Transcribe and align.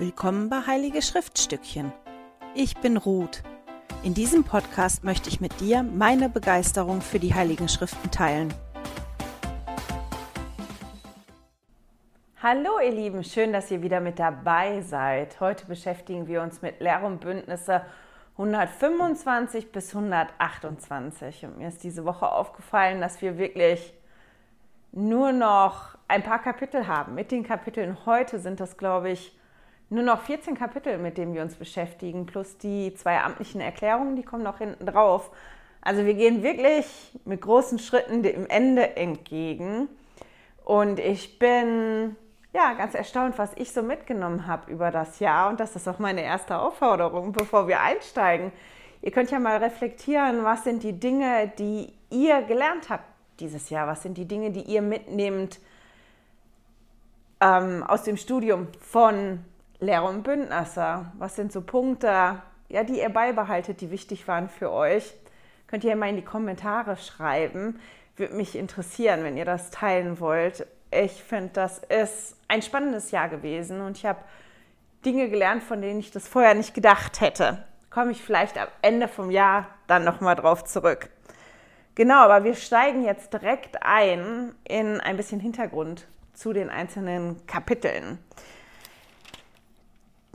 Willkommen 0.00 0.48
bei 0.48 0.60
Heilige 0.64 1.02
Schriftstückchen. 1.02 1.92
Ich 2.54 2.76
bin 2.76 2.96
Ruth. 2.96 3.42
In 4.04 4.14
diesem 4.14 4.44
Podcast 4.44 5.02
möchte 5.02 5.28
ich 5.28 5.40
mit 5.40 5.58
dir 5.58 5.82
meine 5.82 6.28
Begeisterung 6.28 7.00
für 7.00 7.18
die 7.18 7.34
Heiligen 7.34 7.68
Schriften 7.68 8.08
teilen. 8.12 8.54
Hallo 12.40 12.78
ihr 12.80 12.92
Lieben, 12.92 13.24
schön, 13.24 13.52
dass 13.52 13.72
ihr 13.72 13.82
wieder 13.82 13.98
mit 13.98 14.20
dabei 14.20 14.82
seid. 14.82 15.40
Heute 15.40 15.66
beschäftigen 15.66 16.28
wir 16.28 16.42
uns 16.42 16.62
mit 16.62 16.78
Lehr- 16.78 17.02
und 17.02 17.20
Bündnisse 17.20 17.82
125 18.34 19.72
bis 19.72 19.96
128. 19.96 21.44
Und 21.44 21.58
mir 21.58 21.66
ist 21.66 21.82
diese 21.82 22.04
Woche 22.04 22.30
aufgefallen, 22.30 23.00
dass 23.00 23.20
wir 23.20 23.36
wirklich 23.36 23.92
nur 24.92 25.32
noch 25.32 25.98
ein 26.06 26.22
paar 26.22 26.40
Kapitel 26.40 26.86
haben. 26.86 27.16
Mit 27.16 27.32
den 27.32 27.42
Kapiteln 27.42 28.06
heute 28.06 28.38
sind 28.38 28.60
das, 28.60 28.76
glaube 28.76 29.10
ich, 29.10 29.36
nur 29.90 30.02
noch 30.02 30.22
14 30.22 30.54
Kapitel, 30.54 30.98
mit 30.98 31.16
denen 31.16 31.34
wir 31.34 31.42
uns 31.42 31.54
beschäftigen, 31.54 32.26
plus 32.26 32.58
die 32.58 32.94
zwei 32.94 33.20
amtlichen 33.20 33.60
Erklärungen, 33.60 34.16
die 34.16 34.22
kommen 34.22 34.42
noch 34.42 34.58
hinten 34.58 34.86
drauf. 34.86 35.30
Also 35.80 36.04
wir 36.04 36.14
gehen 36.14 36.42
wirklich 36.42 36.86
mit 37.24 37.40
großen 37.40 37.78
Schritten 37.78 38.22
dem 38.22 38.46
Ende 38.48 38.96
entgegen. 38.96 39.88
Und 40.64 40.98
ich 40.98 41.38
bin 41.38 42.16
ja 42.52 42.74
ganz 42.74 42.94
erstaunt, 42.94 43.38
was 43.38 43.52
ich 43.56 43.72
so 43.72 43.82
mitgenommen 43.82 44.46
habe 44.46 44.70
über 44.70 44.90
das 44.90 45.20
Jahr. 45.20 45.48
Und 45.48 45.60
das 45.60 45.76
ist 45.76 45.88
auch 45.88 45.98
meine 45.98 46.22
erste 46.22 46.58
Aufforderung, 46.58 47.32
bevor 47.32 47.68
wir 47.68 47.80
einsteigen. 47.80 48.52
Ihr 49.00 49.12
könnt 49.12 49.30
ja 49.30 49.38
mal 49.38 49.56
reflektieren, 49.58 50.44
was 50.44 50.64
sind 50.64 50.82
die 50.82 50.98
Dinge, 50.98 51.52
die 51.58 51.94
ihr 52.10 52.42
gelernt 52.42 52.90
habt 52.90 53.04
dieses 53.40 53.70
Jahr? 53.70 53.86
Was 53.86 54.02
sind 54.02 54.18
die 54.18 54.26
Dinge, 54.26 54.50
die 54.50 54.62
ihr 54.62 54.82
mitnehmt 54.82 55.60
ähm, 57.40 57.84
aus 57.84 58.02
dem 58.02 58.16
Studium 58.16 58.66
von 58.80 59.44
Lehrer 59.80 60.08
und 60.08 60.24
Bündnisser. 60.24 61.12
Was 61.18 61.36
sind 61.36 61.52
so 61.52 61.60
Punkte, 61.60 62.42
ja, 62.68 62.84
die 62.84 62.98
ihr 62.98 63.08
beibehaltet, 63.10 63.80
die 63.80 63.90
wichtig 63.90 64.26
waren 64.26 64.48
für 64.48 64.72
euch? 64.72 65.14
Könnt 65.68 65.84
ihr 65.84 65.94
mal 65.94 66.08
in 66.08 66.16
die 66.16 66.24
Kommentare 66.24 66.96
schreiben. 66.96 67.78
Würde 68.16 68.34
mich 68.34 68.56
interessieren, 68.56 69.22
wenn 69.22 69.36
ihr 69.36 69.44
das 69.44 69.70
teilen 69.70 70.18
wollt. 70.18 70.66
Ich 70.90 71.22
finde, 71.22 71.50
das 71.52 71.78
ist 71.78 72.36
ein 72.48 72.62
spannendes 72.62 73.12
Jahr 73.12 73.28
gewesen 73.28 73.80
und 73.80 73.96
ich 73.96 74.06
habe 74.06 74.18
Dinge 75.04 75.28
gelernt, 75.28 75.62
von 75.62 75.80
denen 75.80 76.00
ich 76.00 76.10
das 76.10 76.26
vorher 76.26 76.54
nicht 76.54 76.74
gedacht 76.74 77.20
hätte. 77.20 77.62
Komme 77.90 78.10
ich 78.10 78.22
vielleicht 78.22 78.58
am 78.58 78.68
Ende 78.82 79.06
vom 79.06 79.30
Jahr 79.30 79.66
dann 79.86 80.02
nochmal 80.02 80.34
drauf 80.34 80.64
zurück. 80.64 81.08
Genau, 81.94 82.20
aber 82.20 82.42
wir 82.42 82.54
steigen 82.54 83.04
jetzt 83.04 83.32
direkt 83.32 83.82
ein 83.82 84.54
in 84.64 85.00
ein 85.00 85.16
bisschen 85.16 85.40
Hintergrund 85.40 86.08
zu 86.32 86.52
den 86.52 86.70
einzelnen 86.70 87.46
Kapiteln 87.46 88.18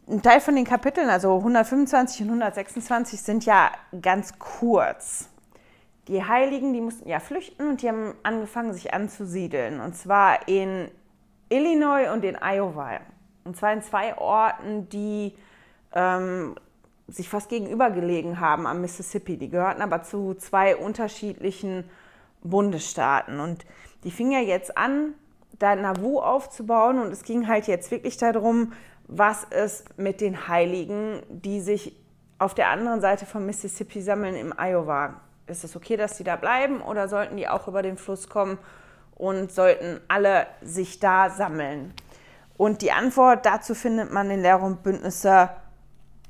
ein 0.07 0.21
Teil 0.21 0.41
von 0.41 0.55
den 0.55 0.65
Kapiteln, 0.65 1.09
also 1.09 1.37
125 1.37 2.21
und 2.21 2.27
126, 2.27 3.21
sind 3.21 3.45
ja 3.45 3.71
ganz 4.01 4.37
kurz. 4.37 5.29
Die 6.07 6.23
Heiligen, 6.23 6.73
die 6.73 6.81
mussten 6.81 7.07
ja 7.07 7.19
flüchten 7.19 7.69
und 7.69 7.81
die 7.81 7.87
haben 7.87 8.13
angefangen, 8.23 8.73
sich 8.73 8.93
anzusiedeln. 8.93 9.79
Und 9.79 9.95
zwar 9.95 10.47
in 10.47 10.89
Illinois 11.47 12.11
und 12.11 12.25
in 12.25 12.35
Iowa. 12.35 12.99
Und 13.45 13.55
zwar 13.55 13.71
in 13.71 13.81
zwei 13.81 14.17
Orten, 14.17 14.89
die 14.89 15.33
ähm, 15.93 16.55
sich 17.07 17.29
fast 17.29 17.49
gegenüber 17.49 17.89
gelegen 17.89 18.39
haben 18.39 18.67
am 18.67 18.81
Mississippi. 18.81 19.37
Die 19.37 19.49
gehörten 19.49 19.81
aber 19.81 20.03
zu 20.03 20.33
zwei 20.33 20.75
unterschiedlichen 20.75 21.89
Bundesstaaten. 22.43 23.39
Und 23.39 23.65
die 24.03 24.11
fingen 24.11 24.31
ja 24.31 24.39
jetzt 24.39 24.77
an, 24.77 25.13
da 25.59 25.75
Nauvoo 25.75 26.19
aufzubauen. 26.19 26.99
Und 26.99 27.13
es 27.13 27.23
ging 27.23 27.47
halt 27.47 27.67
jetzt 27.67 27.91
wirklich 27.91 28.17
darum, 28.17 28.73
was 29.07 29.43
ist 29.43 29.97
mit 29.97 30.21
den 30.21 30.47
Heiligen, 30.47 31.21
die 31.29 31.61
sich 31.61 31.95
auf 32.39 32.53
der 32.53 32.69
anderen 32.69 33.01
Seite 33.01 33.25
vom 33.25 33.45
Mississippi 33.45 34.01
sammeln 34.01 34.35
im 34.35 34.53
Iowa? 34.57 35.21
Ist 35.47 35.63
es 35.63 35.75
okay, 35.75 35.97
dass 35.97 36.17
sie 36.17 36.23
da 36.23 36.35
bleiben 36.35 36.81
oder 36.81 37.07
sollten 37.07 37.37
die 37.37 37.47
auch 37.47 37.67
über 37.67 37.81
den 37.81 37.97
Fluss 37.97 38.29
kommen 38.29 38.57
und 39.15 39.51
sollten 39.51 39.99
alle 40.07 40.47
sich 40.61 40.99
da 40.99 41.29
sammeln? 41.29 41.93
Und 42.57 42.81
die 42.81 42.91
Antwort 42.91 43.45
dazu 43.45 43.75
findet 43.75 44.11
man 44.11 44.29
in 44.29 44.41
Lehre 44.41 44.63
und 44.63 44.83
Bündnisse 44.83 45.49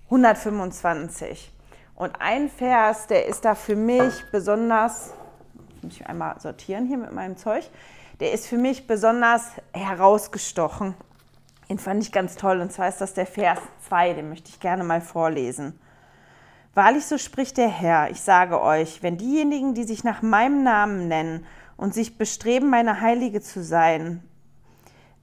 125. 0.06 1.52
Und 1.96 2.16
ein 2.20 2.50
Vers, 2.50 3.08
der 3.08 3.28
ist 3.28 3.46
da 3.46 3.56
für 3.56 3.76
mich 3.76 4.14
besonders, 4.31 5.14
muss 5.81 5.94
ich 5.94 6.08
einmal 6.08 6.40
sortieren 6.40 6.86
hier 6.86 6.97
mit 6.97 7.12
meinem 7.12 7.38
Zeug, 7.38 7.70
der 8.20 8.31
ist 8.31 8.47
für 8.47 8.58
mich 8.58 8.88
besonders 8.88 9.52
herausgestochen. 9.74 10.96
Den 11.73 11.79
fand 11.79 12.03
ich 12.03 12.11
ganz 12.11 12.35
toll 12.35 12.61
und 12.61 12.72
zwar 12.72 12.88
ist 12.88 13.01
das 13.01 13.16
der 13.16 13.25
Vers 13.25 13.57
2, 13.88 14.13
den 14.13 14.29
möchte 14.29 14.50
ich 14.50 14.59
gerne 14.59 14.84
mal 14.84 15.01
vorlesen. 15.01 15.73
Wahrlich 16.75 17.03
so 17.03 17.17
spricht 17.17 17.57
der 17.57 17.67
Herr, 17.67 18.11
ich 18.11 18.22
sage 18.22 18.61
euch, 18.61 19.01
wenn 19.01 19.17
diejenigen, 19.17 19.73
die 19.73 19.84
sich 19.84 20.03
nach 20.03 20.22
meinem 20.22 20.61
Namen 20.61 21.07
nennen 21.07 21.47
und 21.75 21.95
sich 21.95 22.19
bestreben, 22.19 22.69
meine 22.69 23.01
Heilige 23.01 23.41
zu 23.41 23.63
sein, 23.63 24.22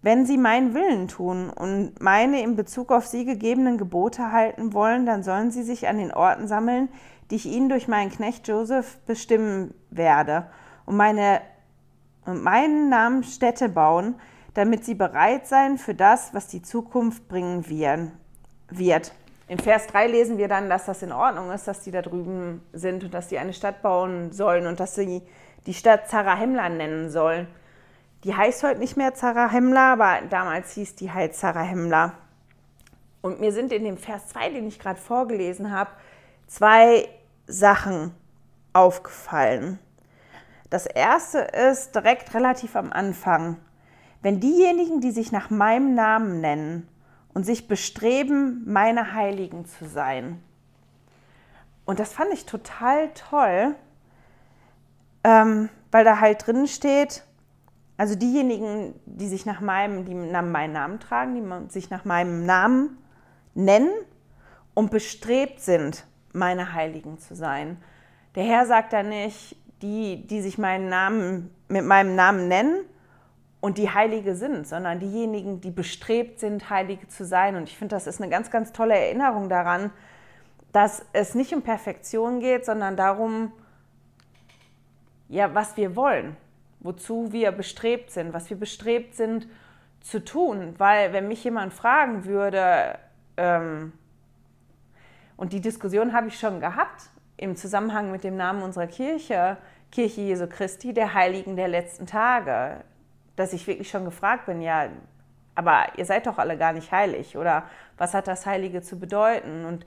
wenn 0.03 0.27
sie 0.27 0.37
meinen 0.37 0.75
Willen 0.75 1.07
tun 1.07 1.51
und 1.51 2.03
meine 2.03 2.43
in 2.43 2.57
Bezug 2.57 2.91
auf 2.91 3.07
sie 3.07 3.25
gegebenen 3.25 3.79
Gebote 3.79 4.33
halten 4.33 4.73
wollen, 4.73 5.07
dann 5.07 5.23
sollen 5.23 5.53
sie 5.53 5.63
sich 5.63 5.87
an 5.87 5.99
den 5.99 6.13
Orten 6.13 6.49
sammeln, 6.49 6.89
die 7.31 7.37
ich 7.37 7.47
ihnen 7.47 7.69
durch 7.69 7.87
meinen 7.87 8.11
Knecht 8.11 8.49
Joseph 8.49 8.99
bestimmen 9.07 9.73
werde, 9.91 10.49
und 10.85 10.97
meine 10.97 11.43
und 12.27 12.43
meinen 12.43 12.89
Namen 12.89 13.23
Städte 13.23 13.69
bauen, 13.69 14.17
damit 14.55 14.85
sie 14.85 14.95
bereit 14.95 15.47
seien 15.47 15.79
für 15.79 15.95
das, 15.95 16.35
was 16.35 16.47
die 16.47 16.63
Zukunft 16.63 17.29
bringen 17.29 17.65
wird. 18.69 19.13
In 19.49 19.59
Vers 19.59 19.89
3 19.89 20.07
lesen 20.07 20.39
wir 20.39 20.49
dann, 20.49 20.69
dass 20.69 20.87
das 20.87 21.03
in 21.03 21.13
Ordnung 21.13 21.51
ist, 21.51 21.67
dass 21.67 21.81
die 21.81 21.91
da 21.91 22.03
drüben 22.03 22.63
sind 22.73 23.03
und 23.05 23.15
dass 23.15 23.29
sie 23.29 23.39
eine 23.39 23.53
Stadt 23.53 23.83
bauen 23.83 24.33
sollen 24.33 24.67
und 24.67 24.79
dass 24.79 24.95
sie 24.95 25.23
die 25.67 25.75
Stadt 25.75 26.09
Zarahemla 26.09 26.69
nennen 26.69 27.11
sollen. 27.11 27.49
Die 28.25 28.37
heißt 28.37 28.63
heute 28.63 28.79
nicht 28.79 28.97
mehr 28.97 29.15
Zarahemla, 29.15 29.95
aber 29.95 30.19
damals 30.29 30.75
hieß 30.75 30.95
die 30.95 31.11
halt 31.11 31.35
Zarahemla. 31.35 32.13
Und 33.23 33.41
mir 33.41 33.53
sind 33.53 33.73
in 33.73 33.85
dem 33.85 33.97
Vers 33.97 34.29
2, 34.29 34.51
den 34.51 34.69
ich 34.69 34.79
gerade 34.79 35.01
vorgelesen 35.01 35.73
habe, 35.73 35.91
zwei 36.47 37.09
Sachen 37.47 38.15
aufgefallen. 38.73 39.79
Das 40.71 40.87
erste 40.87 41.39
ist 41.39 41.95
direkt 41.95 42.35
relativ 42.35 42.77
am 42.77 42.93
Anfang. 42.93 43.57
Wenn 44.23 44.41
diejenigen, 44.41 45.01
die 45.01 45.13
sich 45.13 45.33
nach 45.33 45.51
meinem 45.51 45.95
Namen 45.95 46.41
nennen 46.41 46.89
und 47.33 47.45
sich 47.45 47.69
bestreben, 47.69 48.63
meine 48.67 49.15
Heiligen 49.15 49.65
zu 49.65 49.87
sein. 49.87 50.43
Und 51.87 51.99
das 52.01 52.13
fand 52.13 52.33
ich 52.33 52.45
total 52.45 53.11
toll, 53.15 53.75
ähm, 55.25 55.69
weil 55.91 56.05
da 56.05 56.21
halt 56.21 56.47
drin 56.47 56.67
steht, 56.67 57.25
also 57.97 58.15
diejenigen, 58.15 58.95
die 59.05 59.29
sich 59.29 59.45
nach 59.45 59.61
meinem, 59.61 60.05
die 60.05 60.15
meinen 60.15 60.73
Namen 60.73 61.01
tragen, 61.01 61.35
die 61.35 61.73
sich 61.73 61.91
nach 61.91 62.05
meinem 62.05 62.47
Namen 62.47 62.99
nennen 63.55 63.91
und 64.75 64.91
bestrebt 64.91 65.61
sind, 65.61 66.07
meine 66.33 66.73
Heiligen 66.73 67.19
zu 67.19 67.35
sein. 67.35 67.77
Der 68.37 68.45
Herr 68.45 68.67
sagt 68.67 68.93
da 68.93 69.03
nicht, 69.03 69.57
die, 69.83 70.27
die 70.27 70.41
sich 70.41 70.59
meinen 70.59 70.89
Namen 70.89 71.51
mit 71.69 71.85
meinem 71.85 72.15
Namen 72.15 72.49
nennen 72.49 72.85
und 73.61 73.77
die 73.77 73.91
Heilige 73.91 74.35
sind, 74.35 74.67
sondern 74.67 75.01
diejenigen, 75.01 75.61
die 75.61 75.71
bestrebt 75.71 76.41
sind, 76.41 76.71
Heilige 76.71 77.09
zu 77.09 77.25
sein. 77.25 77.57
Und 77.57 77.65
ich 77.65 77.77
finde, 77.77 77.95
das 77.95 78.07
ist 78.07 78.21
eine 78.21 78.31
ganz, 78.31 78.51
ganz 78.51 78.73
tolle 78.73 78.99
Erinnerung 78.99 79.49
daran, 79.49 79.91
dass 80.73 81.05
es 81.13 81.35
nicht 81.35 81.53
um 81.53 81.63
Perfektion 81.63 82.41
geht, 82.41 82.65
sondern 82.65 82.97
darum, 82.97 83.53
ja, 85.29 85.55
was 85.55 85.77
wir 85.77 85.95
wollen, 85.95 86.37
wozu 86.81 87.33
wir 87.33 87.53
bestrebt 87.53 88.11
sind, 88.11 88.33
was 88.33 88.49
wir 88.49 88.59
bestrebt 88.59 89.15
sind 89.15 89.47
zu 90.01 90.25
tun. 90.25 90.75
Weil 90.79 91.13
wenn 91.13 91.29
mich 91.29 91.45
jemand 91.45 91.75
fragen 91.75 92.25
würde, 92.25 92.99
ähm, 93.37 93.93
und 95.37 95.53
die 95.53 95.61
Diskussion 95.61 96.13
habe 96.13 96.29
ich 96.29 96.39
schon 96.39 96.61
gehabt 96.61 97.11
im 97.37 97.57
Zusammenhang 97.57 98.11
mit 98.11 98.25
dem 98.25 98.37
Namen 98.37 98.63
unserer 98.63 98.87
Kirche, 98.87 99.57
Kirche 99.91 100.21
Jesu 100.21 100.47
Christi, 100.47 100.93
der 100.93 101.15
Heiligen 101.15 101.57
der 101.57 101.69
letzten 101.69 102.07
Tage 102.07 102.85
dass 103.41 103.55
ich 103.55 103.67
wirklich 103.67 103.89
schon 103.89 104.05
gefragt 104.05 104.45
bin, 104.45 104.61
ja, 104.61 104.91
aber 105.55 105.87
ihr 105.97 106.05
seid 106.05 106.27
doch 106.27 106.37
alle 106.37 106.59
gar 106.59 106.75
nicht 106.75 106.93
heilig 106.93 107.39
oder 107.39 107.65
was 107.97 108.13
hat 108.13 108.29
das 108.29 108.45
Heilige 108.45 108.83
zu 108.83 108.99
bedeuten? 108.99 109.65
Und 109.65 109.87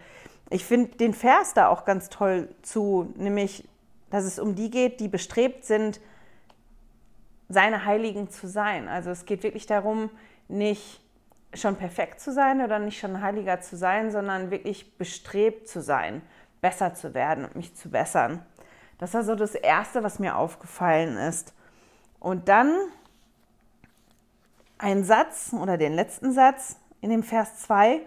ich 0.50 0.66
finde 0.66 0.98
den 0.98 1.14
Vers 1.14 1.54
da 1.54 1.68
auch 1.68 1.86
ganz 1.86 2.10
toll 2.10 2.50
zu, 2.64 3.14
nämlich, 3.16 3.68
dass 4.10 4.24
es 4.24 4.40
um 4.40 4.56
die 4.56 4.72
geht, 4.72 5.00
die 5.00 5.08
bestrebt 5.08 5.66
sind, 5.66 6.02
seine 7.48 7.86
Heiligen 7.86 8.30
zu 8.30 8.48
sein. 8.48 8.88
Also 8.88 9.12
es 9.12 9.26
geht 9.26 9.44
wirklich 9.44 9.68
darum, 9.68 10.10
nicht 10.48 11.00
schon 11.54 11.76
perfekt 11.76 12.20
zu 12.20 12.34
sein 12.34 12.62
oder 12.62 12.80
nicht 12.80 13.00
schon 13.00 13.22
heiliger 13.22 13.62
zu 13.62 13.78
sein, 13.78 14.10
sondern 14.10 14.50
wirklich 14.50 14.98
bestrebt 14.98 15.68
zu 15.68 15.82
sein, 15.82 16.24
besser 16.60 16.96
zu 16.96 17.14
werden 17.14 17.46
und 17.46 17.56
mich 17.56 17.76
zu 17.76 17.92
bessern. 17.92 18.44
Das 18.98 19.14
war 19.14 19.24
so 19.24 19.36
das 19.36 19.54
Erste, 19.54 20.02
was 20.02 20.18
mir 20.18 20.38
aufgefallen 20.38 21.18
ist. 21.18 21.54
Und 22.20 22.50
dann 22.50 22.74
ein 24.84 25.06
Satz 25.06 25.54
oder 25.54 25.78
den 25.78 25.94
letzten 25.94 26.34
Satz 26.34 26.76
in 27.00 27.10
dem 27.10 27.24
Vers 27.24 27.60
2, 27.62 28.02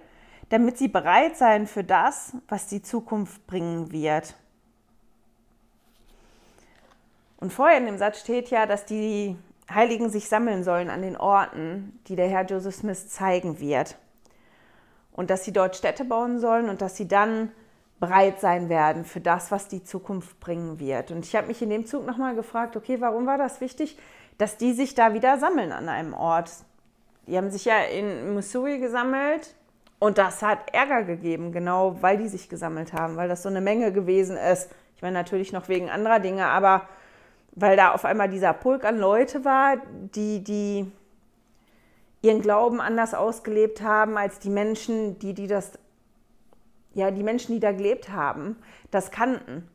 damit 0.50 0.76
sie 0.76 0.88
bereit 0.88 1.36
seien 1.36 1.66
für 1.66 1.82
das, 1.82 2.34
was 2.48 2.66
die 2.66 2.82
Zukunft 2.82 3.46
bringen 3.46 3.92
wird. 3.92 4.34
Und 7.38 7.52
vorher 7.52 7.78
in 7.78 7.86
dem 7.86 7.96
Satz 7.96 8.20
steht 8.20 8.50
ja, 8.50 8.66
dass 8.66 8.84
die 8.84 9.36
Heiligen 9.72 10.10
sich 10.10 10.28
sammeln 10.28 10.64
sollen 10.64 10.90
an 10.90 11.00
den 11.00 11.16
Orten, 11.16 11.98
die 12.08 12.16
der 12.16 12.28
Herr 12.28 12.44
Joseph 12.44 12.76
Smith 12.76 13.08
zeigen 13.08 13.58
wird. 13.58 13.96
Und 15.12 15.30
dass 15.30 15.44
sie 15.44 15.52
dort 15.52 15.76
Städte 15.76 16.04
bauen 16.04 16.40
sollen 16.40 16.68
und 16.68 16.82
dass 16.82 16.96
sie 16.96 17.08
dann 17.08 17.50
bereit 18.00 18.38
sein 18.40 18.68
werden 18.68 19.06
für 19.06 19.20
das, 19.20 19.50
was 19.50 19.68
die 19.68 19.82
Zukunft 19.82 20.38
bringen 20.40 20.78
wird. 20.78 21.10
Und 21.10 21.24
ich 21.24 21.34
habe 21.34 21.46
mich 21.46 21.62
in 21.62 21.70
dem 21.70 21.86
Zug 21.86 22.04
nochmal 22.04 22.34
gefragt, 22.34 22.76
okay, 22.76 23.00
warum 23.00 23.24
war 23.24 23.38
das 23.38 23.62
wichtig, 23.62 23.96
dass 24.38 24.56
die 24.56 24.72
sich 24.72 24.94
da 24.94 25.14
wieder 25.14 25.38
sammeln 25.38 25.72
an 25.72 25.88
einem 25.88 26.14
Ort? 26.14 26.50
Die 27.26 27.36
haben 27.36 27.50
sich 27.50 27.64
ja 27.64 27.80
in 27.80 28.34
Missouri 28.34 28.78
gesammelt 28.78 29.54
und 29.98 30.18
das 30.18 30.42
hat 30.42 30.72
Ärger 30.72 31.02
gegeben, 31.02 31.52
genau 31.52 31.96
weil 32.00 32.18
die 32.18 32.28
sich 32.28 32.48
gesammelt 32.48 32.92
haben, 32.92 33.16
weil 33.16 33.28
das 33.28 33.42
so 33.42 33.48
eine 33.48 33.60
Menge 33.60 33.92
gewesen 33.92 34.36
ist. 34.36 34.70
Ich 34.94 35.02
meine 35.02 35.14
natürlich 35.14 35.52
noch 35.52 35.68
wegen 35.68 35.90
anderer 35.90 36.20
Dinge, 36.20 36.46
aber 36.46 36.88
weil 37.52 37.76
da 37.76 37.92
auf 37.92 38.04
einmal 38.04 38.28
dieser 38.28 38.52
Pulk 38.52 38.84
an 38.84 38.98
Leute 38.98 39.44
war, 39.44 39.78
die, 40.14 40.44
die 40.44 40.90
ihren 42.22 42.42
Glauben 42.42 42.80
anders 42.80 43.14
ausgelebt 43.14 43.82
haben 43.82 44.18
als 44.18 44.38
die 44.38 44.50
Menschen, 44.50 45.18
die, 45.18 45.32
die 45.32 45.46
das, 45.46 45.72
ja, 46.94 47.10
die 47.10 47.22
Menschen, 47.22 47.54
die 47.54 47.60
da 47.60 47.72
gelebt 47.72 48.10
haben, 48.10 48.56
das 48.90 49.10
kannten, 49.10 49.68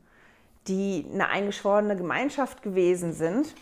die 0.68 1.06
eine 1.12 1.28
eingeschworene 1.28 1.96
Gemeinschaft 1.96 2.62
gewesen 2.62 3.12
sind. 3.12 3.54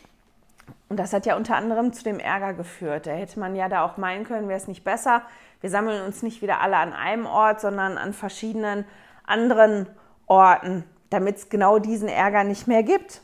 Und 0.88 0.98
das 0.98 1.12
hat 1.12 1.26
ja 1.26 1.36
unter 1.36 1.56
anderem 1.56 1.92
zu 1.92 2.02
dem 2.02 2.18
Ärger 2.18 2.54
geführt. 2.54 3.06
Da 3.06 3.12
hätte 3.12 3.38
man 3.38 3.54
ja 3.54 3.68
da 3.68 3.84
auch 3.84 3.96
meinen 3.96 4.24
können, 4.24 4.48
wäre 4.48 4.58
es 4.58 4.68
nicht 4.68 4.84
besser, 4.84 5.22
wir 5.60 5.70
sammeln 5.70 6.04
uns 6.04 6.22
nicht 6.22 6.40
wieder 6.42 6.60
alle 6.60 6.78
an 6.78 6.92
einem 6.92 7.26
Ort, 7.26 7.60
sondern 7.60 7.98
an 7.98 8.12
verschiedenen 8.12 8.84
anderen 9.24 9.86
Orten, 10.26 10.84
damit 11.10 11.36
es 11.36 11.48
genau 11.48 11.78
diesen 11.78 12.08
Ärger 12.08 12.44
nicht 12.44 12.66
mehr 12.66 12.82
gibt. 12.82 13.20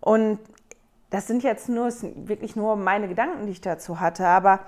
Und 0.00 0.38
das 1.10 1.26
sind 1.26 1.42
jetzt 1.42 1.68
nur 1.68 1.92
wirklich 2.26 2.56
nur 2.56 2.76
meine 2.76 3.08
Gedanken, 3.08 3.46
die 3.46 3.52
ich 3.52 3.60
dazu 3.60 4.00
hatte. 4.00 4.26
Aber 4.26 4.60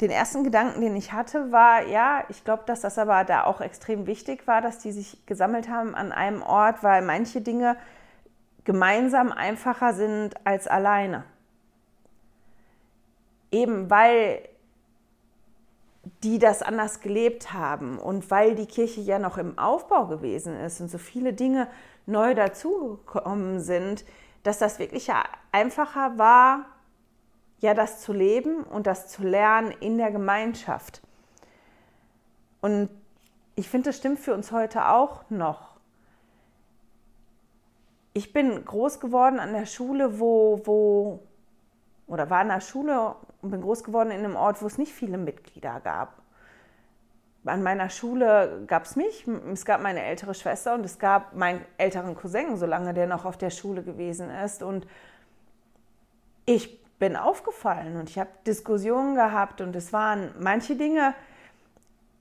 den 0.00 0.10
ersten 0.10 0.44
Gedanken, 0.44 0.80
den 0.80 0.96
ich 0.96 1.12
hatte, 1.12 1.52
war, 1.52 1.86
ja, 1.86 2.24
ich 2.28 2.44
glaube, 2.44 2.64
dass 2.66 2.80
das 2.80 2.98
aber 2.98 3.24
da 3.24 3.44
auch 3.44 3.60
extrem 3.60 4.06
wichtig 4.06 4.46
war, 4.46 4.60
dass 4.60 4.78
die 4.78 4.92
sich 4.92 5.24
gesammelt 5.24 5.68
haben 5.68 5.94
an 5.94 6.12
einem 6.12 6.42
Ort, 6.42 6.82
weil 6.82 7.00
manche 7.02 7.40
Dinge 7.40 7.76
gemeinsam 8.64 9.32
einfacher 9.32 9.94
sind 9.94 10.34
als 10.46 10.66
alleine. 10.66 11.24
Eben 13.50 13.90
weil 13.90 14.48
die 16.22 16.38
das 16.38 16.62
anders 16.62 17.00
gelebt 17.00 17.52
haben 17.52 17.98
und 17.98 18.30
weil 18.30 18.54
die 18.54 18.66
Kirche 18.66 19.00
ja 19.00 19.18
noch 19.18 19.38
im 19.38 19.58
Aufbau 19.58 20.06
gewesen 20.06 20.54
ist 20.56 20.80
und 20.80 20.90
so 20.90 20.98
viele 20.98 21.32
Dinge 21.32 21.68
neu 22.06 22.34
dazugekommen 22.34 23.60
sind, 23.60 24.04
dass 24.42 24.58
das 24.58 24.78
wirklich 24.78 25.06
ja 25.06 25.24
einfacher 25.52 26.18
war, 26.18 26.66
ja, 27.60 27.72
das 27.72 28.02
zu 28.02 28.12
leben 28.12 28.62
und 28.62 28.86
das 28.86 29.08
zu 29.08 29.22
lernen 29.22 29.70
in 29.80 29.96
der 29.96 30.10
Gemeinschaft. 30.10 31.00
Und 32.60 32.90
ich 33.56 33.70
finde, 33.70 33.88
das 33.88 33.96
stimmt 33.96 34.18
für 34.18 34.34
uns 34.34 34.52
heute 34.52 34.88
auch 34.88 35.24
noch. 35.30 35.73
Ich 38.14 38.32
bin 38.32 38.64
groß 38.64 39.00
geworden 39.00 39.38
an 39.38 39.52
der 39.52 39.66
Schule, 39.66 40.18
wo, 40.18 40.62
wo 40.64 41.20
oder 42.06 42.30
war 42.30 42.42
in 42.42 42.48
der 42.48 42.60
Schule 42.60 43.14
und 43.42 43.50
bin 43.50 43.60
groß 43.60 43.84
geworden 43.84 44.10
in 44.10 44.24
einem 44.24 44.36
Ort, 44.36 44.62
wo 44.62 44.66
es 44.66 44.78
nicht 44.78 44.92
viele 44.92 45.18
Mitglieder 45.18 45.80
gab 45.80 46.24
an 47.46 47.62
meiner 47.62 47.90
Schule 47.90 48.64
gab 48.66 48.84
es 48.84 48.96
mich, 48.96 49.26
es 49.52 49.64
gab 49.64 49.82
meine 49.82 50.02
ältere 50.02 50.34
Schwester 50.34 50.74
und 50.74 50.84
es 50.84 50.98
gab 50.98 51.34
meinen 51.34 51.64
älteren 51.76 52.14
Cousin, 52.14 52.56
solange 52.56 52.94
der 52.94 53.06
noch 53.06 53.24
auf 53.24 53.36
der 53.36 53.50
Schule 53.50 53.82
gewesen 53.82 54.30
ist. 54.30 54.62
Und 54.62 54.86
ich 56.46 56.82
bin 56.98 57.16
aufgefallen 57.16 57.96
und 57.96 58.08
ich 58.08 58.18
habe 58.18 58.30
Diskussionen 58.46 59.14
gehabt 59.14 59.60
und 59.60 59.76
es 59.76 59.92
waren 59.92 60.34
manche 60.40 60.76
Dinge, 60.76 61.14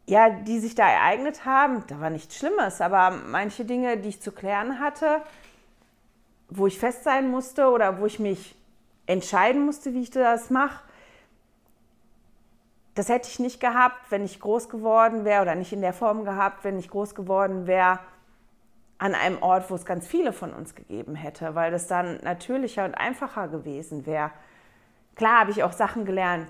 ja, 0.05 0.29
die 0.29 0.59
sich 0.59 0.75
da 0.75 0.89
ereignet 0.89 1.45
haben. 1.45 1.85
Da 1.87 2.01
war 2.01 2.09
nichts 2.09 2.35
Schlimmes, 2.35 2.81
aber 2.81 3.11
manche 3.11 3.63
Dinge, 3.63 3.97
die 3.97 4.09
ich 4.09 4.21
zu 4.21 4.33
klären 4.33 4.79
hatte, 4.79 5.21
wo 6.49 6.67
ich 6.67 6.79
fest 6.79 7.03
sein 7.03 7.29
musste 7.29 7.67
oder 7.69 7.99
wo 7.99 8.05
ich 8.05 8.19
mich 8.19 8.55
entscheiden 9.05 9.65
musste, 9.65 9.93
wie 9.93 10.01
ich 10.01 10.11
das 10.11 10.49
mache, 10.49 10.83
das 12.95 13.09
hätte 13.09 13.27
ich 13.27 13.39
nicht 13.39 13.59
gehabt, 13.59 14.11
wenn 14.11 14.23
ich 14.23 14.39
groß 14.39 14.69
geworden 14.69 15.25
wäre 15.25 15.41
oder 15.41 15.55
nicht 15.55 15.73
in 15.73 15.81
der 15.81 15.93
Form 15.93 16.25
gehabt, 16.25 16.63
wenn 16.63 16.77
ich 16.77 16.89
groß 16.89 17.15
geworden 17.15 17.65
wäre 17.65 17.99
an 18.99 19.15
einem 19.15 19.41
Ort, 19.41 19.69
wo 19.69 19.75
es 19.75 19.85
ganz 19.85 20.07
viele 20.07 20.31
von 20.31 20.53
uns 20.53 20.75
gegeben 20.75 21.15
hätte, 21.15 21.55
weil 21.55 21.71
das 21.71 21.87
dann 21.87 22.19
natürlicher 22.23 22.85
und 22.85 22.93
einfacher 22.93 23.47
gewesen 23.47 24.05
wäre. 24.05 24.31
Klar 25.15 25.41
habe 25.41 25.51
ich 25.51 25.63
auch 25.63 25.73
Sachen 25.73 26.05
gelernt, 26.05 26.47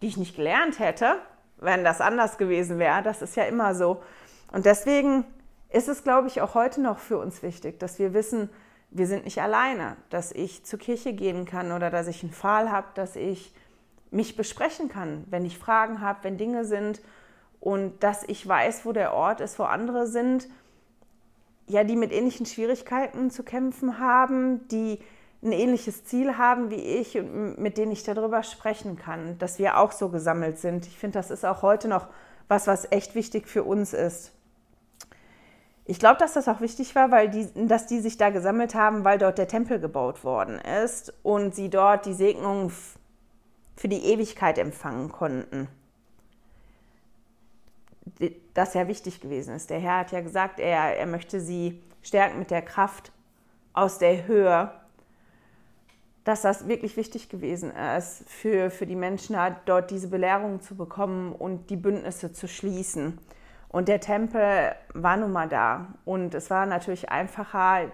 die 0.00 0.06
ich 0.06 0.16
nicht 0.16 0.36
gelernt 0.36 0.78
hätte, 0.78 1.16
wenn 1.58 1.84
das 1.84 2.00
anders 2.00 2.38
gewesen 2.38 2.78
wäre. 2.78 3.02
Das 3.02 3.20
ist 3.20 3.36
ja 3.36 3.44
immer 3.44 3.74
so. 3.74 4.02
Und 4.52 4.66
deswegen 4.66 5.24
ist 5.68 5.88
es, 5.88 6.02
glaube 6.02 6.28
ich, 6.28 6.40
auch 6.40 6.54
heute 6.54 6.80
noch 6.80 6.98
für 6.98 7.18
uns 7.18 7.42
wichtig, 7.42 7.78
dass 7.78 7.98
wir 7.98 8.14
wissen, 8.14 8.48
wir 8.90 9.06
sind 9.06 9.24
nicht 9.24 9.40
alleine, 9.40 9.96
dass 10.10 10.32
ich 10.32 10.64
zur 10.64 10.78
Kirche 10.78 11.12
gehen 11.12 11.44
kann 11.44 11.72
oder 11.72 11.90
dass 11.90 12.08
ich 12.08 12.22
einen 12.22 12.32
Fall 12.32 12.70
habe, 12.70 12.88
dass 12.94 13.16
ich 13.16 13.54
mich 14.10 14.36
besprechen 14.36 14.88
kann, 14.88 15.24
wenn 15.30 15.44
ich 15.44 15.58
Fragen 15.58 16.00
habe, 16.00 16.20
wenn 16.22 16.36
Dinge 16.36 16.64
sind 16.64 17.00
und 17.60 18.02
dass 18.02 18.24
ich 18.24 18.46
weiß, 18.46 18.84
wo 18.84 18.92
der 18.92 19.14
Ort 19.14 19.40
ist, 19.40 19.58
wo 19.58 19.64
andere 19.64 20.06
sind, 20.06 20.48
ja, 21.68 21.84
die 21.84 21.94
mit 21.94 22.10
ähnlichen 22.10 22.46
Schwierigkeiten 22.46 23.30
zu 23.30 23.44
kämpfen 23.44 24.00
haben, 24.00 24.66
die 24.68 24.98
ein 25.42 25.52
ähnliches 25.52 26.04
Ziel 26.04 26.36
haben 26.36 26.70
wie 26.70 26.74
ich 26.74 27.16
und 27.16 27.58
mit 27.58 27.78
denen 27.78 27.92
ich 27.92 28.02
darüber 28.02 28.42
sprechen 28.42 28.96
kann, 28.96 29.38
dass 29.38 29.58
wir 29.58 29.78
auch 29.78 29.92
so 29.92 30.08
gesammelt 30.08 30.58
sind. 30.58 30.86
Ich 30.86 30.98
finde, 30.98 31.18
das 31.18 31.30
ist 31.30 31.46
auch 31.46 31.62
heute 31.62 31.88
noch 31.88 32.08
was, 32.48 32.66
was 32.66 32.90
echt 32.90 33.14
wichtig 33.14 33.48
für 33.48 33.62
uns 33.62 33.92
ist. 33.92 34.32
Ich 35.90 35.98
glaube, 35.98 36.18
dass 36.20 36.34
das 36.34 36.46
auch 36.46 36.60
wichtig 36.60 36.94
war, 36.94 37.10
weil 37.10 37.28
die, 37.28 37.48
dass 37.66 37.88
die 37.88 37.98
sich 37.98 38.16
da 38.16 38.30
gesammelt 38.30 38.76
haben, 38.76 39.02
weil 39.02 39.18
dort 39.18 39.38
der 39.38 39.48
Tempel 39.48 39.80
gebaut 39.80 40.22
worden 40.22 40.60
ist 40.60 41.12
und 41.24 41.52
sie 41.52 41.68
dort 41.68 42.06
die 42.06 42.14
Segnung 42.14 42.70
für 43.74 43.88
die 43.88 44.04
Ewigkeit 44.04 44.56
empfangen 44.58 45.10
konnten. 45.10 45.66
Das 48.54 48.74
ja 48.74 48.86
wichtig 48.86 49.20
gewesen 49.20 49.52
ist. 49.52 49.68
Der 49.68 49.80
Herr 49.80 49.98
hat 49.98 50.12
ja 50.12 50.20
gesagt, 50.20 50.60
er, 50.60 50.96
er 50.96 51.06
möchte 51.06 51.40
sie 51.40 51.82
stärken 52.02 52.38
mit 52.38 52.52
der 52.52 52.62
Kraft 52.62 53.10
aus 53.72 53.98
der 53.98 54.28
Höhe, 54.28 54.70
dass 56.22 56.42
das 56.42 56.68
wirklich 56.68 56.96
wichtig 56.96 57.28
gewesen 57.28 57.72
ist, 57.72 58.30
für, 58.30 58.70
für 58.70 58.86
die 58.86 58.94
Menschen 58.94 59.36
dort 59.64 59.90
diese 59.90 60.06
Belehrung 60.06 60.60
zu 60.60 60.76
bekommen 60.76 61.32
und 61.32 61.68
die 61.68 61.76
Bündnisse 61.76 62.32
zu 62.32 62.46
schließen. 62.46 63.18
Und 63.70 63.88
der 63.88 64.00
Tempel 64.00 64.74
war 64.94 65.16
nun 65.16 65.32
mal 65.32 65.48
da. 65.48 65.94
Und 66.04 66.34
es 66.34 66.50
war 66.50 66.66
natürlich 66.66 67.08
einfacher, 67.10 67.90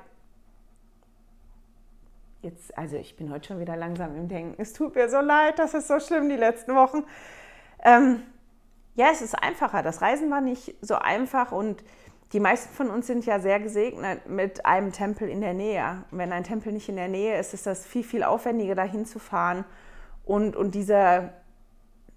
jetzt, 2.41 2.77
also 2.79 2.97
ich 2.97 3.17
bin 3.17 3.31
heute 3.31 3.49
schon 3.49 3.61
wieder 3.61 3.77
langsam 3.77 4.17
im 4.17 4.29
Denken, 4.29 4.55
es 4.61 4.73
tut 4.73 4.95
mir 4.95 5.09
so 5.11 5.21
leid, 5.21 5.59
das 5.59 5.75
ist 5.75 5.89
so 5.89 6.01
schlimm 6.01 6.29
die 6.29 6.37
letzten 6.37 6.75
Wochen. 6.75 7.05
Ähm, 7.85 8.23
ja, 8.95 9.09
es 9.13 9.21
ist 9.21 9.35
einfacher. 9.35 9.83
Das 9.83 10.01
Reisen 10.01 10.31
war 10.31 10.41
nicht 10.41 10.75
so 10.81 10.95
einfach 10.95 11.53
und 11.53 11.85
die 12.33 12.41
meisten 12.41 12.75
von 12.75 12.91
uns 12.91 13.07
sind 13.07 13.27
ja 13.27 13.39
sehr 13.39 13.61
gesegnet 13.61 14.27
mit 14.29 14.65
einem 14.65 14.93
Tempel 14.93 15.29
in 15.29 15.43
der 15.43 15.55
Nähe. 15.55 16.05
Und 16.11 16.19
wenn 16.19 16.33
ein 16.33 16.43
Tempel 16.43 16.73
nicht 16.73 16.89
in 16.89 16.97
der 16.97 17.09
Nähe 17.09 17.39
ist, 17.39 17.53
ist 17.53 17.67
das 17.67 17.87
viel, 17.87 18.03
viel 18.03 18.25
aufwendiger, 18.25 18.75
dahin 18.75 19.05
zu 19.05 19.19
fahren 19.19 19.65
und, 20.25 20.57
und 20.57 20.75
diese 20.75 21.31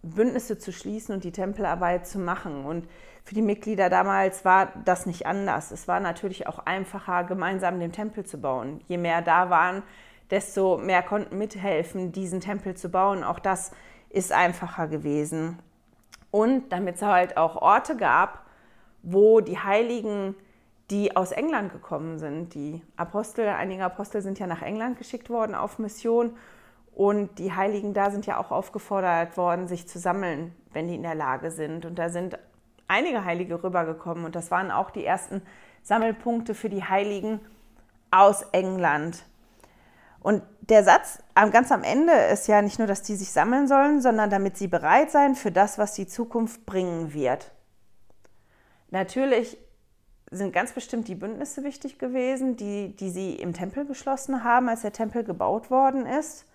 Bündnisse 0.02 0.58
zu 0.58 0.72
schließen 0.72 1.14
und 1.16 1.24
die 1.24 1.32
Tempelarbeit 1.32 2.08
zu 2.08 2.20
machen. 2.20 2.66
Und 2.66 2.88
für 3.24 3.36
die 3.36 3.42
Mitglieder 3.42 3.90
damals 3.90 4.46
war 4.46 4.72
das 4.86 5.06
nicht 5.06 5.26
anders. 5.26 5.72
Es 5.72 5.88
war 5.88 6.00
natürlich 6.00 6.48
auch 6.48 6.60
einfacher, 6.60 7.24
gemeinsam 7.26 7.80
den 7.80 7.92
Tempel 7.92 8.26
zu 8.26 8.40
bauen. 8.40 8.82
Je 8.88 8.98
mehr 8.98 9.22
da 9.22 9.50
waren, 9.50 9.84
desto 10.32 10.78
mehr 10.78 11.04
konnten 11.04 11.38
mithelfen, 11.38 12.12
diesen 12.12 12.40
Tempel 12.40 12.76
zu 12.76 12.90
bauen. 12.90 13.24
Auch 13.24 13.40
das 13.40 13.72
ist 14.10 14.32
einfacher 14.32 14.88
gewesen. 14.88 15.60
Und 16.32 16.72
damit 16.72 16.96
es 16.96 17.02
halt 17.02 17.38
auch 17.38 17.56
Orte 17.56 17.98
gab, 17.98 18.46
wo 19.02 19.42
die 19.42 19.58
Heiligen, 19.58 20.36
die 20.92 21.16
aus 21.16 21.32
England 21.32 21.72
gekommen 21.72 22.18
sind, 22.18 22.54
die 22.54 22.82
Apostel, 22.96 23.48
einige 23.48 23.84
Apostel 23.84 24.22
sind 24.22 24.40
ja 24.40 24.48
nach 24.48 24.62
England 24.62 24.98
geschickt 24.98 25.30
worden 25.30 25.56
auf 25.56 25.80
Mission 25.80 26.36
und 27.00 27.40
die 27.40 27.54
Heiligen 27.54 27.94
da 27.94 28.12
sind 28.12 28.26
ja 28.26 28.38
auch 28.38 28.52
aufgefordert 28.52 29.38
worden, 29.38 29.70
sich 29.70 29.88
zu 29.88 29.98
sammeln, 29.98 30.54
wenn 30.74 30.90
die 30.90 30.96
in 30.96 31.04
der 31.04 31.16
Lage 31.16 31.50
sind. 31.50 31.86
Und 31.86 31.98
da 31.98 32.10
sind 32.10 32.38
einige 32.90 33.24
Heilige 33.24 33.64
rübergekommen 33.64 34.26
und 34.26 34.36
das 34.36 34.52
waren 34.52 34.70
auch 34.70 34.92
die 34.92 35.06
ersten 35.06 35.42
Sammelpunkte 35.82 36.54
für 36.54 36.68
die 36.68 36.84
Heiligen 36.84 37.40
aus 38.12 38.42
England. 38.52 39.24
Und 40.20 40.44
der 40.60 40.84
Satz 40.84 41.24
ganz 41.36 41.72
am 41.72 41.84
Ende 41.84 42.12
ist 42.12 42.50
ja 42.50 42.62
nicht 42.62 42.80
nur, 42.80 42.88
dass 42.90 43.02
die 43.02 43.16
sich 43.16 43.32
sammeln 43.32 43.70
sollen, 43.70 44.02
sondern 44.02 44.30
damit 44.30 44.58
sie 44.58 44.68
bereit 44.68 45.10
sein 45.10 45.36
für 45.36 45.54
das, 45.54 45.78
was 45.78 45.94
die 45.94 46.06
Zukunft 46.06 46.66
bringen 46.66 47.14
wird. 47.14 47.54
Natürlich 48.90 49.58
sind 50.32 50.52
ganz 50.52 50.74
bestimmt 50.74 51.08
die 51.08 51.16
Bündnisse 51.16 51.64
wichtig 51.64 51.98
gewesen, 51.98 52.58
die, 52.58 52.94
die 52.94 53.10
sie 53.10 53.36
im 53.36 53.54
Tempel 53.54 53.86
geschlossen 53.86 54.44
haben, 54.44 54.68
als 54.68 54.82
der 54.82 54.92
Tempel 54.92 55.24
gebaut 55.24 55.72
worden 55.72 56.06
ist. 56.06 56.46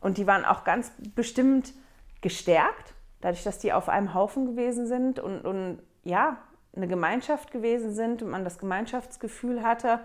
Und 0.00 0.18
die 0.18 0.26
waren 0.26 0.44
auch 0.44 0.64
ganz 0.64 0.92
bestimmt 1.14 1.72
gestärkt, 2.20 2.94
dadurch, 3.20 3.44
dass 3.44 3.58
die 3.58 3.72
auf 3.72 3.88
einem 3.88 4.14
Haufen 4.14 4.46
gewesen 4.46 4.86
sind 4.86 5.18
und, 5.18 5.44
und 5.44 5.82
ja, 6.04 6.38
eine 6.74 6.88
Gemeinschaft 6.88 7.50
gewesen 7.50 7.92
sind 7.94 8.22
und 8.22 8.30
man 8.30 8.44
das 8.44 8.58
Gemeinschaftsgefühl 8.58 9.62
hatte 9.62 10.00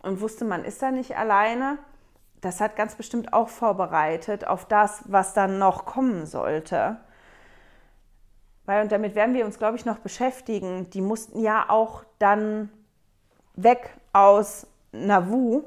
und 0.00 0.20
wusste, 0.20 0.44
man 0.44 0.64
ist 0.64 0.82
da 0.82 0.90
nicht 0.90 1.16
alleine. 1.16 1.78
Das 2.40 2.60
hat 2.60 2.76
ganz 2.76 2.94
bestimmt 2.94 3.32
auch 3.32 3.48
vorbereitet 3.48 4.46
auf 4.46 4.66
das, 4.66 5.02
was 5.06 5.34
dann 5.34 5.58
noch 5.58 5.86
kommen 5.86 6.26
sollte. 6.26 6.98
Weil, 8.66 8.82
und 8.82 8.92
damit 8.92 9.14
werden 9.14 9.34
wir 9.34 9.44
uns, 9.44 9.58
glaube 9.58 9.76
ich, 9.76 9.84
noch 9.84 9.98
beschäftigen, 9.98 10.88
die 10.90 11.00
mussten 11.00 11.40
ja 11.40 11.68
auch 11.68 12.04
dann 12.18 12.70
weg 13.56 13.90
aus 14.12 14.66
Nauvoo, 14.92 15.64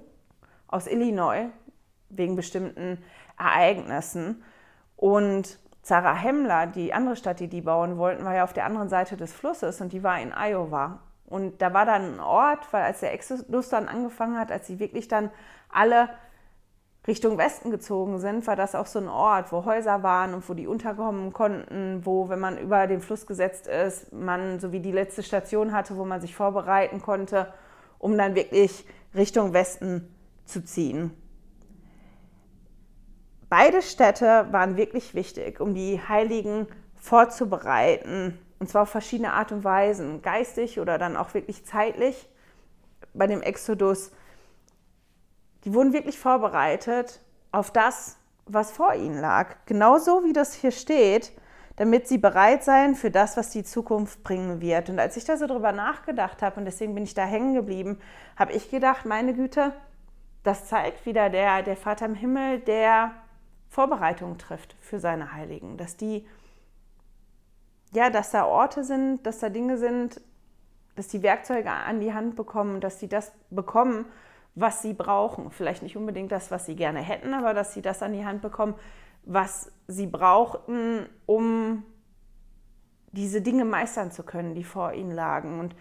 aus 0.67 0.87
Illinois, 0.87 1.49
wegen 2.09 2.35
bestimmten 2.35 3.03
Ereignissen. 3.37 4.43
Und 4.95 5.59
Zarahemla, 5.83 6.65
die 6.65 6.93
andere 6.93 7.15
Stadt, 7.15 7.39
die 7.39 7.47
die 7.47 7.61
bauen 7.61 7.97
wollten, 7.97 8.25
war 8.25 8.35
ja 8.35 8.43
auf 8.43 8.53
der 8.53 8.65
anderen 8.65 8.89
Seite 8.89 9.15
des 9.15 9.31
Flusses 9.31 9.79
und 9.79 9.93
die 9.93 10.03
war 10.03 10.19
in 10.19 10.33
Iowa. 10.33 10.99
Und 11.25 11.61
da 11.61 11.73
war 11.73 11.85
dann 11.85 12.15
ein 12.15 12.19
Ort, 12.19 12.71
weil 12.71 12.83
als 12.83 13.01
der 13.01 13.13
Exodus 13.13 13.69
dann 13.69 13.87
angefangen 13.87 14.37
hat, 14.37 14.51
als 14.51 14.67
sie 14.67 14.79
wirklich 14.79 15.07
dann 15.07 15.29
alle 15.69 16.09
Richtung 17.07 17.37
Westen 17.37 17.71
gezogen 17.71 18.19
sind, 18.19 18.45
war 18.47 18.57
das 18.57 18.75
auch 18.75 18.85
so 18.85 18.99
ein 18.99 19.07
Ort, 19.07 19.53
wo 19.53 19.63
Häuser 19.63 20.03
waren 20.03 20.33
und 20.33 20.47
wo 20.49 20.53
die 20.53 20.67
unterkommen 20.67 21.31
konnten, 21.31 22.01
wo, 22.05 22.27
wenn 22.27 22.39
man 22.39 22.57
über 22.57 22.85
den 22.85 22.99
Fluss 22.99 23.25
gesetzt 23.25 23.67
ist, 23.67 24.11
man 24.11 24.59
so 24.59 24.73
wie 24.73 24.81
die 24.81 24.91
letzte 24.91 25.23
Station 25.23 25.71
hatte, 25.71 25.95
wo 25.95 26.03
man 26.03 26.19
sich 26.19 26.35
vorbereiten 26.35 27.01
konnte, 27.01 27.53
um 27.97 28.17
dann 28.17 28.35
wirklich 28.35 28.85
Richtung 29.15 29.53
Westen 29.53 30.13
zu 30.43 30.65
ziehen. 30.65 31.11
Beide 33.49 33.81
Städte 33.81 34.47
waren 34.51 34.75
wirklich 34.77 35.15
wichtig, 35.15 35.59
um 35.59 35.73
die 35.73 36.01
Heiligen 36.07 36.67
vorzubereiten, 36.95 38.37
und 38.59 38.69
zwar 38.69 38.83
auf 38.83 38.89
verschiedene 38.89 39.33
Art 39.33 39.51
und 39.51 39.63
Weisen, 39.63 40.21
geistig 40.21 40.79
oder 40.79 40.97
dann 40.97 41.15
auch 41.15 41.33
wirklich 41.33 41.65
zeitlich. 41.65 42.27
Bei 43.13 43.27
dem 43.27 43.41
Exodus 43.41 44.11
die 45.67 45.73
wurden 45.73 45.91
wirklich 45.91 46.17
vorbereitet 46.17 47.19
auf 47.51 47.71
das, 47.71 48.17
was 48.45 48.71
vor 48.71 48.93
ihnen 48.93 49.19
lag. 49.19 49.57
Genauso 49.65 50.23
wie 50.23 50.31
das 50.31 50.53
hier 50.53 50.71
steht, 50.71 51.33
damit 51.75 52.07
sie 52.07 52.17
bereit 52.17 52.63
seien 52.63 52.95
für 52.95 53.11
das, 53.11 53.35
was 53.35 53.49
die 53.49 53.65
Zukunft 53.65 54.23
bringen 54.23 54.61
wird. 54.61 54.89
Und 54.89 54.97
als 54.97 55.17
ich 55.17 55.25
da 55.25 55.35
so 55.35 55.45
drüber 55.45 55.73
nachgedacht 55.73 56.41
habe, 56.41 56.57
und 56.57 56.65
deswegen 56.65 56.95
bin 56.95 57.03
ich 57.03 57.15
da 57.15 57.25
hängen 57.25 57.53
geblieben, 57.53 57.99
habe 58.37 58.53
ich 58.53 58.71
gedacht, 58.71 59.05
meine 59.05 59.33
Güte, 59.33 59.73
das 60.43 60.67
zeigt 60.67 61.05
wieder 61.05 61.29
der, 61.29 61.63
der 61.63 61.75
Vater 61.75 62.05
im 62.05 62.15
Himmel, 62.15 62.59
der 62.59 63.11
Vorbereitungen 63.69 64.37
trifft 64.37 64.75
für 64.79 64.99
seine 64.99 65.33
Heiligen. 65.33 65.77
Dass 65.77 65.97
die, 65.97 66.25
ja, 67.93 68.09
dass 68.09 68.31
da 68.31 68.45
Orte 68.45 68.83
sind, 68.83 69.25
dass 69.25 69.39
da 69.39 69.49
Dinge 69.49 69.77
sind, 69.77 70.21
dass 70.95 71.07
die 71.07 71.21
Werkzeuge 71.21 71.69
an 71.69 71.99
die 71.99 72.13
Hand 72.13 72.35
bekommen, 72.35 72.81
dass 72.81 72.99
sie 72.99 73.07
das 73.07 73.31
bekommen, 73.49 74.05
was 74.55 74.81
sie 74.81 74.93
brauchen. 74.93 75.51
Vielleicht 75.51 75.83
nicht 75.83 75.95
unbedingt 75.95 76.31
das, 76.31 76.49
was 76.49 76.65
sie 76.65 76.75
gerne 76.75 76.99
hätten, 76.99 77.33
aber 77.33 77.53
dass 77.53 77.73
sie 77.73 77.81
das 77.81 78.01
an 78.01 78.13
die 78.13 78.25
Hand 78.25 78.41
bekommen, 78.41 78.73
was 79.23 79.71
sie 79.87 80.07
brauchten, 80.07 81.07
um 81.25 81.83
diese 83.11 83.41
Dinge 83.41 83.65
meistern 83.65 84.11
zu 84.11 84.23
können, 84.23 84.55
die 84.55 84.63
vor 84.63 84.93
ihnen 84.93 85.11
lagen. 85.11 85.59
Und 85.59 85.75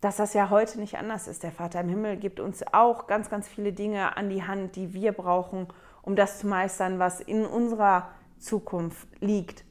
dass 0.00 0.16
das 0.16 0.34
ja 0.34 0.50
heute 0.50 0.80
nicht 0.80 0.98
anders 0.98 1.28
ist. 1.28 1.42
Der 1.42 1.52
Vater 1.52 1.80
im 1.80 1.88
Himmel 1.88 2.16
gibt 2.16 2.40
uns 2.40 2.64
auch 2.72 3.06
ganz, 3.06 3.30
ganz 3.30 3.48
viele 3.48 3.72
Dinge 3.72 4.16
an 4.16 4.28
die 4.28 4.42
Hand, 4.42 4.76
die 4.76 4.92
wir 4.92 5.12
brauchen, 5.12 5.68
um 6.06 6.16
das 6.16 6.38
zu 6.38 6.46
meistern, 6.46 6.98
was 6.98 7.20
in 7.20 7.44
unserer 7.44 8.08
Zukunft 8.38 9.06
liegt. 9.20 9.66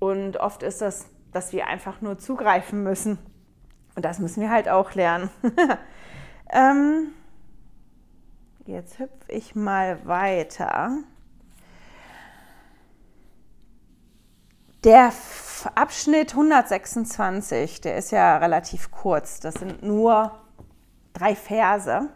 Und 0.00 0.38
oft 0.38 0.64
ist 0.64 0.80
das, 0.80 1.06
dass 1.30 1.52
wir 1.52 1.68
einfach 1.68 2.00
nur 2.00 2.18
zugreifen 2.18 2.82
müssen. 2.82 3.18
Und 3.94 4.04
das 4.04 4.18
müssen 4.18 4.40
wir 4.40 4.50
halt 4.50 4.68
auch 4.68 4.94
lernen. 4.94 5.30
ähm, 6.52 7.12
Jetzt 8.70 9.00
hüpfe 9.00 9.32
ich 9.32 9.56
mal 9.56 10.06
weiter. 10.06 10.98
Der 14.84 15.12
Abschnitt 15.74 16.30
126, 16.32 17.80
der 17.80 17.96
ist 17.96 18.12
ja 18.12 18.36
relativ 18.36 18.92
kurz. 18.92 19.40
Das 19.40 19.54
sind 19.54 19.82
nur 19.82 20.38
drei 21.14 21.34
Verse. 21.34 22.10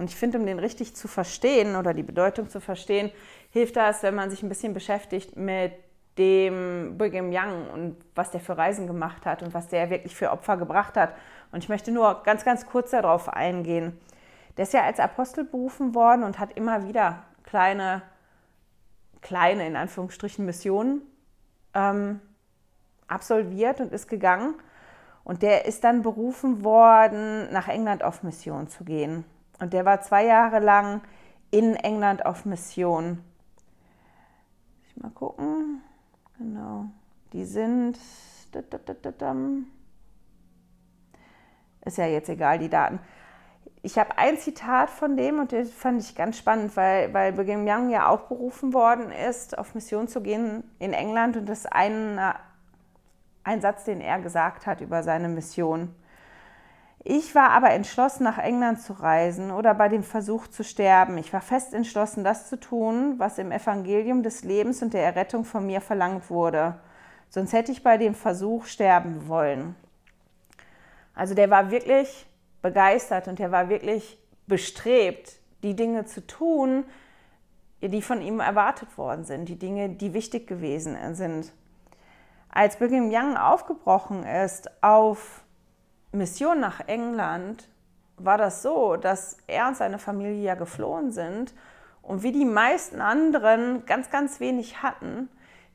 Und 0.00 0.08
ich 0.08 0.16
finde, 0.16 0.38
um 0.38 0.46
den 0.46 0.58
richtig 0.58 0.96
zu 0.96 1.08
verstehen 1.08 1.76
oder 1.76 1.92
die 1.92 2.02
Bedeutung 2.02 2.48
zu 2.48 2.58
verstehen, 2.58 3.12
hilft 3.50 3.76
das, 3.76 4.02
wenn 4.02 4.14
man 4.14 4.30
sich 4.30 4.42
ein 4.42 4.48
bisschen 4.48 4.72
beschäftigt 4.72 5.36
mit 5.36 5.74
dem 6.16 6.96
Brigham 6.96 7.30
Young 7.30 7.68
und 7.68 7.96
was 8.14 8.30
der 8.30 8.40
für 8.40 8.56
Reisen 8.56 8.86
gemacht 8.86 9.26
hat 9.26 9.42
und 9.42 9.52
was 9.52 9.68
der 9.68 9.90
wirklich 9.90 10.16
für 10.16 10.30
Opfer 10.30 10.56
gebracht 10.56 10.96
hat. 10.96 11.12
Und 11.52 11.62
ich 11.62 11.68
möchte 11.68 11.92
nur 11.92 12.22
ganz, 12.22 12.46
ganz 12.46 12.64
kurz 12.64 12.92
darauf 12.92 13.28
eingehen. 13.28 14.00
Der 14.56 14.62
ist 14.62 14.72
ja 14.72 14.84
als 14.84 15.00
Apostel 15.00 15.44
berufen 15.44 15.94
worden 15.94 16.22
und 16.22 16.38
hat 16.38 16.56
immer 16.56 16.88
wieder 16.88 17.22
kleine, 17.44 18.00
kleine 19.20 19.66
in 19.66 19.76
Anführungsstrichen 19.76 20.46
Missionen 20.46 21.02
ähm, 21.74 22.20
absolviert 23.06 23.82
und 23.82 23.92
ist 23.92 24.08
gegangen. 24.08 24.54
Und 25.24 25.42
der 25.42 25.66
ist 25.66 25.84
dann 25.84 26.00
berufen 26.00 26.64
worden, 26.64 27.52
nach 27.52 27.68
England 27.68 28.02
auf 28.02 28.22
Mission 28.22 28.66
zu 28.66 28.84
gehen. 28.84 29.26
Und 29.60 29.72
der 29.72 29.84
war 29.84 30.00
zwei 30.00 30.24
Jahre 30.24 30.58
lang 30.58 31.02
in 31.50 31.76
England 31.76 32.24
auf 32.26 32.44
Mission. 32.44 33.22
Ich 34.86 34.96
mal 34.96 35.10
gucken. 35.10 35.82
Genau. 36.38 36.86
Die 37.32 37.44
sind. 37.44 37.98
Ist 41.84 41.98
ja 41.98 42.06
jetzt 42.06 42.28
egal, 42.28 42.58
die 42.58 42.68
Daten 42.68 42.98
ich 43.82 43.98
habe 43.98 44.18
ein 44.18 44.36
Zitat 44.36 44.90
von 44.90 45.16
dem 45.16 45.38
und 45.38 45.52
das 45.52 45.70
fand 45.70 46.02
ich 46.02 46.14
ganz 46.14 46.36
spannend, 46.36 46.76
weil, 46.76 47.12
weil 47.14 47.32
Brigham 47.32 47.66
Young 47.66 47.90
ja 47.90 48.08
auch 48.08 48.22
berufen 48.22 48.74
worden 48.74 49.10
ist, 49.10 49.56
auf 49.56 49.74
Mission 49.74 50.06
zu 50.08 50.20
gehen 50.20 50.64
in 50.78 50.92
England 50.92 51.36
und 51.36 51.48
das 51.48 51.60
ist 51.60 51.72
ein, 51.72 52.20
ein 53.44 53.60
Satz, 53.60 53.84
den 53.84 54.00
er 54.00 54.20
gesagt 54.20 54.66
hat 54.66 54.80
über 54.80 55.02
seine 55.02 55.28
Mission. 55.28 55.94
Ich 57.02 57.34
war 57.34 57.50
aber 57.50 57.70
entschlossen, 57.70 58.24
nach 58.24 58.36
England 58.36 58.82
zu 58.82 58.92
reisen 58.92 59.50
oder 59.50 59.72
bei 59.72 59.88
dem 59.88 60.02
Versuch 60.02 60.48
zu 60.48 60.62
sterben. 60.62 61.16
Ich 61.16 61.32
war 61.32 61.40
fest 61.40 61.72
entschlossen, 61.72 62.24
das 62.24 62.48
zu 62.48 62.60
tun, 62.60 63.14
was 63.18 63.38
im 63.38 63.52
Evangelium 63.52 64.22
des 64.22 64.44
Lebens 64.44 64.82
und 64.82 64.92
der 64.92 65.04
Errettung 65.04 65.44
von 65.44 65.66
mir 65.66 65.80
verlangt 65.80 66.28
wurde. 66.28 66.78
Sonst 67.30 67.54
hätte 67.54 67.72
ich 67.72 67.82
bei 67.82 67.96
dem 67.96 68.14
Versuch 68.14 68.66
sterben 68.66 69.28
wollen. 69.28 69.76
Also 71.14 71.34
der 71.34 71.48
war 71.48 71.70
wirklich 71.70 72.26
begeistert 72.60 73.28
und 73.28 73.40
er 73.40 73.50
war 73.50 73.70
wirklich 73.70 74.18
bestrebt, 74.46 75.38
die 75.62 75.74
Dinge 75.74 76.04
zu 76.04 76.26
tun, 76.26 76.84
die 77.80 78.02
von 78.02 78.20
ihm 78.20 78.40
erwartet 78.40 78.98
worden 78.98 79.24
sind, 79.24 79.48
die 79.48 79.58
Dinge, 79.58 79.88
die 79.88 80.12
wichtig 80.12 80.46
gewesen 80.46 80.96
sind. 81.14 81.52
Als 82.50 82.76
Brigham 82.76 83.10
Young 83.10 83.38
aufgebrochen 83.38 84.24
ist 84.24 84.82
auf 84.82 85.42
Mission 86.12 86.60
nach 86.60 86.80
England, 86.86 87.68
war 88.16 88.38
das 88.38 88.62
so, 88.62 88.96
dass 88.96 89.38
er 89.46 89.68
und 89.68 89.76
seine 89.76 89.98
Familie 89.98 90.42
ja 90.42 90.54
geflohen 90.54 91.10
sind 91.10 91.54
und 92.02 92.22
wie 92.22 92.32
die 92.32 92.44
meisten 92.44 93.00
anderen 93.00 93.86
ganz, 93.86 94.10
ganz 94.10 94.40
wenig 94.40 94.82
hatten, 94.82 95.28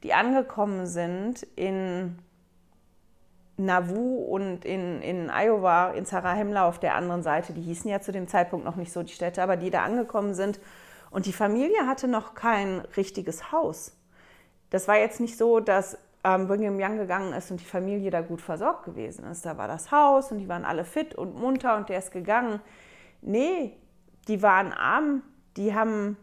die 0.03 0.13
angekommen 0.13 0.85
sind 0.85 1.43
in 1.55 2.19
Nauvoo 3.57 4.17
und 4.25 4.65
in, 4.65 5.01
in 5.01 5.29
Iowa, 5.29 5.91
in 5.91 6.05
Zarahemla 6.05 6.67
auf 6.67 6.79
der 6.79 6.95
anderen 6.95 7.23
Seite, 7.23 7.53
die 7.53 7.61
hießen 7.61 7.89
ja 7.89 8.01
zu 8.01 8.11
dem 8.11 8.27
Zeitpunkt 8.27 8.65
noch 8.65 8.75
nicht 8.75 8.91
so 8.91 9.01
die 9.01 9.13
Städte, 9.13 9.41
aber 9.41 9.55
die 9.55 9.69
da 9.69 9.83
angekommen 9.83 10.33
sind. 10.33 10.59
Und 11.09 11.25
die 11.25 11.33
Familie 11.33 11.87
hatte 11.87 12.09
noch 12.09 12.35
kein 12.35 12.81
richtiges 12.97 13.53
Haus. 13.53 13.93
Das 14.69 14.89
war 14.89 14.97
jetzt 14.97 15.21
nicht 15.21 15.37
so, 15.37 15.61
dass 15.61 15.97
ähm, 16.25 16.48
Brigham 16.48 16.79
Young 16.79 16.98
gegangen 16.98 17.34
ist 17.34 17.51
und 17.51 17.60
die 17.60 17.65
Familie 17.65 18.10
da 18.10 18.22
gut 18.22 18.41
versorgt 18.41 18.84
gewesen 18.84 19.25
ist. 19.25 19.46
Da 19.46 19.58
war 19.58 19.67
das 19.67 19.91
Haus 19.91 20.32
und 20.32 20.39
die 20.39 20.50
waren 20.50 20.65
alle 20.65 20.84
fit 20.84 21.13
und 21.13 21.39
munter 21.39 21.77
und 21.77 21.88
der 21.88 22.00
ist 22.00 22.12
gegangen. 22.12 22.60
Nee, 23.22 23.77
die 24.27 24.41
waren 24.41 24.74
arm, 24.74 25.22
die 25.55 25.75
haben 25.75 26.17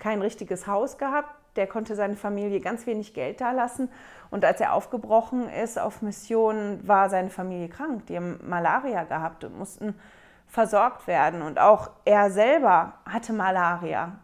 kein 0.00 0.20
richtiges 0.20 0.66
Haus 0.66 0.98
gehabt, 0.98 1.32
der 1.54 1.68
konnte 1.68 1.94
seine 1.94 2.16
Familie 2.16 2.58
ganz 2.58 2.86
wenig 2.86 3.14
Geld 3.14 3.40
da 3.40 3.52
lassen. 3.52 3.88
Und 4.30 4.44
als 4.44 4.60
er 4.60 4.72
aufgebrochen 4.72 5.48
ist 5.48 5.78
auf 5.78 6.02
Mission, 6.02 6.80
war 6.82 7.08
seine 7.08 7.30
Familie 7.30 7.68
krank. 7.68 8.06
Die 8.06 8.16
haben 8.16 8.40
Malaria 8.42 9.04
gehabt 9.04 9.44
und 9.44 9.56
mussten 9.56 9.94
versorgt 10.48 11.06
werden. 11.06 11.42
Und 11.42 11.60
auch 11.60 11.90
er 12.04 12.32
selber 12.32 12.94
hatte 13.06 13.32
Malaria, 13.32 14.18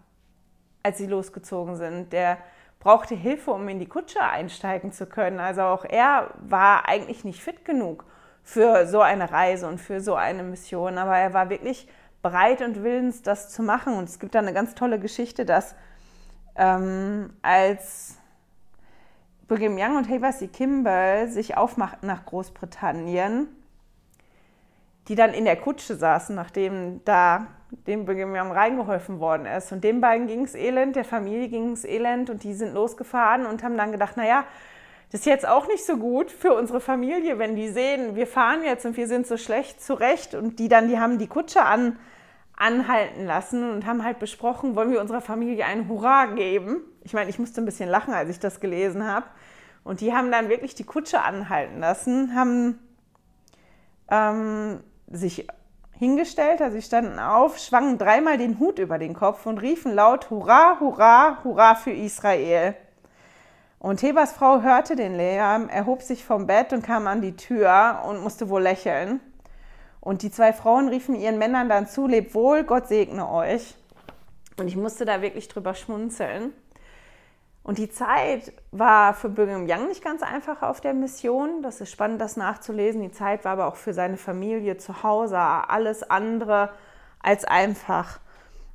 als 0.83 0.99
sie 0.99 1.07
losgezogen 1.07 1.77
sind. 1.77 2.13
Der 2.13 2.39
brauchte 2.81 3.15
Hilfe, 3.15 3.53
um 3.53 3.69
in 3.69 3.79
die 3.79 3.87
Kutsche 3.87 4.23
einsteigen 4.23 4.91
zu 4.91 5.07
können. 5.07 5.39
Also 5.39 5.63
auch 5.63 5.85
er 5.85 6.35
war 6.41 6.89
eigentlich 6.89 7.25
nicht 7.25 7.41
fit 7.41 7.65
genug 7.65 8.05
für 8.43 8.87
so 8.87 9.01
eine 9.01 9.31
Reise 9.31 9.69
und 9.69 9.79
für 9.79 10.01
so 10.01 10.15
eine 10.15 10.43
Mission. 10.43 10.99
Aber 10.99 11.17
er 11.17 11.33
war 11.35 11.51
wirklich 11.51 11.87
bereit 12.23 12.63
und 12.63 12.83
willens, 12.83 13.23
das 13.23 13.51
zu 13.51 13.63
machen. 13.63 13.95
Und 13.95 14.09
es 14.09 14.19
gibt 14.19 14.35
da 14.35 14.41
eine 14.41 14.55
ganz 14.55 14.75
tolle 14.75 14.99
Geschichte, 14.99 15.45
dass 15.45 15.75
ähm, 16.57 17.35
als 17.43 18.17
Brigham 19.47 19.77
Young 19.79 19.97
und 19.97 20.09
Havasi 20.09 20.49
Kimball 20.49 21.29
sich 21.29 21.57
aufmachten 21.57 22.07
nach 22.07 22.25
Großbritannien, 22.25 23.49
die 25.09 25.17
dann 25.17 25.35
in 25.35 25.45
der 25.45 25.57
Kutsche 25.57 25.97
saßen, 25.97 26.35
nachdem 26.35 27.05
da 27.05 27.47
dem 27.87 28.05
Brigham 28.05 28.35
Young 28.35 28.53
reingeholfen 28.53 29.21
worden 29.21 29.47
ist. 29.47 29.73
Und 29.73 29.85
den 29.85 30.01
beiden 30.01 30.27
ging 30.27 30.45
es 30.45 30.55
elend, 30.55 30.97
der 30.97 31.05
Familie 31.05 31.49
ging 31.49 31.73
es 31.73 31.85
elend 31.85 32.31
und 32.31 32.45
die 32.45 32.55
sind 32.55 32.75
losgefahren 32.75 33.47
und 33.47 33.63
haben 33.63 33.77
dann 33.77 33.93
gedacht, 33.93 34.17
naja, 34.17 34.45
das 35.11 35.21
ist 35.21 35.27
jetzt 35.27 35.49
auch 35.49 35.67
nicht 35.67 35.85
so 35.85 35.97
gut 35.97 36.31
für 36.31 36.55
unsere 36.55 36.81
Familie, 36.81 37.39
wenn 37.39 37.57
die 37.57 37.69
sehen, 37.69 38.15
wir 38.15 38.29
fahren 38.29 38.63
jetzt 38.65 38.87
und 38.87 38.97
wir 38.97 39.09
sind 39.09 39.27
so 39.27 39.37
schlecht 39.37 39.83
zurecht 39.83 40.35
und 40.35 40.59
die 40.59 40.69
dann, 40.69 40.89
die 40.89 41.01
haben 41.01 41.19
die 41.19 41.27
Kutsche 41.27 41.63
an, 41.63 41.99
anhalten 42.57 43.27
lassen 43.27 43.71
und 43.71 43.87
haben 43.87 44.05
halt 44.05 44.19
besprochen, 44.21 44.77
wollen 44.77 44.93
wir 44.93 45.01
unserer 45.01 45.21
Familie 45.21 45.65
ein 45.65 45.89
Hurra 45.89 46.27
geben. 46.27 46.83
Ich 47.03 47.13
meine, 47.13 47.31
ich 47.31 47.39
musste 47.39 47.61
ein 47.61 47.65
bisschen 47.65 47.89
lachen, 47.89 48.15
als 48.15 48.29
ich 48.31 48.39
das 48.39 48.61
gelesen 48.61 49.07
habe. 49.07 49.27
Und 49.83 50.01
die 50.01 50.13
haben 50.13 50.31
dann 50.31 50.49
wirklich 50.49 50.75
die 50.75 50.85
Kutsche 50.85 51.23
anhalten 51.23 51.81
lassen, 51.81 52.35
haben 52.35 52.79
ähm, 54.11 54.81
sich 55.09 55.49
hingestellt, 56.01 56.63
also 56.63 56.77
sie 56.77 56.83
standen 56.83 57.19
auf, 57.19 57.59
schwangen 57.59 57.99
dreimal 57.99 58.39
den 58.39 58.59
Hut 58.59 58.79
über 58.79 58.99
den 58.99 59.13
Kopf 59.13 59.45
und 59.45 59.59
riefen 59.59 59.95
laut 59.95 60.31
Hurra, 60.31 60.79
Hurra, 60.81 61.45
Hurra 61.45 61.75
für 61.75 61.93
Israel. 61.93 62.75
Und 63.79 64.03
Hebers 64.03 64.33
Frau 64.33 64.63
hörte 64.63 64.97
den 64.97 65.15
Lärm, 65.15 65.69
erhob 65.69 66.01
sich 66.01 66.25
vom 66.25 66.47
Bett 66.47 66.73
und 66.73 66.83
kam 66.83 67.07
an 67.07 67.21
die 67.21 67.37
Tür 67.37 68.03
und 68.09 68.23
musste 68.23 68.49
wohl 68.49 68.63
lächeln. 68.63 69.21
Und 70.01 70.23
die 70.23 70.31
zwei 70.31 70.55
Frauen 70.55 70.89
riefen 70.89 71.15
ihren 71.15 71.37
Männern 71.37 71.69
dann 71.69 71.87
zu, 71.87 72.07
lebt 72.07 72.35
wohl, 72.35 72.65
Gott 72.65 72.89
segne 72.89 73.31
euch. 73.31 73.77
Und 74.59 74.69
ich 74.69 74.77
musste 74.77 75.05
da 75.05 75.21
wirklich 75.21 75.49
drüber 75.49 75.75
schmunzeln. 75.75 76.55
Und 77.71 77.79
die 77.79 77.89
Zeit 77.89 78.53
war 78.73 79.15
für 79.15 79.29
Brigham 79.29 79.65
Young 79.69 79.87
nicht 79.87 80.03
ganz 80.03 80.25
einfach 80.25 80.63
auf 80.63 80.81
der 80.81 80.93
Mission. 80.93 81.63
Das 81.63 81.81
ist 81.81 81.93
spannend, 81.93 82.21
das 82.21 82.37
nachzulesen. 82.37 83.01
Die 83.01 83.13
Zeit 83.13 83.45
war 83.45 83.53
aber 83.53 83.69
auch 83.69 83.77
für 83.77 83.95
seine 83.95 84.17
Familie 84.17 84.77
zu 84.77 85.05
Hause 85.05 85.39
alles 85.39 86.03
andere 86.03 86.71
als 87.23 87.45
einfach. 87.45 88.19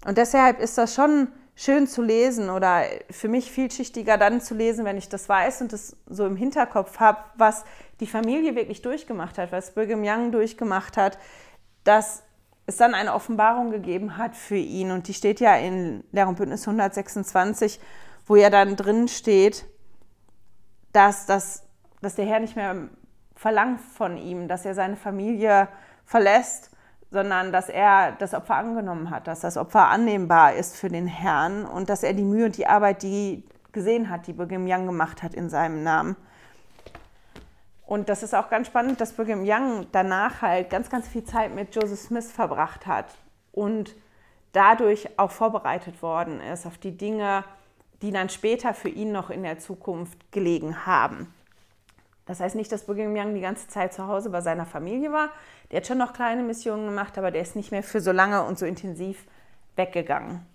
Und 0.08 0.18
deshalb 0.18 0.62
ist 0.62 0.78
das 0.78 0.96
schon 0.96 1.28
schön 1.58 1.88
zu 1.88 2.04
lesen 2.04 2.50
oder 2.50 2.84
für 3.12 3.28
mich 3.28 3.52
vielschichtiger 3.52 4.18
dann 4.18 4.40
zu 4.40 4.56
lesen, 4.56 4.86
wenn 4.86 4.96
ich 4.96 5.10
das 5.10 5.28
weiß 5.28 5.60
und 5.60 5.74
das 5.74 5.98
so 6.06 6.26
im 6.26 6.38
Hinterkopf 6.38 6.98
habe, 7.02 7.20
was 7.36 7.66
die 8.00 8.08
Familie 8.08 8.56
wirklich 8.56 8.82
durchgemacht 8.82 9.38
hat, 9.38 9.52
was 9.52 9.72
Brigham 9.72 10.04
Young 10.06 10.32
durchgemacht 10.32 10.96
hat, 10.96 11.18
dass 11.84 12.24
es 12.66 12.78
dann 12.78 12.94
eine 12.94 13.14
Offenbarung 13.14 13.72
gegeben 13.72 14.18
hat 14.18 14.38
für 14.38 14.56
ihn. 14.56 14.92
Und 14.92 15.10
die 15.10 15.14
steht 15.14 15.42
ja 15.42 15.58
in 15.58 16.06
Lehr 16.14 16.30
und 16.30 16.38
Bündnis 16.38 16.66
126 16.66 17.82
wo 18.26 18.36
ja 18.36 18.50
dann 18.50 18.76
drin 18.76 19.08
steht, 19.08 19.66
dass, 20.92 21.26
das, 21.26 21.64
dass 22.02 22.16
der 22.16 22.26
Herr 22.26 22.40
nicht 22.40 22.56
mehr 22.56 22.90
verlangt 23.36 23.82
von 23.82 24.18
ihm, 24.18 24.48
dass 24.48 24.66
er 24.66 24.74
seine 24.74 24.96
Familie 24.96 25.68
verlässt, 26.06 26.72
sondern 27.12 27.52
dass 27.52 27.70
er 27.70 28.14
das 28.14 28.34
Opfer 28.34 28.56
angenommen 28.56 29.10
hat, 29.10 29.28
dass 29.28 29.42
das 29.42 29.58
Opfer 29.58 29.88
annehmbar 29.88 30.54
ist 30.54 30.76
für 30.76 30.90
den 30.90 31.08
Herrn 31.08 31.66
und 31.66 31.90
dass 31.90 32.04
er 32.04 32.14
die 32.14 32.24
Mühe 32.24 32.46
und 32.46 32.58
die 32.58 32.68
Arbeit, 32.68 33.04
die 33.04 33.44
gesehen 33.72 34.10
hat, 34.10 34.28
die 34.28 34.34
Brigham 34.34 34.66
Young 34.68 34.86
gemacht 34.86 35.22
hat 35.22 35.34
in 35.34 35.50
seinem 35.50 35.84
Namen. 35.84 36.16
Und 37.86 38.10
das 38.10 38.24
ist 38.24 38.34
auch 38.34 38.50
ganz 38.50 38.68
spannend, 38.68 39.00
dass 39.00 39.14
Brigham 39.14 39.44
Young 39.46 39.86
danach 39.92 40.42
halt 40.42 40.70
ganz, 40.70 40.90
ganz 40.90 41.08
viel 41.08 41.24
Zeit 41.24 41.54
mit 41.54 41.76
Joseph 41.76 42.00
Smith 42.00 42.32
verbracht 42.32 42.88
hat 42.88 43.06
und 43.52 43.96
dadurch 44.54 45.20
auch 45.20 45.32
vorbereitet 45.32 46.02
worden 46.02 46.42
ist 46.42 46.66
auf 46.66 46.78
die 46.78 46.98
Dinge, 46.98 47.44
die 48.06 48.12
dann 48.12 48.30
später 48.30 48.76
für 48.76 48.90
ihn 48.90 49.12
noch 49.12 49.32
in 49.32 49.42
der 49.42 49.58
Zukunft 49.58 50.32
gelegen 50.32 50.86
haben. 50.86 51.34
Das 52.28 52.40
heißt 52.40 52.54
nicht, 52.56 52.72
dass 52.72 52.86
Brigham 52.86 53.16
Young 53.16 53.34
die 53.34 53.42
ganze 53.42 53.68
Zeit 53.68 53.96
zu 53.96 54.06
Hause 54.06 54.30
bei 54.30 54.42
seiner 54.42 54.68
Familie 54.68 55.12
war. 55.12 55.30
Der 55.72 55.78
hat 55.78 55.88
schon 55.88 55.98
noch 55.98 56.14
kleine 56.14 56.44
Missionen 56.44 56.86
gemacht, 56.86 57.18
aber 57.18 57.32
der 57.32 57.42
ist 57.42 57.56
nicht 57.56 57.72
mehr 57.72 57.82
für 57.82 58.02
so 58.02 58.12
lange 58.12 58.44
und 58.44 58.60
so 58.60 58.68
intensiv 58.68 59.26
weggegangen. 59.76 60.46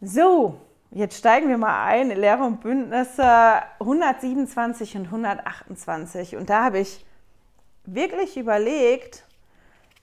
So, 0.00 0.58
jetzt 0.92 1.18
steigen 1.18 1.50
wir 1.50 1.58
mal 1.58 1.84
ein 1.84 2.10
in 2.10 2.18
Lehre 2.18 2.44
und 2.44 2.62
Bündnisse 2.62 3.62
127 3.80 4.96
und 4.96 5.04
128. 5.06 6.36
Und 6.36 6.48
da 6.48 6.64
habe 6.64 6.78
ich 6.78 7.04
wirklich 7.84 8.38
überlegt, 8.38 9.24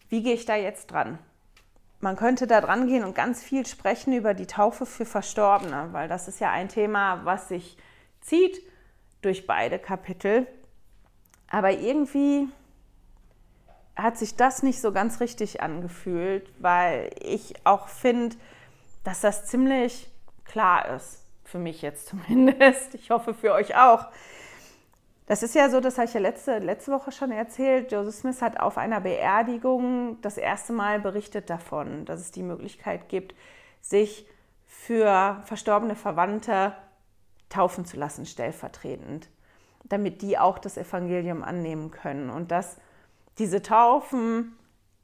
wie 0.09 0.21
gehe 0.21 0.35
ich 0.35 0.45
da 0.45 0.55
jetzt 0.55 0.91
dran? 0.91 1.17
Man 2.05 2.15
könnte 2.15 2.45
da 2.45 2.61
dran 2.61 2.87
gehen 2.87 3.03
und 3.03 3.15
ganz 3.15 3.43
viel 3.43 3.65
sprechen 3.65 4.13
über 4.13 4.35
die 4.35 4.45
Taufe 4.45 4.85
für 4.85 5.05
Verstorbene, 5.05 5.89
weil 5.91 6.07
das 6.07 6.27
ist 6.27 6.39
ja 6.39 6.51
ein 6.51 6.69
Thema, 6.69 7.25
was 7.25 7.49
sich 7.49 7.77
zieht 8.21 8.61
durch 9.23 9.47
beide 9.47 9.79
Kapitel. 9.79 10.45
Aber 11.49 11.71
irgendwie 11.71 12.47
hat 13.95 14.19
sich 14.19 14.35
das 14.35 14.61
nicht 14.61 14.81
so 14.81 14.91
ganz 14.91 15.19
richtig 15.19 15.63
angefühlt, 15.63 16.47
weil 16.59 17.09
ich 17.21 17.55
auch 17.65 17.87
finde, 17.87 18.35
dass 19.03 19.21
das 19.21 19.47
ziemlich 19.47 20.07
klar 20.45 20.95
ist. 20.95 21.23
Für 21.43 21.57
mich 21.57 21.81
jetzt 21.81 22.05
zumindest. 22.07 22.93
Ich 22.93 23.09
hoffe 23.09 23.33
für 23.33 23.51
euch 23.51 23.75
auch. 23.75 24.05
Das 25.27 25.41
ist 25.41 25.55
ja 25.55 25.69
so, 25.69 25.79
das 25.79 25.97
habe 25.97 26.07
ich 26.07 26.13
ja 26.13 26.19
letzte, 26.19 26.59
letzte 26.59 26.91
Woche 26.91 27.11
schon 27.11 27.31
erzählt. 27.31 27.91
Joseph 27.91 28.15
Smith 28.15 28.41
hat 28.41 28.59
auf 28.59 28.77
einer 28.77 29.01
Beerdigung 29.01 30.21
das 30.21 30.37
erste 30.37 30.71
Mal 30.71 30.99
berichtet 30.99 31.49
davon, 31.49 32.05
dass 32.05 32.19
es 32.19 32.31
die 32.31 32.43
Möglichkeit 32.43 33.09
gibt, 33.09 33.33
sich 33.81 34.27
für 34.67 35.41
verstorbene 35.45 35.95
Verwandte 35.95 36.73
taufen 37.49 37.85
zu 37.85 37.97
lassen, 37.97 38.25
stellvertretend, 38.25 39.29
damit 39.83 40.21
die 40.21 40.37
auch 40.37 40.59
das 40.59 40.77
Evangelium 40.77 41.43
annehmen 41.43 41.89
können. 41.89 42.29
Und 42.29 42.51
dass 42.51 42.77
diese 43.39 43.63
Taufen 43.63 44.55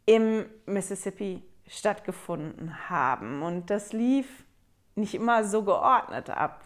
im 0.06 0.46
Mississippi 0.66 1.44
stattgefunden 1.68 2.90
haben. 2.90 3.42
Und 3.42 3.70
das 3.70 3.94
lief 3.94 4.46
nicht 4.96 5.16
immer 5.16 5.46
so 5.46 5.64
geordnet 5.64 6.30
ab 6.30 6.62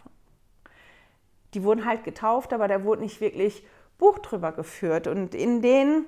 die 1.56 1.64
wurden 1.64 1.86
halt 1.86 2.04
getauft, 2.04 2.54
aber 2.54 2.68
da 2.68 2.84
wurde 2.84 3.02
nicht 3.02 3.22
wirklich 3.22 3.66
Buch 3.98 4.20
drüber 4.20 4.52
geführt. 4.52 5.08
Und 5.08 5.34
in 5.34 5.62
den 5.62 6.06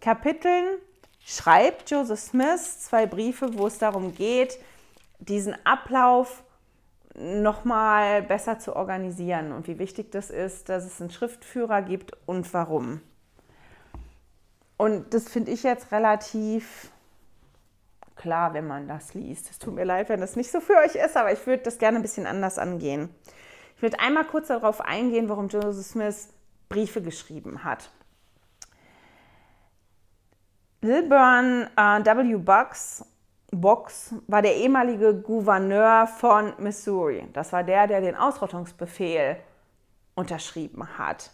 Kapiteln 0.00 0.78
schreibt 1.24 1.90
Joseph 1.90 2.20
Smith 2.20 2.80
zwei 2.80 3.06
Briefe, 3.06 3.56
wo 3.58 3.66
es 3.66 3.78
darum 3.78 4.14
geht, 4.14 4.58
diesen 5.18 5.54
Ablauf 5.64 6.42
nochmal 7.14 8.22
besser 8.22 8.58
zu 8.58 8.74
organisieren 8.74 9.52
und 9.52 9.68
wie 9.68 9.78
wichtig 9.78 10.10
das 10.10 10.30
ist, 10.30 10.70
dass 10.70 10.84
es 10.84 11.00
einen 11.00 11.10
Schriftführer 11.10 11.82
gibt 11.82 12.12
und 12.26 12.52
warum. 12.54 13.02
Und 14.78 15.12
das 15.12 15.28
finde 15.28 15.52
ich 15.52 15.62
jetzt 15.62 15.92
relativ 15.92 16.90
klar, 18.16 18.54
wenn 18.54 18.66
man 18.66 18.88
das 18.88 19.14
liest. 19.14 19.50
Es 19.50 19.58
tut 19.58 19.74
mir 19.74 19.84
leid, 19.84 20.08
wenn 20.08 20.20
das 20.20 20.36
nicht 20.36 20.50
so 20.50 20.60
für 20.60 20.76
euch 20.76 20.94
ist, 20.94 21.16
aber 21.16 21.32
ich 21.32 21.46
würde 21.46 21.62
das 21.62 21.78
gerne 21.78 21.98
ein 21.98 22.02
bisschen 22.02 22.26
anders 22.26 22.58
angehen. 22.58 23.10
Ich 23.82 23.84
würde 23.84 23.98
einmal 23.98 24.22
kurz 24.22 24.46
darauf 24.46 24.80
eingehen, 24.80 25.28
warum 25.28 25.48
Joseph 25.48 25.84
Smith 25.84 26.28
Briefe 26.68 27.02
geschrieben 27.02 27.64
hat. 27.64 27.90
Lilburn 30.82 31.68
äh, 31.76 32.04
W. 32.04 32.36
Bucks, 32.36 33.04
Box 33.50 34.14
war 34.28 34.40
der 34.40 34.54
ehemalige 34.54 35.20
Gouverneur 35.20 36.06
von 36.06 36.52
Missouri. 36.58 37.26
Das 37.32 37.52
war 37.52 37.64
der, 37.64 37.88
der 37.88 38.00
den 38.00 38.14
Ausrottungsbefehl 38.14 39.38
unterschrieben 40.14 40.96
hat. 40.96 41.32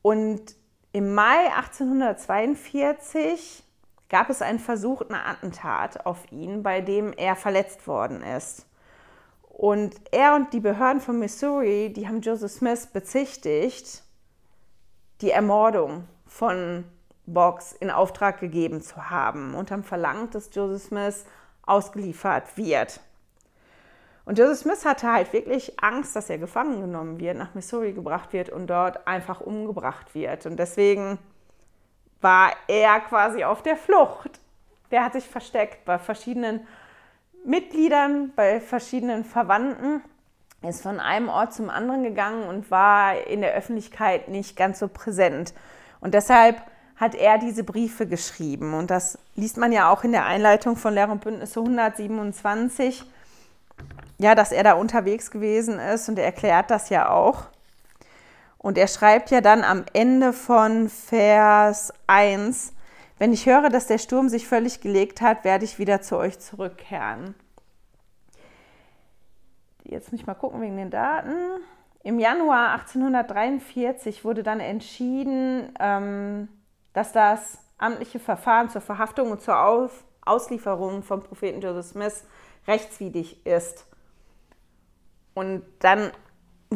Und 0.00 0.54
im 0.92 1.12
Mai 1.12 1.52
1842 1.56 3.64
gab 4.08 4.30
es 4.30 4.42
einen 4.42 4.60
versuchten 4.60 5.14
Attentat 5.14 6.06
auf 6.06 6.30
ihn, 6.30 6.62
bei 6.62 6.82
dem 6.82 7.12
er 7.12 7.34
verletzt 7.34 7.88
worden 7.88 8.22
ist. 8.22 8.64
Und 9.52 9.94
er 10.10 10.34
und 10.34 10.52
die 10.54 10.60
Behörden 10.60 11.00
von 11.00 11.18
Missouri, 11.18 11.92
die 11.92 12.08
haben 12.08 12.22
Joseph 12.22 12.52
Smith 12.52 12.86
bezichtigt, 12.86 14.02
die 15.20 15.30
Ermordung 15.30 16.08
von 16.26 16.84
Box 17.26 17.72
in 17.72 17.90
Auftrag 17.90 18.40
gegeben 18.40 18.80
zu 18.80 19.10
haben 19.10 19.54
und 19.54 19.70
haben 19.70 19.84
verlangt, 19.84 20.34
dass 20.34 20.50
Joseph 20.54 20.82
Smith 20.82 21.26
ausgeliefert 21.66 22.56
wird. 22.56 23.00
Und 24.24 24.38
Joseph 24.38 24.60
Smith 24.60 24.84
hatte 24.86 25.12
halt 25.12 25.32
wirklich 25.34 25.78
Angst, 25.80 26.16
dass 26.16 26.30
er 26.30 26.38
gefangen 26.38 26.80
genommen 26.80 27.20
wird, 27.20 27.36
nach 27.36 27.54
Missouri 27.54 27.92
gebracht 27.92 28.32
wird 28.32 28.48
und 28.48 28.68
dort 28.68 29.06
einfach 29.06 29.42
umgebracht 29.42 30.14
wird. 30.14 30.46
Und 30.46 30.56
deswegen 30.56 31.18
war 32.22 32.52
er 32.68 33.00
quasi 33.00 33.44
auf 33.44 33.62
der 33.62 33.76
Flucht. 33.76 34.40
Der 34.90 35.04
hat 35.04 35.12
sich 35.12 35.28
versteckt 35.28 35.84
bei 35.84 35.98
verschiedenen 35.98 36.66
Mitgliedern, 37.44 38.32
bei 38.36 38.60
verschiedenen 38.60 39.24
Verwandten, 39.24 40.02
ist 40.68 40.82
von 40.82 41.00
einem 41.00 41.28
Ort 41.28 41.52
zum 41.52 41.70
anderen 41.70 42.04
gegangen 42.04 42.48
und 42.48 42.70
war 42.70 43.26
in 43.26 43.40
der 43.40 43.54
Öffentlichkeit 43.54 44.28
nicht 44.28 44.56
ganz 44.56 44.78
so 44.78 44.88
präsent. 44.88 45.52
Und 46.00 46.14
deshalb 46.14 46.62
hat 46.96 47.16
er 47.16 47.38
diese 47.38 47.64
Briefe 47.64 48.06
geschrieben. 48.06 48.74
Und 48.74 48.90
das 48.90 49.18
liest 49.34 49.56
man 49.56 49.72
ja 49.72 49.90
auch 49.90 50.04
in 50.04 50.12
der 50.12 50.24
Einleitung 50.24 50.76
von 50.76 50.94
Lehr 50.94 51.10
und 51.10 51.20
Bündnisse 51.20 51.58
127, 51.58 53.04
ja, 54.18 54.36
dass 54.36 54.52
er 54.52 54.62
da 54.62 54.74
unterwegs 54.74 55.32
gewesen 55.32 55.80
ist 55.80 56.08
und 56.08 56.18
er 56.18 56.26
erklärt 56.26 56.70
das 56.70 56.90
ja 56.90 57.10
auch. 57.10 57.46
Und 58.58 58.78
er 58.78 58.86
schreibt 58.86 59.32
ja 59.32 59.40
dann 59.40 59.64
am 59.64 59.84
Ende 59.92 60.32
von 60.32 60.88
Vers 60.88 61.92
1, 62.06 62.72
wenn 63.22 63.32
ich 63.32 63.46
höre, 63.46 63.68
dass 63.68 63.86
der 63.86 63.98
Sturm 63.98 64.28
sich 64.28 64.48
völlig 64.48 64.80
gelegt 64.80 65.20
hat, 65.20 65.44
werde 65.44 65.64
ich 65.64 65.78
wieder 65.78 66.02
zu 66.02 66.16
euch 66.16 66.40
zurückkehren. 66.40 67.36
Jetzt 69.84 70.10
nicht 70.10 70.26
mal 70.26 70.34
gucken 70.34 70.60
wegen 70.60 70.76
den 70.76 70.90
Daten. 70.90 71.32
Im 72.02 72.18
Januar 72.18 72.72
1843 72.72 74.24
wurde 74.24 74.42
dann 74.42 74.58
entschieden, 74.58 75.72
ähm, 75.78 76.48
dass 76.94 77.12
das 77.12 77.58
amtliche 77.78 78.18
Verfahren 78.18 78.70
zur 78.70 78.80
Verhaftung 78.80 79.30
und 79.30 79.40
zur 79.40 79.56
Auslieferung 80.24 81.04
vom 81.04 81.22
Propheten 81.22 81.60
Joseph 81.60 81.92
Smith 81.92 82.24
rechtswidrig 82.66 83.46
ist. 83.46 83.86
Und 85.34 85.62
dann 85.78 86.10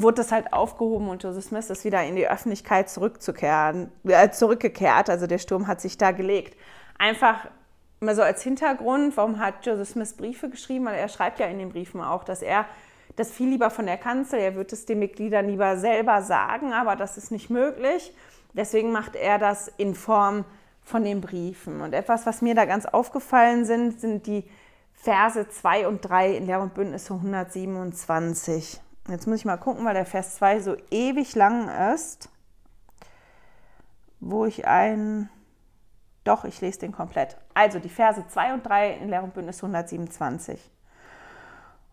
wurde 0.03 0.17
das 0.17 0.33
halt 0.33 0.53
aufgehoben 0.53 1.09
und 1.09 1.23
Joseph 1.23 1.45
Smith 1.45 1.71
ist 1.71 1.85
wieder 1.85 2.03
in 2.05 2.17
die 2.17 2.29
Öffentlichkeit 2.29 2.89
zurückzukehren, 2.89 3.91
äh, 4.05 4.31
zurückgekehrt. 4.31 5.11
Also 5.11 5.27
der 5.27 5.39
Sturm 5.39 5.67
hat 5.67 5.81
sich 5.81 5.99
da 5.99 6.13
gelegt. 6.13 6.57
Einfach 6.99 7.47
mal 8.01 8.15
so 8.15 8.23
als 8.23 8.43
Hintergrund, 8.43 9.17
warum 9.17 9.39
hat 9.39 9.65
Joseph 9.65 9.89
Smith 9.89 10.15
Briefe 10.15 10.49
geschrieben? 10.51 10.87
Weil 10.87 10.97
er 10.97 11.09
schreibt 11.09 11.39
ja 11.39 11.47
in 11.47 11.59
den 11.59 11.71
Briefen 11.71 12.01
auch, 12.01 12.25
dass 12.25 12.43
er 12.43 12.67
das 13.17 13.31
viel 13.31 13.49
lieber 13.49 13.71
von 13.71 13.87
der 13.87 13.97
Kanzel, 13.97 14.39
er 14.41 14.55
wird 14.55 14.73
es 14.73 14.85
den 14.85 14.99
Mitgliedern 14.99 15.49
lieber 15.49 15.79
selber 15.79 16.21
sagen, 16.23 16.73
aber 16.73 16.97
das 16.97 17.17
ist 17.17 17.31
nicht 17.31 17.49
möglich. 17.49 18.15
Deswegen 18.53 18.93
macht 18.93 19.17
er 19.17 19.39
das 19.39 19.69
in 19.77 19.95
Form 19.95 20.45
von 20.83 21.03
den 21.03 21.21
Briefen. 21.21 21.81
Und 21.81 21.95
etwas, 21.95 22.27
was 22.27 22.43
mir 22.43 22.55
da 22.55 22.65
ganz 22.65 22.87
aufgefallen 22.87 23.65
sind, 23.65 24.01
sind 24.01 24.27
die 24.27 24.45
Verse 24.95 25.49
2 25.49 25.89
und 25.89 26.01
3 26.03 26.37
in 26.37 26.47
Lehr 26.47 26.61
und 26.61 26.75
Bündnisse 26.75 27.15
127. 27.15 28.81
Jetzt 29.09 29.27
muss 29.27 29.39
ich 29.39 29.45
mal 29.45 29.57
gucken, 29.57 29.85
weil 29.85 29.95
der 29.95 30.07
Vers 30.07 30.37
2 30.37 30.61
so 30.61 30.77
ewig 30.91 31.35
lang 31.37 31.69
ist, 31.95 32.29
wo 34.21 34.47
ich 34.47 34.67
ein. 34.67 35.29
Doch, 36.25 36.45
ich 36.45 36.61
lese 36.61 36.81
den 36.81 36.93
komplett. 36.93 37.37
Also 37.55 37.79
die 37.79 37.89
Verse 37.89 38.25
2 38.27 38.55
und 38.55 38.67
3 38.67 38.95
in 38.95 39.09
Lehr 39.09 39.23
und 39.23 39.33
Bündnis 39.33 39.63
127. 39.63 40.73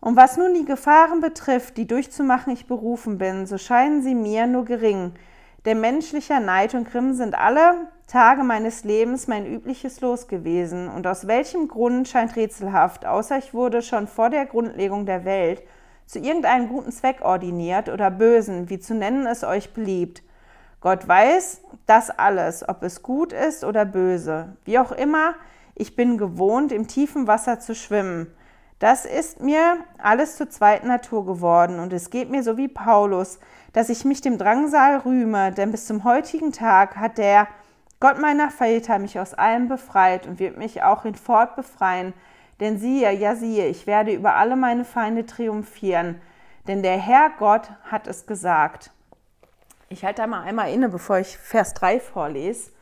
Und 0.00 0.16
was 0.16 0.36
nun 0.36 0.54
die 0.54 0.64
Gefahren 0.64 1.20
betrifft, 1.20 1.76
die 1.76 1.86
durchzumachen 1.86 2.52
ich 2.52 2.66
berufen 2.66 3.16
bin, 3.16 3.46
so 3.46 3.58
scheinen 3.58 4.02
sie 4.02 4.14
mir 4.14 4.46
nur 4.46 4.64
gering. 4.64 5.14
Denn 5.64 5.80
menschlicher 5.80 6.40
Neid 6.40 6.74
und 6.74 6.90
Grimm 6.90 7.14
sind 7.14 7.34
alle 7.34 7.88
Tage 8.08 8.42
meines 8.42 8.84
Lebens 8.84 9.28
mein 9.28 9.46
übliches 9.46 10.00
Los 10.00 10.26
gewesen. 10.26 10.88
Und 10.88 11.06
aus 11.06 11.26
welchem 11.28 11.68
Grund 11.68 12.08
scheint 12.08 12.34
rätselhaft, 12.36 13.06
außer 13.06 13.38
ich 13.38 13.54
wurde 13.54 13.82
schon 13.82 14.08
vor 14.08 14.30
der 14.30 14.46
Grundlegung 14.46 15.06
der 15.06 15.24
Welt 15.24 15.62
zu 16.06 16.18
irgendeinem 16.18 16.68
guten 16.68 16.92
Zweck 16.92 17.22
ordiniert 17.22 17.88
oder 17.88 18.10
bösen, 18.10 18.68
wie 18.70 18.78
zu 18.78 18.94
nennen 18.94 19.26
es 19.26 19.44
euch 19.44 19.72
beliebt. 19.72 20.22
Gott 20.80 21.08
weiß 21.08 21.62
das 21.86 22.10
alles, 22.10 22.68
ob 22.68 22.82
es 22.82 23.02
gut 23.02 23.32
ist 23.32 23.64
oder 23.64 23.84
böse. 23.84 24.56
Wie 24.64 24.78
auch 24.78 24.92
immer, 24.92 25.34
ich 25.74 25.96
bin 25.96 26.18
gewohnt, 26.18 26.72
im 26.72 26.88
tiefen 26.88 27.26
Wasser 27.26 27.58
zu 27.58 27.74
schwimmen. 27.74 28.26
Das 28.78 29.06
ist 29.06 29.40
mir 29.40 29.78
alles 29.98 30.36
zur 30.36 30.50
zweiten 30.50 30.88
Natur 30.88 31.24
geworden 31.24 31.78
und 31.78 31.92
es 31.92 32.10
geht 32.10 32.30
mir 32.30 32.42
so 32.42 32.56
wie 32.56 32.68
Paulus, 32.68 33.38
dass 33.72 33.88
ich 33.88 34.04
mich 34.04 34.20
dem 34.20 34.36
Drangsal 34.36 34.98
rühme, 34.98 35.52
denn 35.52 35.70
bis 35.70 35.86
zum 35.86 36.04
heutigen 36.04 36.52
Tag 36.52 36.96
hat 36.96 37.18
der 37.18 37.48
Gott 37.98 38.18
meiner 38.18 38.50
Väter 38.50 38.98
mich 38.98 39.18
aus 39.18 39.32
allem 39.32 39.68
befreit 39.68 40.26
und 40.26 40.38
wird 40.38 40.58
mich 40.58 40.82
auch 40.82 41.04
hinfort 41.04 41.56
befreien, 41.56 42.12
denn 42.60 42.78
siehe, 42.78 43.12
ja 43.12 43.34
siehe, 43.36 43.66
ich 43.66 43.86
werde 43.86 44.12
über 44.12 44.36
alle 44.36 44.56
meine 44.56 44.84
Feinde 44.84 45.26
triumphieren, 45.26 46.20
denn 46.66 46.82
der 46.82 46.98
Herr 46.98 47.30
Gott 47.38 47.70
hat 47.84 48.06
es 48.06 48.26
gesagt. 48.26 48.92
Ich 49.88 50.04
halte 50.04 50.22
da 50.22 50.26
mal 50.26 50.42
einmal 50.42 50.72
inne, 50.72 50.88
bevor 50.88 51.18
ich 51.18 51.36
Vers 51.36 51.74
3 51.74 52.00
vorlese. 52.00 52.72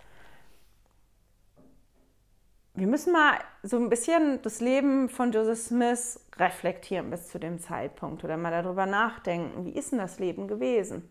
Wir 2.74 2.86
müssen 2.86 3.12
mal 3.12 3.34
so 3.62 3.76
ein 3.76 3.90
bisschen 3.90 4.40
das 4.42 4.60
Leben 4.60 5.10
von 5.10 5.30
Joseph 5.30 5.58
Smith 5.58 6.18
reflektieren 6.36 7.10
bis 7.10 7.28
zu 7.28 7.38
dem 7.38 7.58
Zeitpunkt 7.58 8.24
oder 8.24 8.38
mal 8.38 8.50
darüber 8.50 8.86
nachdenken, 8.86 9.66
wie 9.66 9.72
ist 9.78 9.92
denn 9.92 9.98
das 9.98 10.18
Leben 10.18 10.48
gewesen? 10.48 11.08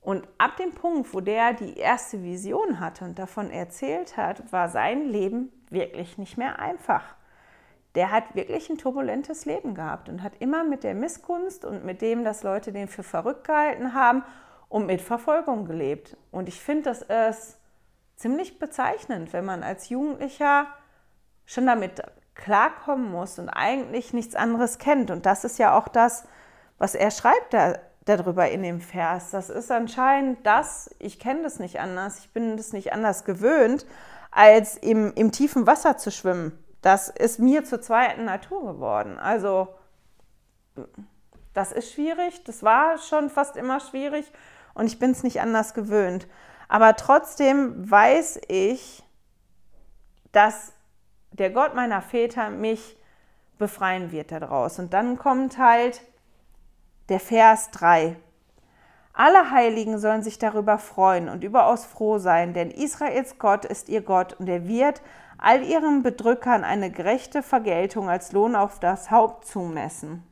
Und 0.00 0.26
ab 0.38 0.56
dem 0.56 0.72
Punkt, 0.72 1.12
wo 1.12 1.20
der 1.20 1.52
die 1.52 1.76
erste 1.76 2.22
Vision 2.22 2.80
hatte 2.80 3.04
und 3.04 3.18
davon 3.18 3.50
erzählt 3.50 4.16
hat, 4.16 4.50
war 4.52 4.68
sein 4.68 5.04
Leben 5.08 5.52
wirklich 5.68 6.16
nicht 6.16 6.38
mehr 6.38 6.58
einfach 6.60 7.15
der 7.96 8.10
hat 8.10 8.34
wirklich 8.34 8.68
ein 8.68 8.76
turbulentes 8.76 9.46
Leben 9.46 9.74
gehabt 9.74 10.10
und 10.10 10.22
hat 10.22 10.34
immer 10.38 10.64
mit 10.64 10.84
der 10.84 10.94
Missgunst 10.94 11.64
und 11.64 11.84
mit 11.84 12.02
dem, 12.02 12.24
dass 12.24 12.42
Leute 12.42 12.70
den 12.70 12.88
für 12.88 13.02
verrückt 13.02 13.46
gehalten 13.46 13.94
haben 13.94 14.22
und 14.68 14.84
mit 14.84 15.00
Verfolgung 15.00 15.64
gelebt. 15.64 16.14
Und 16.30 16.46
ich 16.48 16.60
finde, 16.60 16.90
das 16.90 17.02
ist 17.02 17.58
ziemlich 18.16 18.58
bezeichnend, 18.58 19.32
wenn 19.32 19.46
man 19.46 19.62
als 19.62 19.88
Jugendlicher 19.88 20.66
schon 21.46 21.64
damit 21.64 22.02
klarkommen 22.34 23.10
muss 23.10 23.38
und 23.38 23.48
eigentlich 23.48 24.12
nichts 24.12 24.36
anderes 24.36 24.76
kennt. 24.76 25.10
Und 25.10 25.24
das 25.24 25.44
ist 25.44 25.58
ja 25.58 25.78
auch 25.78 25.88
das, 25.88 26.24
was 26.76 26.94
er 26.94 27.10
schreibt 27.10 27.54
da, 27.54 27.78
darüber 28.04 28.46
in 28.50 28.62
dem 28.62 28.82
Vers. 28.82 29.30
Das 29.30 29.48
ist 29.48 29.70
anscheinend 29.70 30.46
das, 30.46 30.94
ich 30.98 31.18
kenne 31.18 31.44
das 31.44 31.60
nicht 31.60 31.80
anders, 31.80 32.18
ich 32.18 32.30
bin 32.34 32.58
das 32.58 32.74
nicht 32.74 32.92
anders 32.92 33.24
gewöhnt, 33.24 33.86
als 34.30 34.76
im, 34.76 35.14
im 35.14 35.32
tiefen 35.32 35.66
Wasser 35.66 35.96
zu 35.96 36.10
schwimmen 36.10 36.62
das 36.82 37.08
ist 37.08 37.38
mir 37.38 37.64
zur 37.64 37.80
zweiten 37.80 38.24
Natur 38.24 38.74
geworden. 38.74 39.18
Also 39.18 39.68
das 41.54 41.72
ist 41.72 41.92
schwierig, 41.92 42.44
das 42.44 42.62
war 42.62 42.98
schon 42.98 43.30
fast 43.30 43.56
immer 43.56 43.80
schwierig 43.80 44.30
und 44.74 44.86
ich 44.86 44.98
bin 44.98 45.10
es 45.10 45.22
nicht 45.22 45.40
anders 45.40 45.74
gewöhnt. 45.74 46.28
Aber 46.68 46.96
trotzdem 46.96 47.90
weiß 47.90 48.40
ich, 48.48 49.02
dass 50.32 50.72
der 51.32 51.50
Gott 51.50 51.74
meiner 51.74 52.02
Väter 52.02 52.50
mich 52.50 52.96
befreien 53.58 54.12
wird 54.12 54.32
daraus. 54.32 54.78
Und 54.78 54.92
dann 54.92 55.18
kommt 55.18 55.58
halt 55.58 56.02
der 57.08 57.20
Vers 57.20 57.70
3. 57.70 58.16
Alle 59.12 59.50
Heiligen 59.50 59.98
sollen 59.98 60.22
sich 60.22 60.38
darüber 60.38 60.78
freuen 60.78 61.30
und 61.30 61.42
überaus 61.42 61.86
froh 61.86 62.18
sein, 62.18 62.52
denn 62.52 62.70
Israels 62.70 63.38
Gott 63.38 63.64
ist 63.64 63.88
ihr 63.88 64.02
Gott 64.02 64.34
und 64.34 64.46
er 64.46 64.68
wird 64.68 65.00
all 65.38 65.62
ihren 65.62 66.02
Bedrückern 66.02 66.64
eine 66.64 66.90
gerechte 66.90 67.42
Vergeltung 67.42 68.08
als 68.08 68.32
Lohn 68.32 68.56
auf 68.56 68.80
das 68.80 69.10
Haupt 69.10 69.46
zumessen. 69.46 70.22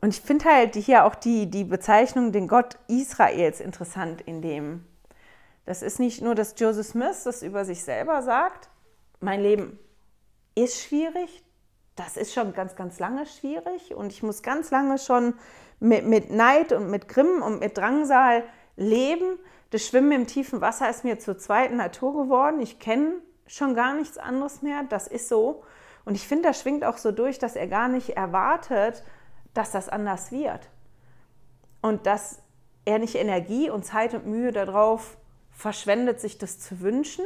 Und 0.00 0.10
ich 0.10 0.20
finde 0.20 0.44
halt 0.44 0.74
hier 0.74 1.06
auch 1.06 1.14
die, 1.14 1.50
die 1.50 1.64
Bezeichnung 1.64 2.30
den 2.30 2.46
Gott 2.46 2.76
Israels 2.88 3.60
interessant 3.60 4.20
in 4.20 4.42
dem. 4.42 4.84
Das 5.64 5.80
ist 5.80 5.98
nicht 5.98 6.20
nur, 6.20 6.34
dass 6.34 6.54
Joseph 6.58 6.88
Smith 6.88 7.24
das 7.24 7.42
über 7.42 7.64
sich 7.64 7.82
selber 7.82 8.20
sagt, 8.22 8.68
mein 9.20 9.40
Leben 9.40 9.78
ist 10.54 10.82
schwierig, 10.82 11.42
das 11.96 12.16
ist 12.16 12.34
schon 12.34 12.52
ganz, 12.52 12.76
ganz 12.76 12.98
lange 12.98 13.24
schwierig 13.24 13.94
und 13.94 14.12
ich 14.12 14.22
muss 14.22 14.42
ganz 14.42 14.70
lange 14.70 14.98
schon 14.98 15.34
mit, 15.80 16.04
mit 16.04 16.30
Neid 16.30 16.72
und 16.72 16.90
mit 16.90 17.08
Grimm 17.08 17.42
und 17.42 17.60
mit 17.60 17.78
Drangsal 17.78 18.44
leben. 18.76 19.38
Das 19.74 19.88
Schwimmen 19.88 20.12
im 20.12 20.26
tiefen 20.28 20.60
Wasser 20.60 20.88
ist 20.88 21.02
mir 21.02 21.18
zur 21.18 21.36
zweiten 21.36 21.78
Natur 21.78 22.12
geworden. 22.12 22.60
Ich 22.60 22.78
kenne 22.78 23.14
schon 23.48 23.74
gar 23.74 23.92
nichts 23.92 24.18
anderes 24.18 24.62
mehr. 24.62 24.84
Das 24.88 25.08
ist 25.08 25.28
so. 25.28 25.64
Und 26.04 26.14
ich 26.14 26.28
finde, 26.28 26.46
das 26.46 26.60
schwingt 26.60 26.84
auch 26.84 26.96
so 26.96 27.10
durch, 27.10 27.40
dass 27.40 27.56
er 27.56 27.66
gar 27.66 27.88
nicht 27.88 28.10
erwartet, 28.10 29.02
dass 29.52 29.72
das 29.72 29.88
anders 29.88 30.30
wird. 30.30 30.70
Und 31.82 32.06
dass 32.06 32.40
er 32.84 33.00
nicht 33.00 33.16
Energie 33.16 33.68
und 33.68 33.84
Zeit 33.84 34.14
und 34.14 34.26
Mühe 34.28 34.52
darauf 34.52 35.16
verschwendet, 35.50 36.20
sich 36.20 36.38
das 36.38 36.60
zu 36.60 36.78
wünschen, 36.78 37.24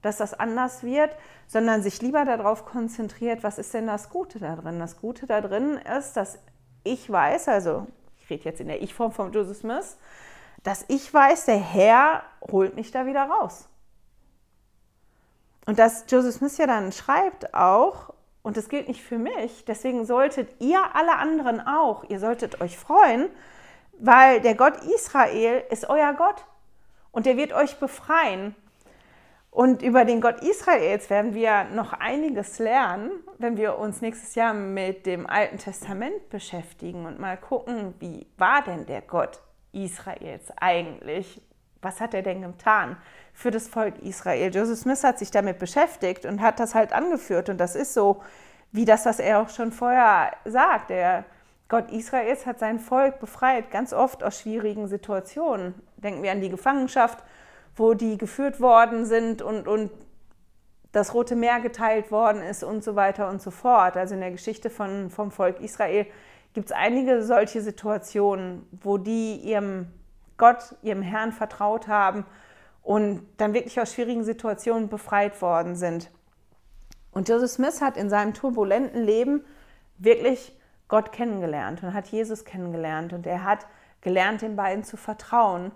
dass 0.00 0.18
das 0.18 0.34
anders 0.34 0.84
wird, 0.84 1.16
sondern 1.48 1.82
sich 1.82 2.00
lieber 2.00 2.24
darauf 2.24 2.64
konzentriert, 2.64 3.42
was 3.42 3.58
ist 3.58 3.74
denn 3.74 3.88
das 3.88 4.08
Gute 4.08 4.38
da 4.38 4.54
drin? 4.54 4.78
Das 4.78 5.00
Gute 5.00 5.26
da 5.26 5.40
drin 5.40 5.80
ist, 5.98 6.12
dass 6.12 6.38
ich 6.84 7.10
weiß, 7.10 7.48
also 7.48 7.88
ich 8.20 8.30
rede 8.30 8.44
jetzt 8.44 8.60
in 8.60 8.68
der 8.68 8.82
Ich-Form 8.82 9.10
von 9.10 9.32
Joseph 9.32 9.56
Smith, 9.56 9.96
dass 10.62 10.84
ich 10.88 11.12
weiß, 11.12 11.46
der 11.46 11.58
Herr 11.58 12.22
holt 12.50 12.74
mich 12.74 12.90
da 12.90 13.06
wieder 13.06 13.24
raus. 13.24 13.68
Und 15.66 15.78
dass 15.78 16.04
Joseph 16.08 16.36
Smith 16.36 16.58
ja 16.58 16.66
dann 16.66 16.92
schreibt 16.92 17.54
auch, 17.54 18.14
und 18.42 18.56
das 18.56 18.68
gilt 18.68 18.88
nicht 18.88 19.02
für 19.02 19.18
mich, 19.18 19.64
deswegen 19.66 20.06
solltet 20.06 20.60
ihr 20.60 20.80
alle 20.94 21.16
anderen 21.16 21.60
auch, 21.60 22.04
ihr 22.08 22.20
solltet 22.20 22.60
euch 22.60 22.78
freuen, 22.78 23.28
weil 23.98 24.40
der 24.40 24.54
Gott 24.54 24.82
Israel 24.84 25.62
ist 25.70 25.88
euer 25.88 26.14
Gott 26.14 26.44
und 27.12 27.26
der 27.26 27.36
wird 27.36 27.52
euch 27.52 27.78
befreien. 27.78 28.54
Und 29.50 29.82
über 29.82 30.04
den 30.04 30.20
Gott 30.20 30.40
Israels 30.40 31.10
werden 31.10 31.34
wir 31.34 31.64
noch 31.64 31.92
einiges 31.92 32.58
lernen, 32.58 33.10
wenn 33.38 33.56
wir 33.56 33.78
uns 33.78 34.00
nächstes 34.00 34.34
Jahr 34.34 34.54
mit 34.54 35.04
dem 35.04 35.26
Alten 35.26 35.58
Testament 35.58 36.28
beschäftigen 36.30 37.06
und 37.06 37.18
mal 37.18 37.36
gucken, 37.36 37.94
wie 37.98 38.26
war 38.36 38.62
denn 38.62 38.86
der 38.86 39.02
Gott 39.02 39.40
Israels 39.84 40.52
eigentlich? 40.56 41.40
was 41.82 42.00
hat 42.00 42.14
er 42.14 42.22
denn 42.22 42.42
getan 42.42 42.96
für 43.32 43.50
das 43.50 43.68
Volk 43.68 43.98
Israel? 44.00 44.54
Joseph 44.54 44.80
Smith 44.80 45.04
hat 45.04 45.18
sich 45.18 45.30
damit 45.30 45.58
beschäftigt 45.58 46.24
und 46.24 46.40
hat 46.40 46.60
das 46.60 46.74
halt 46.74 46.92
angeführt. 46.92 47.48
Und 47.48 47.58
das 47.58 47.74
ist 47.74 47.94
so, 47.94 48.22
wie 48.72 48.84
das, 48.84 49.06
was 49.06 49.18
er 49.18 49.40
auch 49.40 49.48
schon 49.48 49.72
vorher 49.72 50.32
sagt. 50.44 50.90
Der 50.90 51.24
Gott 51.68 51.90
Israels 51.90 52.46
hat 52.46 52.58
sein 52.58 52.78
Volk 52.78 53.20
befreit, 53.20 53.70
ganz 53.70 53.92
oft 53.92 54.24
aus 54.24 54.40
schwierigen 54.40 54.88
Situationen. 54.88 55.74
Denken 55.96 56.22
wir 56.22 56.32
an 56.32 56.40
die 56.40 56.48
Gefangenschaft, 56.48 57.22
wo 57.76 57.94
die 57.94 58.16
geführt 58.16 58.60
worden 58.60 59.04
sind 59.04 59.42
und, 59.42 59.68
und 59.68 59.90
das 60.92 61.12
Rote 61.12 61.36
Meer 61.36 61.60
geteilt 61.60 62.10
worden 62.10 62.42
ist 62.42 62.64
und 62.64 62.82
so 62.82 62.96
weiter 62.96 63.28
und 63.28 63.42
so 63.42 63.50
fort. 63.50 63.96
Also 63.96 64.14
in 64.14 64.20
der 64.20 64.30
Geschichte 64.30 64.70
von, 64.70 65.10
vom 65.10 65.30
Volk 65.30 65.60
Israel 65.60 66.06
gibt 66.54 66.70
es 66.70 66.72
einige 66.72 67.22
solche 67.22 67.60
Situationen, 67.60 68.66
wo 68.72 68.98
die 68.98 69.36
ihrem 69.36 69.88
Gott, 70.36 70.76
ihrem 70.82 71.02
Herrn 71.02 71.32
vertraut 71.32 71.88
haben 71.88 72.24
und 72.82 73.26
dann 73.36 73.54
wirklich 73.54 73.80
aus 73.80 73.92
schwierigen 73.92 74.24
Situationen 74.24 74.88
befreit 74.88 75.42
worden 75.42 75.76
sind. 75.76 76.10
Und 77.10 77.28
Joseph 77.28 77.50
Smith 77.50 77.80
hat 77.80 77.96
in 77.96 78.08
seinem 78.08 78.34
turbulenten 78.34 79.02
Leben 79.02 79.44
wirklich 79.98 80.56
Gott 80.86 81.12
kennengelernt 81.12 81.82
und 81.82 81.92
hat 81.92 82.06
Jesus 82.08 82.44
kennengelernt 82.44 83.12
und 83.12 83.26
er 83.26 83.44
hat 83.44 83.66
gelernt, 84.00 84.42
den 84.42 84.56
beiden 84.56 84.84
zu 84.84 84.96
vertrauen 84.96 85.72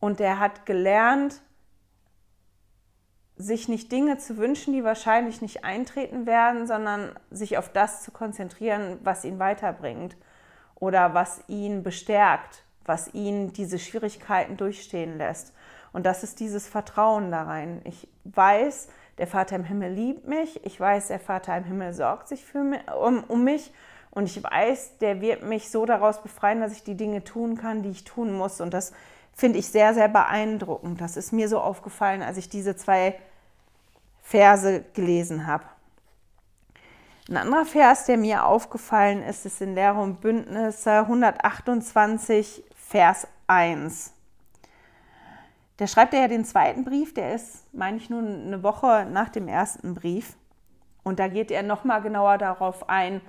und 0.00 0.20
er 0.20 0.40
hat 0.40 0.66
gelernt, 0.66 1.42
sich 3.38 3.68
nicht 3.68 3.92
Dinge 3.92 4.18
zu 4.18 4.36
wünschen, 4.36 4.72
die 4.72 4.84
wahrscheinlich 4.84 5.40
nicht 5.40 5.64
eintreten 5.64 6.26
werden, 6.26 6.66
sondern 6.66 7.12
sich 7.30 7.56
auf 7.56 7.70
das 7.70 8.02
zu 8.02 8.10
konzentrieren, 8.10 8.98
was 9.04 9.24
ihn 9.24 9.38
weiterbringt 9.38 10.16
oder 10.74 11.14
was 11.14 11.42
ihn 11.46 11.82
bestärkt, 11.82 12.64
was 12.84 13.14
ihn 13.14 13.52
diese 13.52 13.78
Schwierigkeiten 13.78 14.56
durchstehen 14.56 15.18
lässt. 15.18 15.54
Und 15.92 16.04
das 16.04 16.24
ist 16.24 16.40
dieses 16.40 16.66
Vertrauen 16.66 17.30
da 17.30 17.44
rein. 17.44 17.80
Ich 17.84 18.08
weiß, 18.24 18.88
der 19.18 19.26
Vater 19.26 19.56
im 19.56 19.64
Himmel 19.64 19.92
liebt 19.92 20.26
mich. 20.26 20.64
Ich 20.64 20.78
weiß, 20.78 21.08
der 21.08 21.20
Vater 21.20 21.56
im 21.56 21.64
Himmel 21.64 21.92
sorgt 21.94 22.28
sich 22.28 22.44
für 22.44 22.62
mich, 22.62 22.80
um, 22.92 23.24
um 23.24 23.44
mich. 23.44 23.72
Und 24.10 24.24
ich 24.24 24.42
weiß, 24.42 24.98
der 24.98 25.20
wird 25.20 25.42
mich 25.44 25.70
so 25.70 25.86
daraus 25.86 26.22
befreien, 26.22 26.60
dass 26.60 26.72
ich 26.72 26.82
die 26.82 26.96
Dinge 26.96 27.24
tun 27.24 27.56
kann, 27.56 27.82
die 27.82 27.90
ich 27.90 28.04
tun 28.04 28.32
muss. 28.32 28.60
Und 28.60 28.74
das 28.74 28.92
finde 29.32 29.58
ich 29.58 29.68
sehr, 29.68 29.94
sehr 29.94 30.08
beeindruckend. 30.08 31.00
Das 31.00 31.16
ist 31.16 31.32
mir 31.32 31.48
so 31.48 31.60
aufgefallen, 31.60 32.22
als 32.22 32.36
ich 32.36 32.48
diese 32.48 32.74
zwei 32.74 33.14
Verse 34.28 34.84
gelesen 34.92 35.46
habe. 35.46 35.64
Ein 37.30 37.38
anderer 37.38 37.64
Vers, 37.64 38.04
der 38.04 38.18
mir 38.18 38.44
aufgefallen 38.44 39.22
ist, 39.22 39.46
ist 39.46 39.62
in 39.62 39.74
Lehre 39.74 39.98
und 40.00 40.20
Bündnisse 40.20 40.98
128, 40.98 42.62
Vers 42.74 43.26
1. 43.46 44.12
Der 45.78 45.86
schreibt 45.86 46.12
er 46.12 46.20
ja 46.20 46.28
den 46.28 46.44
zweiten 46.44 46.84
Brief, 46.84 47.14
der 47.14 47.34
ist, 47.34 47.72
meine 47.72 47.96
ich, 47.96 48.10
nun 48.10 48.46
eine 48.46 48.62
Woche 48.62 49.06
nach 49.10 49.30
dem 49.30 49.48
ersten 49.48 49.94
Brief. 49.94 50.36
Und 51.04 51.20
da 51.20 51.28
geht 51.28 51.50
er 51.50 51.62
nochmal 51.62 52.02
genauer 52.02 52.36
darauf 52.36 52.90
ein, 52.90 53.22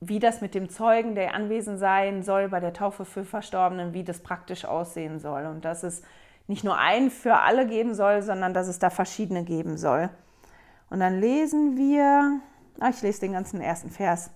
wie 0.00 0.18
das 0.18 0.40
mit 0.40 0.56
dem 0.56 0.70
Zeugen, 0.70 1.14
der 1.14 1.34
anwesend 1.34 1.78
sein 1.78 2.24
soll 2.24 2.48
bei 2.48 2.58
der 2.58 2.72
Taufe 2.72 3.04
für 3.04 3.24
Verstorbenen, 3.24 3.94
wie 3.94 4.02
das 4.02 4.18
praktisch 4.20 4.64
aussehen 4.64 5.20
soll. 5.20 5.46
Und 5.46 5.64
dass 5.64 5.84
es 5.84 6.02
nicht 6.46 6.64
nur 6.64 6.78
einen 6.78 7.10
für 7.10 7.36
alle 7.36 7.66
geben 7.66 7.94
soll, 7.94 8.22
sondern 8.22 8.54
dass 8.54 8.68
es 8.68 8.78
da 8.78 8.90
verschiedene 8.90 9.44
geben 9.44 9.76
soll. 9.76 10.10
Und 10.90 11.00
dann 11.00 11.20
lesen 11.20 11.76
wir, 11.76 12.40
ach, 12.80 12.90
ich 12.90 13.02
lese 13.02 13.20
den 13.20 13.32
ganzen 13.32 13.60
ersten 13.60 13.90
Vers. 13.90 14.30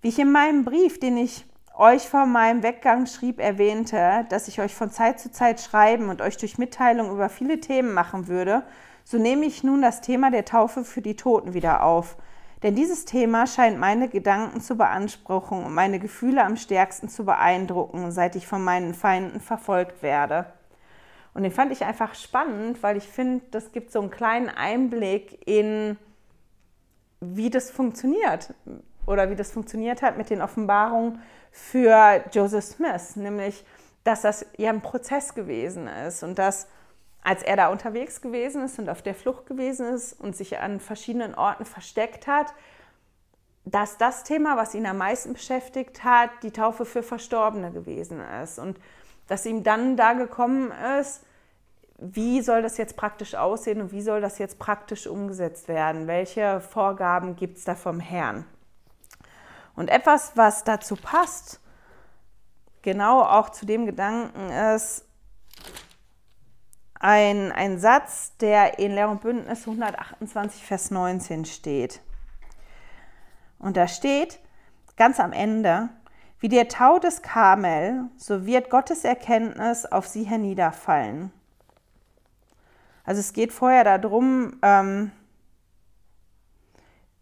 Wie 0.00 0.08
ich 0.08 0.18
in 0.18 0.32
meinem 0.32 0.64
Brief, 0.64 0.98
den 0.98 1.16
ich 1.16 1.46
euch 1.76 2.08
vor 2.08 2.26
meinem 2.26 2.62
Weggang 2.62 3.06
schrieb, 3.06 3.40
erwähnte, 3.40 4.26
dass 4.28 4.48
ich 4.48 4.60
euch 4.60 4.74
von 4.74 4.90
Zeit 4.90 5.18
zu 5.18 5.30
Zeit 5.30 5.60
schreiben 5.60 6.08
und 6.08 6.22
euch 6.22 6.36
durch 6.36 6.56
Mitteilung 6.56 7.10
über 7.10 7.28
viele 7.28 7.60
Themen 7.60 7.92
machen 7.92 8.28
würde, 8.28 8.62
so 9.02 9.18
nehme 9.18 9.44
ich 9.44 9.64
nun 9.64 9.82
das 9.82 10.00
Thema 10.00 10.30
der 10.30 10.44
Taufe 10.44 10.84
für 10.84 11.02
die 11.02 11.16
Toten 11.16 11.52
wieder 11.52 11.82
auf. 11.82 12.16
Denn 12.62 12.74
dieses 12.74 13.04
Thema 13.04 13.46
scheint 13.46 13.78
meine 13.78 14.08
Gedanken 14.08 14.62
zu 14.62 14.76
beanspruchen 14.76 15.64
und 15.64 15.74
meine 15.74 15.98
Gefühle 15.98 16.42
am 16.42 16.56
stärksten 16.56 17.10
zu 17.10 17.26
beeindrucken, 17.26 18.10
seit 18.10 18.36
ich 18.36 18.46
von 18.46 18.64
meinen 18.64 18.94
Feinden 18.94 19.40
verfolgt 19.40 20.02
werde. 20.02 20.46
Und 21.34 21.42
den 21.42 21.52
fand 21.52 21.72
ich 21.72 21.84
einfach 21.84 22.14
spannend, 22.14 22.82
weil 22.82 22.96
ich 22.96 23.08
finde, 23.08 23.44
das 23.50 23.72
gibt 23.72 23.90
so 23.90 24.00
einen 24.00 24.10
kleinen 24.10 24.48
Einblick 24.48 25.46
in, 25.46 25.98
wie 27.20 27.50
das 27.50 27.70
funktioniert 27.70 28.54
oder 29.06 29.28
wie 29.30 29.36
das 29.36 29.50
funktioniert 29.50 30.00
hat 30.00 30.16
mit 30.16 30.30
den 30.30 30.40
Offenbarungen 30.40 31.20
für 31.50 32.24
Joseph 32.32 32.64
Smith, 32.64 33.16
nämlich, 33.16 33.64
dass 34.04 34.22
das 34.22 34.46
ja 34.56 34.70
ein 34.70 34.80
Prozess 34.80 35.34
gewesen 35.34 35.88
ist 35.88 36.22
und 36.22 36.38
dass 36.38 36.68
als 37.24 37.42
er 37.42 37.56
da 37.56 37.68
unterwegs 37.68 38.20
gewesen 38.20 38.62
ist 38.62 38.78
und 38.78 38.88
auf 38.88 39.02
der 39.02 39.14
Flucht 39.14 39.46
gewesen 39.46 39.86
ist 39.86 40.12
und 40.12 40.36
sich 40.36 40.58
an 40.58 40.78
verschiedenen 40.78 41.34
Orten 41.34 41.64
versteckt 41.64 42.26
hat, 42.26 42.54
dass 43.64 43.96
das 43.96 44.24
Thema, 44.24 44.58
was 44.58 44.74
ihn 44.74 44.84
am 44.84 44.98
meisten 44.98 45.32
beschäftigt 45.32 46.04
hat, 46.04 46.30
die 46.42 46.50
Taufe 46.50 46.84
für 46.84 47.02
Verstorbene 47.02 47.72
gewesen 47.72 48.20
ist. 48.42 48.58
Und 48.58 48.78
dass 49.26 49.46
ihm 49.46 49.62
dann 49.62 49.96
da 49.96 50.12
gekommen 50.12 50.72
ist, 51.00 51.22
wie 51.98 52.40
soll 52.42 52.62
das 52.62 52.76
jetzt 52.76 52.96
praktisch 52.96 53.34
aussehen 53.34 53.80
und 53.80 53.92
wie 53.92 54.02
soll 54.02 54.20
das 54.20 54.38
jetzt 54.38 54.58
praktisch 54.58 55.06
umgesetzt 55.06 55.68
werden? 55.68 56.06
Welche 56.06 56.60
Vorgaben 56.60 57.36
gibt 57.36 57.58
es 57.58 57.64
da 57.64 57.74
vom 57.74 58.00
Herrn? 58.00 58.44
Und 59.76 59.88
etwas, 59.88 60.36
was 60.36 60.64
dazu 60.64 60.96
passt, 60.96 61.60
genau 62.82 63.22
auch 63.22 63.50
zu 63.50 63.66
dem 63.66 63.86
Gedanken 63.86 64.50
ist, 64.50 65.04
ein, 67.00 67.52
ein 67.52 67.78
Satz, 67.78 68.36
der 68.38 68.78
in 68.78 68.92
Lehr 68.92 69.08
und 69.08 69.20
Bündnis 69.20 69.60
128, 69.60 70.64
Vers 70.64 70.90
19 70.90 71.44
steht. 71.44 72.00
Und 73.58 73.76
da 73.76 73.88
steht 73.88 74.38
ganz 74.96 75.20
am 75.20 75.32
Ende, 75.32 75.90
wie 76.44 76.50
der 76.50 76.68
Tau 76.68 76.98
des 76.98 77.22
Karmel, 77.22 78.04
so 78.18 78.44
wird 78.44 78.68
Gottes 78.68 79.02
Erkenntnis 79.02 79.86
auf 79.86 80.06
sie 80.06 80.24
herniederfallen. 80.24 81.32
Also 83.02 83.20
es 83.20 83.32
geht 83.32 83.50
vorher 83.50 83.82
darum, 83.82 84.58
ähm, 84.60 85.10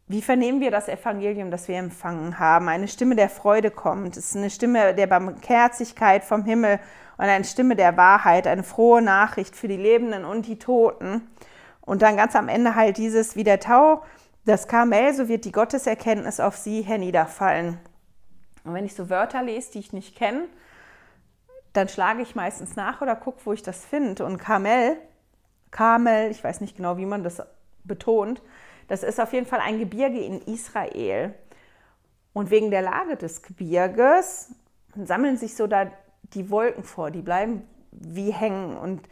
wie 0.09 0.23
vernehmen 0.23 0.61
wir 0.61 0.73
das 0.73 0.89
Evangelium, 0.89 1.53
das 1.53 1.69
wir 1.69 1.77
empfangen 1.77 2.41
haben? 2.41 2.69
Eine 2.69 2.89
Stimme 2.89 3.15
der 3.15 3.29
Freude 3.29 3.71
kommt. 3.71 4.17
Es 4.17 4.31
ist 4.31 4.37
eine 4.37 4.51
Stimme 4.51 4.93
der 4.93 5.07
Barmherzigkeit 5.07 6.25
vom 6.25 6.45
Himmel 6.45 6.81
und 7.17 7.27
eine 7.27 7.45
Stimme 7.45 7.77
der 7.77 7.97
Wahrheit, 7.97 8.49
eine 8.49 8.65
frohe 8.65 9.03
Nachricht 9.03 9.55
für 9.55 9.69
die 9.69 9.77
Lebenden 9.77 10.25
und 10.25 10.49
die 10.49 10.59
Toten. 10.59 11.29
Und 11.83 12.03
dann 12.03 12.17
ganz 12.17 12.35
am 12.35 12.49
Ende 12.49 12.75
halt 12.75 12.97
dieses, 12.97 13.37
wie 13.37 13.45
der 13.45 13.61
Tau, 13.61 14.03
das 14.47 14.67
Karmel, 14.67 15.15
so 15.15 15.29
wird 15.29 15.45
die 15.45 15.53
Gotteserkenntnis 15.53 16.41
auf 16.41 16.57
sie 16.57 16.83
herniederfallen. 16.83 17.79
Und 18.65 18.75
wenn 18.75 18.85
ich 18.85 18.95
so 18.95 19.11
Wörter 19.11 19.43
lese, 19.43 19.73
die 19.73 19.79
ich 19.81 19.93
nicht 19.93 20.17
kenne, 20.17 20.49
dann 21.73 21.89
schlage 21.89 22.23
ich 22.23 22.35
meistens 22.35 22.77
nach 22.77 23.01
oder 23.01 23.17
gucke, 23.17 23.41
wo 23.45 23.53
ich 23.53 23.63
das 23.63 23.85
finde. 23.85 24.25
Und 24.25 24.39
Karmel, 24.39 24.97
Karmel, 25.71 26.31
ich 26.31 26.43
weiß 26.43 26.61
nicht 26.61 26.77
genau, 26.77 26.97
wie 26.97 27.07
man 27.07 27.25
das 27.25 27.43
betont, 27.85 28.43
das 28.89 29.03
ist 29.03 29.21
auf 29.21 29.33
jeden 29.33 29.47
Fall 29.47 29.61
ein 29.61 29.79
Gebirge 29.79 30.21
in 30.21 30.43
Israel. 30.43 31.35
Und 32.35 32.51
wegen 32.51 32.71
der 32.71 32.83
Lage 32.83 33.17
des 33.17 33.43
Gebirges 33.43 34.55
sammeln 34.95 35.37
sich 35.37 35.57
so 35.57 35.67
da 35.67 35.91
die 36.35 36.51
Wolken 36.51 36.85
vor, 36.85 37.11
die 37.11 37.23
bleiben 37.23 37.67
wie 37.91 38.33
hängen. 38.33 38.77
Und 38.77 39.09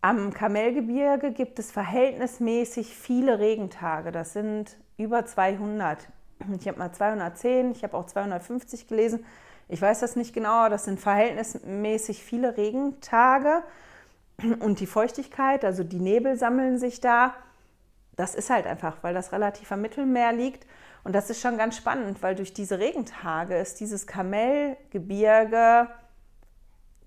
am 0.00 0.32
Kamelgebirge 0.32 1.32
gibt 1.32 1.58
es 1.58 1.72
verhältnismäßig 1.72 2.94
viele 2.94 3.38
Regentage. 3.38 4.12
Das 4.12 4.32
sind 4.32 4.76
über 4.96 5.26
200. 5.26 6.08
Ich 6.58 6.68
habe 6.68 6.78
mal 6.78 6.92
210, 6.92 7.72
ich 7.72 7.82
habe 7.82 7.96
auch 7.96 8.06
250 8.06 8.88
gelesen. 8.88 9.24
Ich 9.68 9.82
weiß 9.82 10.00
das 10.00 10.16
nicht 10.16 10.32
genau, 10.32 10.68
das 10.68 10.84
sind 10.84 11.00
verhältnismäßig 11.00 12.22
viele 12.22 12.56
Regentage. 12.56 13.62
Und 14.60 14.80
die 14.80 14.86
Feuchtigkeit, 14.86 15.64
also 15.64 15.82
die 15.82 15.98
Nebel 15.98 16.36
sammeln 16.36 16.78
sich 16.78 17.00
da. 17.00 17.34
Das 18.16 18.34
ist 18.34 18.50
halt 18.50 18.66
einfach, 18.66 19.02
weil 19.02 19.14
das 19.14 19.32
relativ 19.32 19.72
am 19.72 19.80
Mittelmeer 19.80 20.32
liegt. 20.32 20.66
Und 21.04 21.14
das 21.14 21.30
ist 21.30 21.40
schon 21.40 21.56
ganz 21.56 21.76
spannend, 21.76 22.22
weil 22.22 22.34
durch 22.34 22.52
diese 22.52 22.78
Regentage 22.78 23.56
ist 23.56 23.80
dieses 23.80 24.06
Kamelgebirge 24.06 25.88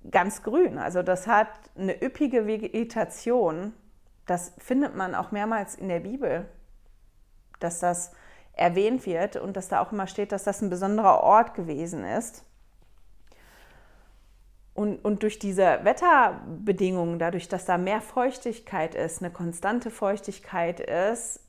ganz 0.09 0.43
grün. 0.43 0.77
Also 0.77 1.03
das 1.03 1.27
hat 1.27 1.49
eine 1.77 2.01
üppige 2.01 2.47
Vegetation. 2.47 3.73
Das 4.25 4.53
findet 4.57 4.95
man 4.95 5.15
auch 5.15 5.31
mehrmals 5.31 5.75
in 5.75 5.89
der 5.89 5.99
Bibel, 5.99 6.47
dass 7.59 7.79
das 7.79 8.11
erwähnt 8.59 9.05
wird 9.05 9.35
und 9.35 9.55
dass 9.57 9.69
da 9.69 9.81
auch 9.81 9.91
immer 9.91 10.07
steht, 10.07 10.31
dass 10.31 10.43
das 10.43 10.61
ein 10.61 10.69
besonderer 10.69 11.23
Ort 11.23 11.53
gewesen 11.53 12.03
ist. 12.03 12.43
Und, 14.73 15.03
und 15.03 15.23
durch 15.23 15.39
diese 15.39 15.79
Wetterbedingungen, 15.83 17.19
dadurch, 17.19 17.49
dass 17.49 17.65
da 17.65 17.77
mehr 17.77 18.01
Feuchtigkeit 18.01 18.95
ist, 18.95 19.21
eine 19.21 19.31
konstante 19.31 19.89
Feuchtigkeit 19.89 20.79
ist, 20.79 21.41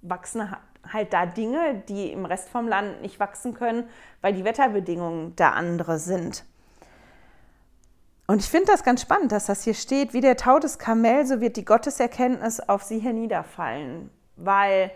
wachsen 0.00 0.50
halt 0.90 1.12
da 1.12 1.26
Dinge, 1.26 1.82
die 1.88 2.10
im 2.12 2.24
Rest 2.24 2.48
vom 2.48 2.66
Land 2.66 3.02
nicht 3.02 3.20
wachsen 3.20 3.52
können, 3.52 3.88
weil 4.22 4.32
die 4.32 4.44
Wetterbedingungen 4.44 5.36
da 5.36 5.50
andere 5.50 5.98
sind. 5.98 6.44
Und 8.26 8.40
ich 8.40 8.48
finde 8.48 8.72
das 8.72 8.84
ganz 8.84 9.02
spannend, 9.02 9.32
dass 9.32 9.46
das 9.46 9.64
hier 9.64 9.74
steht, 9.74 10.12
wie 10.12 10.20
der 10.20 10.36
Tau 10.36 10.58
des 10.58 10.78
Kamel, 10.78 11.26
so 11.26 11.40
wird 11.40 11.56
die 11.56 11.64
Gotteserkenntnis 11.64 12.60
auf 12.60 12.82
sie 12.82 12.98
herniederfallen. 12.98 14.10
Weil 14.36 14.90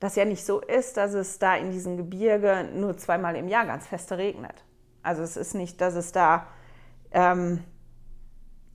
das 0.00 0.16
ja 0.16 0.24
nicht 0.24 0.44
so 0.44 0.60
ist, 0.60 0.96
dass 0.96 1.14
es 1.14 1.38
da 1.38 1.56
in 1.56 1.70
diesem 1.70 1.96
Gebirge 1.96 2.68
nur 2.74 2.96
zweimal 2.96 3.36
im 3.36 3.48
Jahr 3.48 3.66
ganz 3.66 3.86
feste 3.86 4.18
regnet. 4.18 4.64
Also 5.02 5.22
es 5.22 5.36
ist 5.36 5.54
nicht, 5.54 5.80
dass 5.80 5.94
es 5.94 6.12
da 6.12 6.46
ähm, 7.10 7.64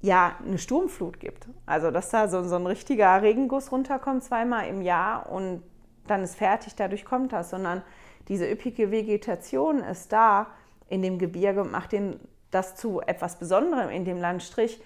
ja 0.01 0.35
eine 0.45 0.57
Sturmflut 0.57 1.19
gibt. 1.19 1.47
Also 1.65 1.91
dass 1.91 2.09
da 2.09 2.27
so, 2.27 2.43
so 2.43 2.55
ein 2.55 2.67
richtiger 2.67 3.21
Regenguss 3.21 3.71
runterkommt 3.71 4.23
zweimal 4.23 4.67
im 4.67 4.81
Jahr 4.81 5.29
und 5.29 5.63
dann 6.07 6.23
ist 6.23 6.35
fertig, 6.35 6.75
dadurch 6.75 7.05
kommt 7.05 7.31
das, 7.31 7.49
sondern 7.49 7.81
diese 8.27 8.49
üppige 8.49 8.91
Vegetation 8.91 9.79
ist 9.79 10.11
da 10.11 10.47
in 10.89 11.01
dem 11.01 11.17
Gebirge 11.17 11.61
und 11.61 11.71
macht 11.71 11.93
den 11.93 12.19
das 12.51 12.75
zu 12.75 13.01
etwas 13.01 13.39
Besonderem 13.39 13.89
in 13.89 14.05
dem 14.05 14.19
Landstrich, 14.19 14.81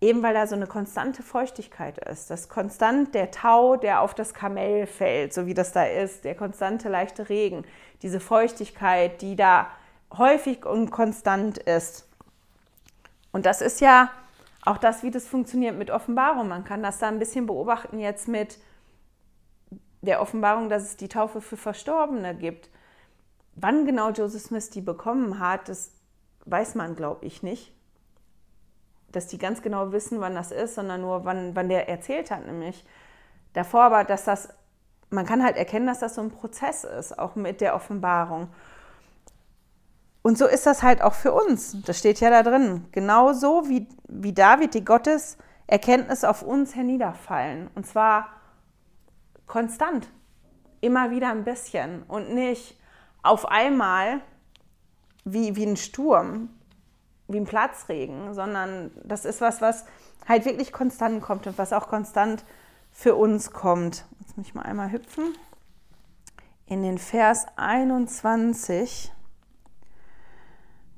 eben 0.00 0.22
weil 0.22 0.34
da 0.34 0.46
so 0.46 0.54
eine 0.54 0.66
konstante 0.66 1.22
Feuchtigkeit 1.22 1.98
ist. 1.98 2.30
Das 2.30 2.48
konstant 2.48 3.14
der 3.14 3.30
Tau, 3.30 3.76
der 3.76 4.00
auf 4.00 4.14
das 4.14 4.32
Kamell 4.32 4.86
fällt, 4.86 5.34
so 5.34 5.46
wie 5.46 5.54
das 5.54 5.72
da 5.72 5.84
ist, 5.84 6.24
der 6.24 6.34
konstante 6.34 6.88
leichte 6.88 7.28
Regen, 7.28 7.64
diese 8.02 8.20
Feuchtigkeit, 8.20 9.20
die 9.20 9.36
da 9.36 9.68
häufig 10.16 10.64
und 10.64 10.90
konstant 10.90 11.58
ist. 11.58 12.08
Und 13.32 13.46
das 13.46 13.60
ist 13.60 13.80
ja 13.80 14.10
auch 14.64 14.78
das, 14.78 15.02
wie 15.02 15.10
das 15.10 15.26
funktioniert 15.28 15.76
mit 15.76 15.90
Offenbarung. 15.90 16.48
Man 16.48 16.64
kann 16.64 16.82
das 16.82 16.98
da 16.98 17.08
ein 17.08 17.18
bisschen 17.18 17.46
beobachten 17.46 17.98
jetzt 17.98 18.26
mit 18.26 18.58
der 20.02 20.20
Offenbarung, 20.20 20.68
dass 20.68 20.82
es 20.82 20.96
die 20.96 21.08
Taufe 21.08 21.40
für 21.40 21.56
Verstorbene 21.56 22.34
gibt. 22.34 22.70
Wann 23.54 23.84
genau 23.84 24.10
Joseph 24.10 24.42
Smith 24.42 24.70
die 24.70 24.80
bekommen 24.80 25.38
hat, 25.38 25.68
das 25.68 25.92
weiß 26.46 26.74
man, 26.74 26.96
glaube 26.96 27.26
ich, 27.26 27.42
nicht. 27.42 27.72
Dass 29.12 29.26
die 29.26 29.38
ganz 29.38 29.62
genau 29.62 29.92
wissen, 29.92 30.20
wann 30.20 30.34
das 30.34 30.52
ist, 30.52 30.74
sondern 30.74 31.00
nur, 31.00 31.24
wann, 31.24 31.54
wann 31.56 31.68
der 31.68 31.88
erzählt 31.88 32.30
hat, 32.30 32.46
nämlich 32.46 32.84
davor, 33.52 33.82
aber 33.84 34.04
dass 34.04 34.24
das, 34.24 34.48
man 35.10 35.26
kann 35.26 35.42
halt 35.42 35.56
erkennen, 35.56 35.86
dass 35.86 35.98
das 35.98 36.14
so 36.14 36.20
ein 36.20 36.30
Prozess 36.30 36.84
ist, 36.84 37.18
auch 37.18 37.34
mit 37.34 37.60
der 37.60 37.74
Offenbarung. 37.74 38.48
Und 40.22 40.36
so 40.36 40.46
ist 40.46 40.66
das 40.66 40.82
halt 40.82 41.02
auch 41.02 41.14
für 41.14 41.32
uns. 41.32 41.80
Das 41.82 41.98
steht 41.98 42.20
ja 42.20 42.30
da 42.30 42.42
drin. 42.42 42.86
Genauso 42.92 43.68
wie, 43.68 43.88
wie 44.06 44.34
David 44.34 44.74
die 44.74 44.84
Gottes 44.84 45.38
Erkenntnis 45.66 46.24
auf 46.24 46.42
uns 46.42 46.74
herniederfallen. 46.74 47.70
Und 47.74 47.86
zwar 47.86 48.28
konstant. 49.46 50.08
Immer 50.82 51.10
wieder 51.10 51.30
ein 51.30 51.44
bisschen. 51.44 52.02
Und 52.02 52.34
nicht 52.34 52.78
auf 53.22 53.46
einmal 53.46 54.20
wie, 55.24 55.56
wie 55.56 55.64
ein 55.64 55.76
Sturm, 55.76 56.50
wie 57.32 57.38
ein 57.38 57.46
Platzregen, 57.46 58.34
sondern 58.34 58.90
das 59.04 59.24
ist 59.24 59.40
was, 59.40 59.60
was 59.60 59.84
halt 60.28 60.44
wirklich 60.44 60.72
konstant 60.72 61.22
kommt 61.22 61.46
und 61.46 61.58
was 61.58 61.72
auch 61.72 61.88
konstant 61.88 62.44
für 62.90 63.14
uns 63.14 63.52
kommt. 63.52 64.04
Jetzt 64.20 64.36
muss 64.36 64.46
ich 64.46 64.54
mal 64.54 64.62
einmal 64.62 64.90
hüpfen. 64.90 65.34
In 66.66 66.82
den 66.82 66.98
Vers 66.98 67.46
21. 67.56 69.12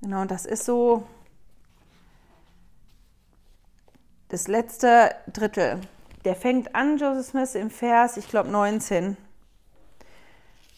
Genau, 0.00 0.24
das 0.24 0.46
ist 0.46 0.64
so 0.64 1.06
das 4.28 4.48
letzte 4.48 5.14
Drittel. 5.32 5.80
Der 6.24 6.34
fängt 6.34 6.74
an, 6.74 6.96
Joseph 6.98 7.26
Smith, 7.26 7.54
im 7.54 7.70
Vers, 7.70 8.16
ich 8.16 8.28
glaube, 8.28 8.48
19. 8.48 9.16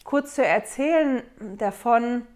Kurz 0.04 0.34
zu 0.34 0.44
erzählen 0.44 1.22
davon, 1.56 2.26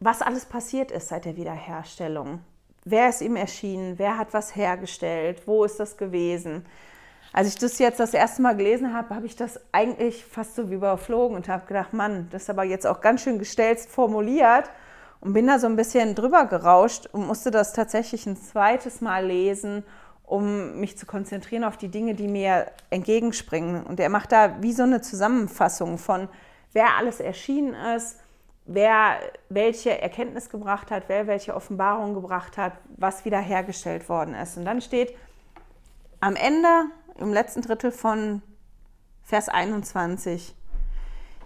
was 0.00 0.22
alles 0.22 0.46
passiert 0.46 0.90
ist 0.90 1.08
seit 1.08 1.26
der 1.26 1.36
Wiederherstellung. 1.36 2.40
Wer 2.84 3.10
ist 3.10 3.20
ihm 3.20 3.36
erschienen? 3.36 3.98
Wer 3.98 4.16
hat 4.16 4.32
was 4.32 4.56
hergestellt? 4.56 5.42
Wo 5.46 5.64
ist 5.64 5.78
das 5.78 5.98
gewesen? 5.98 6.64
Als 7.32 7.48
ich 7.48 7.56
das 7.56 7.78
jetzt 7.78 8.00
das 8.00 8.14
erste 8.14 8.42
Mal 8.42 8.56
gelesen 8.56 8.92
habe, 8.94 9.14
habe 9.14 9.26
ich 9.26 9.36
das 9.36 9.60
eigentlich 9.70 10.24
fast 10.24 10.56
so 10.56 10.70
wie 10.70 10.74
überflogen 10.74 11.36
und 11.36 11.48
habe 11.48 11.66
gedacht, 11.66 11.92
Mann, 11.92 12.28
das 12.30 12.42
ist 12.42 12.50
aber 12.50 12.64
jetzt 12.64 12.86
auch 12.86 13.00
ganz 13.00 13.22
schön 13.22 13.38
gestelzt 13.38 13.90
formuliert 13.90 14.70
und 15.20 15.34
bin 15.34 15.46
da 15.46 15.58
so 15.58 15.66
ein 15.66 15.76
bisschen 15.76 16.14
drüber 16.14 16.46
gerauscht 16.46 17.06
und 17.12 17.26
musste 17.26 17.50
das 17.50 17.72
tatsächlich 17.72 18.26
ein 18.26 18.36
zweites 18.36 19.00
Mal 19.00 19.26
lesen, 19.26 19.84
um 20.24 20.80
mich 20.80 20.96
zu 20.96 21.06
konzentrieren 21.06 21.62
auf 21.62 21.76
die 21.76 21.88
Dinge, 21.88 22.14
die 22.14 22.26
mir 22.26 22.66
entgegenspringen. 22.88 23.84
Und 23.84 24.00
er 24.00 24.08
macht 24.08 24.32
da 24.32 24.62
wie 24.62 24.72
so 24.72 24.82
eine 24.82 25.00
Zusammenfassung 25.02 25.98
von, 25.98 26.28
wer 26.72 26.96
alles 26.96 27.20
erschienen 27.20 27.74
ist, 27.96 28.19
wer 28.72 29.18
welche 29.48 30.00
Erkenntnis 30.00 30.48
gebracht 30.48 30.92
hat, 30.92 31.04
wer 31.08 31.26
welche 31.26 31.56
Offenbarung 31.56 32.14
gebracht 32.14 32.56
hat, 32.56 32.74
was 32.96 33.24
wiederhergestellt 33.24 34.08
worden 34.08 34.34
ist. 34.34 34.56
Und 34.56 34.64
dann 34.64 34.80
steht 34.80 35.12
am 36.20 36.36
Ende, 36.36 36.84
im 37.18 37.32
letzten 37.32 37.62
Drittel 37.62 37.90
von 37.90 38.42
Vers 39.24 39.48
21, 39.48 40.54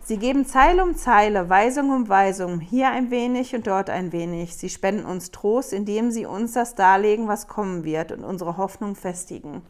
Sie 0.07 0.19
geben 0.19 0.45
Zeile 0.45 0.83
um 0.83 0.95
Zeile, 0.97 1.49
Weisung 1.49 1.89
um 1.89 2.11
Weisung, 2.11 2.61
hier 2.61 2.91
ein 2.91 3.11
wenig 3.11 3.55
und 3.55 3.67
dort 3.67 3.89
ein 3.89 4.13
wenig. 4.13 4.55
Sie 4.55 4.69
spenden 4.69 5.07
uns 5.07 5.31
Trost, 5.31 5.73
indem 5.73 6.11
sie 6.11 6.27
uns 6.27 6.53
das 6.53 6.75
darlegen, 6.75 7.27
was 7.27 7.49
kommen 7.49 7.85
wird 7.85 8.13
und 8.13 8.23
unsere 8.23 8.59
Hoffnung 8.59 8.97
festigen. 8.97 9.63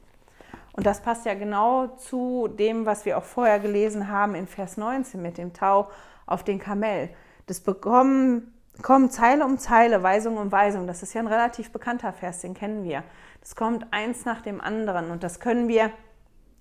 Und 0.73 0.87
das 0.87 1.03
passt 1.03 1.25
ja 1.25 1.35
genau 1.35 1.87
zu 1.99 2.49
dem, 2.49 2.85
was 2.85 3.05
wir 3.05 3.17
auch 3.17 3.23
vorher 3.23 3.61
gelesen 3.61 4.09
haben 4.09 4.35
in 4.35 4.49
Vers 4.49 4.77
19 4.77 5.23
mit 5.23 5.39
dem 5.39 5.53
Tau 5.53 5.89
auf 6.27 6.43
den 6.43 6.59
Kamel. 6.59 7.11
Das 7.47 7.61
bekommen, 7.61 8.55
kommen 8.83 9.11
Zeile 9.11 9.45
um 9.45 9.59
Zeile, 9.59 10.03
Weisung 10.03 10.39
um 10.39 10.51
Weisung. 10.51 10.87
Das 10.87 11.03
ist 11.03 11.15
ja 11.15 11.21
ein 11.21 11.27
relativ 11.27 11.71
bekannter 11.73 12.13
Vers, 12.13 12.41
den 12.41 12.55
kennen 12.55 12.85
wir. 12.85 13.05
Das 13.41 13.57
kommt 13.57 13.87
eins 13.93 14.25
nach 14.25 14.41
dem 14.41 14.61
anderen 14.61 15.11
und 15.11 15.23
das 15.23 15.41
können 15.41 15.69
wir 15.69 15.91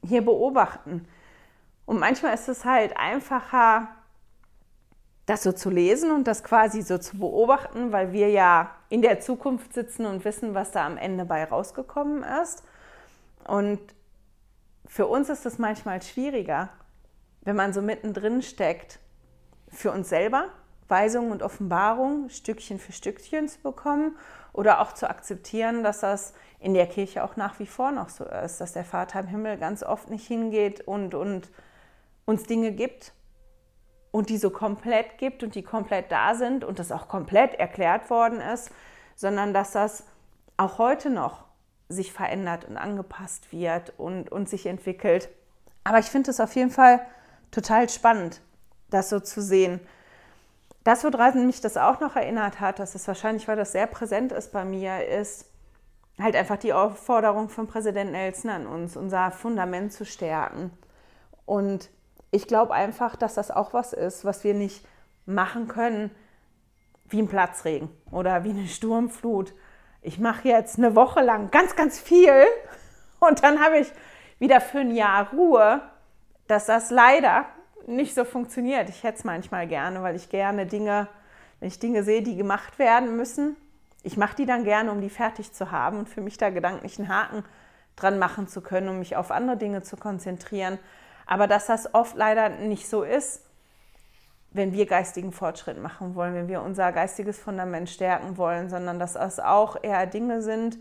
hier 0.03 0.23
beobachten. 0.23 1.07
Und 1.85 1.99
manchmal 1.99 2.33
ist 2.33 2.49
es 2.49 2.65
halt 2.65 2.97
einfacher, 2.97 3.87
das 5.25 5.43
so 5.43 5.53
zu 5.53 5.69
lesen 5.69 6.11
und 6.11 6.27
das 6.27 6.43
quasi 6.43 6.81
so 6.81 6.97
zu 6.97 7.17
beobachten, 7.17 7.91
weil 7.93 8.11
wir 8.11 8.29
ja 8.29 8.71
in 8.89 9.01
der 9.01 9.21
Zukunft 9.21 9.73
sitzen 9.73 10.05
und 10.05 10.25
wissen, 10.25 10.53
was 10.53 10.71
da 10.71 10.85
am 10.85 10.97
Ende 10.97 11.23
bei 11.23 11.45
rausgekommen 11.45 12.23
ist. 12.43 12.63
Und 13.47 13.79
für 14.85 15.07
uns 15.07 15.29
ist 15.29 15.45
es 15.45 15.57
manchmal 15.57 16.01
schwieriger, 16.01 16.69
wenn 17.41 17.55
man 17.55 17.71
so 17.71 17.81
mittendrin 17.81 18.41
steckt, 18.41 18.99
für 19.69 19.91
uns 19.91 20.09
selber 20.09 20.49
Weisungen 20.93 21.31
und 21.31 21.41
Offenbarungen 21.41 22.29
Stückchen 22.29 22.77
für 22.77 22.91
Stückchen 22.91 23.49
zu 23.49 23.59
bekommen 23.61 24.15
oder 24.53 24.79
auch 24.79 24.93
zu 24.93 25.09
akzeptieren, 25.09 25.83
dass 25.83 26.01
das 26.01 26.33
in 26.59 26.75
der 26.75 26.85
Kirche 26.85 27.23
auch 27.23 27.35
nach 27.35 27.57
wie 27.59 27.65
vor 27.65 27.91
noch 27.91 28.09
so 28.09 28.23
ist, 28.25 28.61
dass 28.61 28.73
der 28.73 28.85
Vater 28.85 29.21
im 29.21 29.27
Himmel 29.27 29.57
ganz 29.57 29.81
oft 29.81 30.11
nicht 30.11 30.27
hingeht 30.27 30.81
und, 30.81 31.15
und 31.15 31.49
uns 32.25 32.43
Dinge 32.43 32.71
gibt 32.71 33.11
und 34.11 34.29
die 34.29 34.37
so 34.37 34.51
komplett 34.51 35.17
gibt 35.17 35.41
und 35.41 35.55
die 35.55 35.63
komplett 35.63 36.11
da 36.11 36.35
sind 36.35 36.63
und 36.63 36.77
das 36.77 36.91
auch 36.91 37.07
komplett 37.07 37.55
erklärt 37.55 38.11
worden 38.11 38.39
ist, 38.39 38.69
sondern 39.15 39.51
dass 39.51 39.71
das 39.71 40.05
auch 40.57 40.77
heute 40.77 41.09
noch 41.09 41.45
sich 41.89 42.13
verändert 42.13 42.65
und 42.65 42.77
angepasst 42.77 43.51
wird 43.51 43.93
und, 43.97 44.31
und 44.31 44.47
sich 44.47 44.67
entwickelt. 44.67 45.29
Aber 45.83 45.97
ich 45.97 46.05
finde 46.05 46.29
es 46.29 46.39
auf 46.39 46.55
jeden 46.55 46.69
Fall 46.69 47.03
total 47.49 47.89
spannend, 47.89 48.41
das 48.91 49.09
so 49.09 49.19
zu 49.19 49.41
sehen. 49.41 49.79
Das, 50.83 51.03
woran 51.03 51.45
mich 51.45 51.61
das 51.61 51.77
auch 51.77 51.99
noch 51.99 52.15
erinnert 52.15 52.59
hat, 52.59 52.79
dass 52.79 52.95
es 52.95 53.07
wahrscheinlich, 53.07 53.47
weil 53.47 53.55
das 53.55 53.71
sehr 53.71 53.87
präsent 53.87 54.31
ist 54.31 54.51
bei 54.51 54.65
mir, 54.65 55.07
ist 55.07 55.49
halt 56.19 56.35
einfach 56.35 56.57
die 56.57 56.73
Aufforderung 56.73 57.49
von 57.49 57.67
Präsident 57.67 58.11
Nelson 58.11 58.51
an 58.51 58.67
uns, 58.67 58.97
unser 58.97 59.31
Fundament 59.31 59.93
zu 59.93 60.05
stärken. 60.05 60.71
Und 61.45 61.89
ich 62.31 62.47
glaube 62.47 62.73
einfach, 62.73 63.15
dass 63.15 63.33
das 63.35 63.51
auch 63.51 63.73
was 63.73 63.93
ist, 63.93 64.25
was 64.25 64.43
wir 64.43 64.53
nicht 64.53 64.85
machen 65.25 65.67
können 65.67 66.11
wie 67.05 67.21
ein 67.21 67.27
Platzregen 67.27 67.89
oder 68.11 68.43
wie 68.43 68.49
eine 68.49 68.67
Sturmflut. 68.67 69.53
Ich 70.01 70.19
mache 70.19 70.47
jetzt 70.47 70.77
eine 70.77 70.95
Woche 70.95 71.21
lang 71.21 71.51
ganz, 71.51 71.75
ganz 71.75 71.99
viel 71.99 72.43
und 73.19 73.43
dann 73.43 73.63
habe 73.63 73.77
ich 73.79 73.91
wieder 74.39 74.59
für 74.59 74.79
ein 74.79 74.91
Jahr 74.91 75.31
Ruhe, 75.31 75.81
dass 76.47 76.65
das 76.65 76.89
leider 76.89 77.45
nicht 77.87 78.15
so 78.15 78.25
funktioniert. 78.25 78.89
Ich 78.89 79.03
hätte 79.03 79.19
es 79.19 79.23
manchmal 79.23 79.67
gerne, 79.67 80.01
weil 80.01 80.15
ich 80.15 80.29
gerne 80.29 80.65
Dinge, 80.65 81.07
wenn 81.59 81.67
ich 81.67 81.79
Dinge 81.79 82.03
sehe, 82.03 82.21
die 82.21 82.35
gemacht 82.35 82.79
werden 82.79 83.15
müssen, 83.17 83.55
ich 84.03 84.17
mache 84.17 84.35
die 84.35 84.45
dann 84.45 84.65
gerne, 84.65 84.91
um 84.91 84.99
die 84.99 85.09
fertig 85.09 85.53
zu 85.53 85.71
haben 85.71 85.97
und 85.97 86.09
für 86.09 86.21
mich 86.21 86.37
da 86.37 86.49
gedanklich 86.49 86.99
einen 86.99 87.07
Haken 87.07 87.43
dran 87.95 88.19
machen 88.19 88.47
zu 88.47 88.61
können, 88.61 88.89
um 88.89 88.99
mich 88.99 89.15
auf 89.15 89.31
andere 89.31 89.55
Dinge 89.55 89.81
zu 89.81 89.95
konzentrieren. 89.95 90.77
Aber 91.25 91.47
dass 91.47 91.67
das 91.67 91.93
oft 91.93 92.15
leider 92.17 92.49
nicht 92.49 92.89
so 92.89 93.03
ist, 93.03 93.45
wenn 94.51 94.73
wir 94.73 94.85
geistigen 94.85 95.31
Fortschritt 95.31 95.81
machen 95.81 96.15
wollen, 96.15 96.33
wenn 96.35 96.49
wir 96.49 96.61
unser 96.61 96.91
geistiges 96.91 97.39
Fundament 97.39 97.89
stärken 97.89 98.37
wollen, 98.37 98.69
sondern 98.69 98.99
dass 98.99 99.13
das 99.13 99.39
auch 99.39 99.77
eher 99.81 100.05
Dinge 100.05 100.41
sind, 100.41 100.77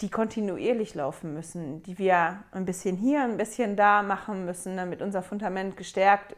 die 0.00 0.10
kontinuierlich 0.10 0.94
laufen 0.94 1.34
müssen, 1.34 1.82
die 1.82 1.98
wir 1.98 2.42
ein 2.52 2.64
bisschen 2.64 2.96
hier, 2.96 3.24
ein 3.24 3.36
bisschen 3.36 3.76
da 3.76 4.02
machen 4.02 4.44
müssen, 4.44 4.76
damit 4.76 5.02
unser 5.02 5.22
Fundament 5.22 5.76
gestärkt 5.76 6.36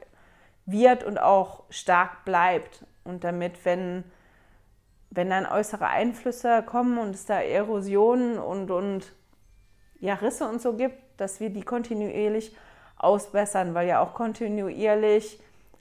wird 0.65 1.05
und 1.05 1.19
auch 1.19 1.65
stark 1.71 2.25
bleibt. 2.25 2.85
Und 3.05 3.25
damit, 3.25 3.65
wenn 3.65 4.05
wenn 5.15 5.29
dann 5.29 5.45
äußere 5.45 5.87
Einflüsse 5.87 6.63
kommen 6.63 6.97
und 6.99 7.15
es 7.15 7.27
da 7.27 7.41
Erosionen 7.41 8.39
und, 8.39 8.71
und 8.71 9.13
ja, 10.01 10.15
Risse 10.15 10.49
und 10.49 10.61
so 10.61 10.75
gibt, 10.75 11.21
dass 11.21 11.39
wir 11.39 11.51
die 11.51 11.63
kontinuierlich 11.63 12.57
ausbessern, 12.97 13.75
weil 13.75 13.89
ja 13.89 14.01
auch 14.01 14.15
kontinuierlich 14.15 15.39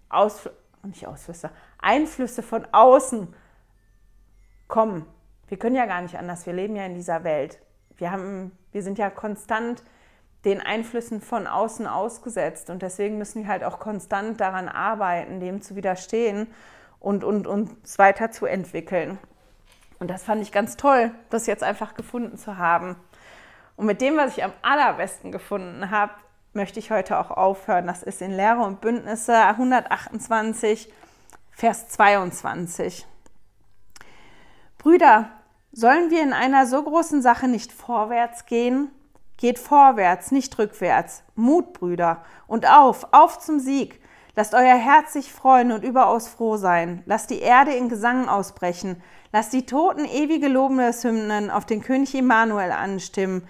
Aus, 0.09 0.49
nicht 0.83 1.07
Ausflüsse, 1.07 1.49
Einflüsse 1.77 2.43
von 2.43 2.67
außen 2.73 3.33
kommen. 4.67 5.05
Wir 5.51 5.59
können 5.59 5.75
ja 5.75 5.85
gar 5.85 5.99
nicht 5.99 6.17
anders, 6.17 6.45
wir 6.45 6.53
leben 6.53 6.77
ja 6.77 6.85
in 6.85 6.95
dieser 6.95 7.25
Welt. 7.25 7.59
Wir, 7.97 8.09
haben, 8.09 8.57
wir 8.71 8.83
sind 8.83 8.97
ja 8.97 9.09
konstant 9.09 9.83
den 10.45 10.61
Einflüssen 10.61 11.19
von 11.19 11.45
außen 11.45 11.87
ausgesetzt 11.87 12.69
und 12.69 12.81
deswegen 12.81 13.17
müssen 13.17 13.43
wir 13.43 13.49
halt 13.49 13.65
auch 13.65 13.77
konstant 13.77 14.39
daran 14.39 14.69
arbeiten, 14.69 15.41
dem 15.41 15.61
zu 15.61 15.75
widerstehen 15.75 16.47
und, 17.01 17.25
und 17.25 17.47
uns 17.47 17.99
weiterzuentwickeln. 17.99 19.17
Und 19.99 20.09
das 20.09 20.23
fand 20.23 20.41
ich 20.41 20.53
ganz 20.53 20.77
toll, 20.77 21.11
das 21.29 21.47
jetzt 21.47 21.63
einfach 21.63 21.95
gefunden 21.95 22.37
zu 22.37 22.57
haben. 22.57 22.95
Und 23.75 23.87
mit 23.87 23.99
dem, 23.99 24.15
was 24.15 24.37
ich 24.37 24.45
am 24.45 24.53
allerbesten 24.61 25.33
gefunden 25.33 25.91
habe, 25.91 26.13
möchte 26.53 26.79
ich 26.79 26.91
heute 26.91 27.19
auch 27.19 27.29
aufhören. 27.29 27.87
Das 27.87 28.03
ist 28.03 28.21
in 28.21 28.31
Lehre 28.31 28.61
und 28.61 28.79
Bündnisse 28.79 29.35
128, 29.35 30.93
Vers 31.51 31.89
22. 31.89 33.05
Brüder, 34.77 35.29
sollen 35.71 36.09
wir 36.09 36.21
in 36.21 36.33
einer 36.33 36.65
so 36.65 36.81
großen 36.83 37.21
Sache 37.21 37.47
nicht 37.47 37.71
vorwärts 37.71 38.45
gehen? 38.45 38.91
Geht 39.37 39.59
vorwärts, 39.59 40.31
nicht 40.31 40.57
rückwärts. 40.59 41.23
Mut, 41.35 41.73
Brüder, 41.73 42.23
und 42.47 42.69
auf, 42.69 43.07
auf 43.11 43.39
zum 43.39 43.59
Sieg. 43.59 44.01
Lasst 44.35 44.53
euer 44.53 44.77
Herz 44.77 45.13
sich 45.13 45.33
freuen 45.33 45.71
und 45.71 45.83
überaus 45.83 46.27
froh 46.27 46.57
sein. 46.57 47.03
Lasst 47.05 47.29
die 47.31 47.39
Erde 47.39 47.73
in 47.73 47.89
Gesang 47.89 48.29
ausbrechen. 48.29 49.01
Lasst 49.33 49.53
die 49.53 49.65
Toten 49.65 50.05
ewige 50.05 50.47
Lobeshymnen 50.47 51.49
auf 51.49 51.65
den 51.65 51.81
König 51.81 52.15
Immanuel 52.15 52.71
anstimmen 52.71 53.47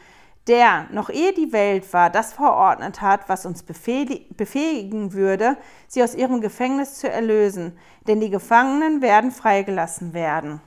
der, 0.47 0.87
noch 0.91 1.09
ehe 1.09 1.33
die 1.33 1.53
Welt 1.53 1.93
war, 1.93 2.09
das 2.09 2.33
verordnet 2.33 3.01
hat, 3.01 3.29
was 3.29 3.45
uns 3.45 3.63
befähigen 3.63 5.13
würde, 5.13 5.57
sie 5.87 6.03
aus 6.03 6.15
ihrem 6.15 6.41
Gefängnis 6.41 6.95
zu 6.95 7.09
erlösen, 7.09 7.77
denn 8.07 8.19
die 8.19 8.31
Gefangenen 8.31 9.01
werden 9.01 9.31
freigelassen 9.31 10.13
werden. 10.13 10.59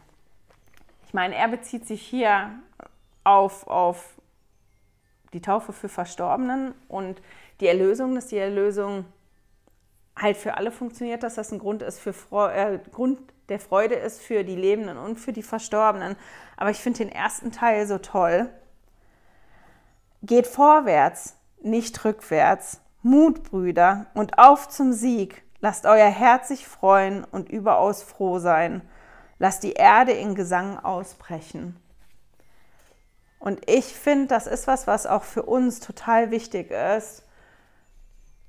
Meine, 1.15 1.37
er 1.37 1.47
bezieht 1.47 1.87
sich 1.87 2.03
hier 2.03 2.51
auf, 3.23 3.69
auf 3.69 4.15
die 5.33 5.41
Taufe 5.41 5.73
für 5.73 5.89
Verstorbenen 5.89 6.75
und 6.89 7.23
die 7.61 7.69
Erlösung, 7.69 8.17
dass 8.17 8.27
die 8.27 8.39
Erlösung 8.39 9.05
halt 10.17 10.37
für 10.37 10.57
alle 10.57 10.73
funktioniert, 10.73 11.23
dass 11.23 11.37
das 11.37 11.53
ein 11.53 11.61
Grund 11.61 11.83
ist 11.83 12.01
für 12.01 12.15
äh, 12.53 12.81
Grund 12.91 13.21
der 13.49 13.61
Freude 13.61 13.95
ist 13.95 14.23
für 14.23 14.43
die 14.43 14.57
Lebenden 14.57 14.97
und 14.97 15.21
für 15.21 15.33
die 15.33 15.45
Verstorbenen. 15.45 16.17
Aber 16.57 16.71
ich 16.71 16.79
finde 16.79 17.05
den 17.05 17.13
ersten 17.13 17.53
Teil 17.53 17.87
so 17.87 17.99
toll, 17.99 18.49
Geht 20.25 20.47
vorwärts, 20.47 21.37
nicht 21.63 22.05
rückwärts. 22.05 22.81
Mut, 23.03 23.45
Brüder, 23.45 24.07
und 24.15 24.39
auf 24.39 24.69
zum 24.69 24.93
Sieg. 24.95 25.45
Lasst 25.61 25.85
euer 25.85 26.09
Herz 26.09 26.49
sich 26.49 26.67
freuen 26.67 27.25
und 27.25 27.51
überaus 27.51 28.03
froh 28.03 28.39
sein. 28.39 28.81
Lasst 29.39 29.63
die 29.63 29.73
Erde 29.73 30.13
in 30.13 30.35
Gesang 30.35 30.79
ausbrechen. 30.79 31.77
Und 33.39 33.69
ich 33.69 33.87
finde, 33.87 34.29
das 34.29 34.47
ist 34.47 34.67
was, 34.67 34.87
was 34.87 35.07
auch 35.07 35.23
für 35.23 35.43
uns 35.43 35.81
total 35.81 36.31
wichtig 36.31 36.71
ist, 36.71 37.25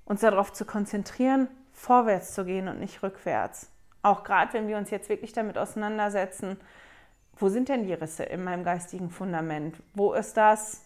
uns 0.05 0.21
darauf 0.21 0.53
zu 0.53 0.63
konzentrieren, 0.63 1.49
vorwärts 1.73 2.33
zu 2.33 2.45
gehen 2.45 2.67
und 2.67 2.79
nicht 2.79 3.03
rückwärts. 3.03 3.69
Auch 4.03 4.23
gerade 4.23 4.53
wenn 4.53 4.67
wir 4.67 4.77
uns 4.77 4.91
jetzt 4.91 5.09
wirklich 5.09 5.33
damit 5.33 5.57
auseinandersetzen, 5.57 6.57
wo 7.37 7.49
sind 7.49 7.67
denn 7.69 7.83
die 7.83 7.93
Risse 7.93 8.23
in 8.23 8.43
meinem 8.43 8.63
geistigen 8.63 9.09
Fundament? 9.09 9.75
Wo 9.93 10.13
ist 10.13 10.37
das, 10.37 10.81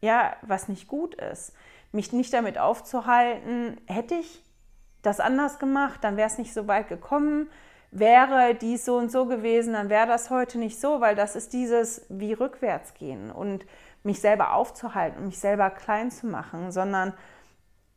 ja, 0.00 0.34
was 0.42 0.68
nicht 0.68 0.88
gut 0.88 1.14
ist. 1.14 1.52
Mich 1.92 2.12
nicht 2.12 2.32
damit 2.32 2.58
aufzuhalten, 2.58 3.80
hätte 3.86 4.14
ich 4.14 4.42
das 5.02 5.20
anders 5.20 5.58
gemacht, 5.58 6.02
dann 6.02 6.16
wäre 6.16 6.28
es 6.28 6.38
nicht 6.38 6.52
so 6.52 6.66
weit 6.66 6.88
gekommen. 6.88 7.48
Wäre 7.90 8.54
dies 8.54 8.84
so 8.84 8.96
und 8.96 9.10
so 9.10 9.26
gewesen, 9.26 9.72
dann 9.72 9.88
wäre 9.88 10.06
das 10.06 10.30
heute 10.30 10.58
nicht 10.58 10.80
so, 10.80 11.00
weil 11.00 11.16
das 11.16 11.34
ist 11.34 11.52
dieses 11.52 12.06
wie 12.08 12.32
rückwärts 12.32 12.94
gehen 12.94 13.30
und 13.30 13.66
mich 14.02 14.20
selber 14.20 14.54
aufzuhalten 14.54 15.18
und 15.18 15.26
mich 15.26 15.38
selber 15.38 15.70
klein 15.70 16.10
zu 16.10 16.26
machen, 16.26 16.70
sondern 16.70 17.14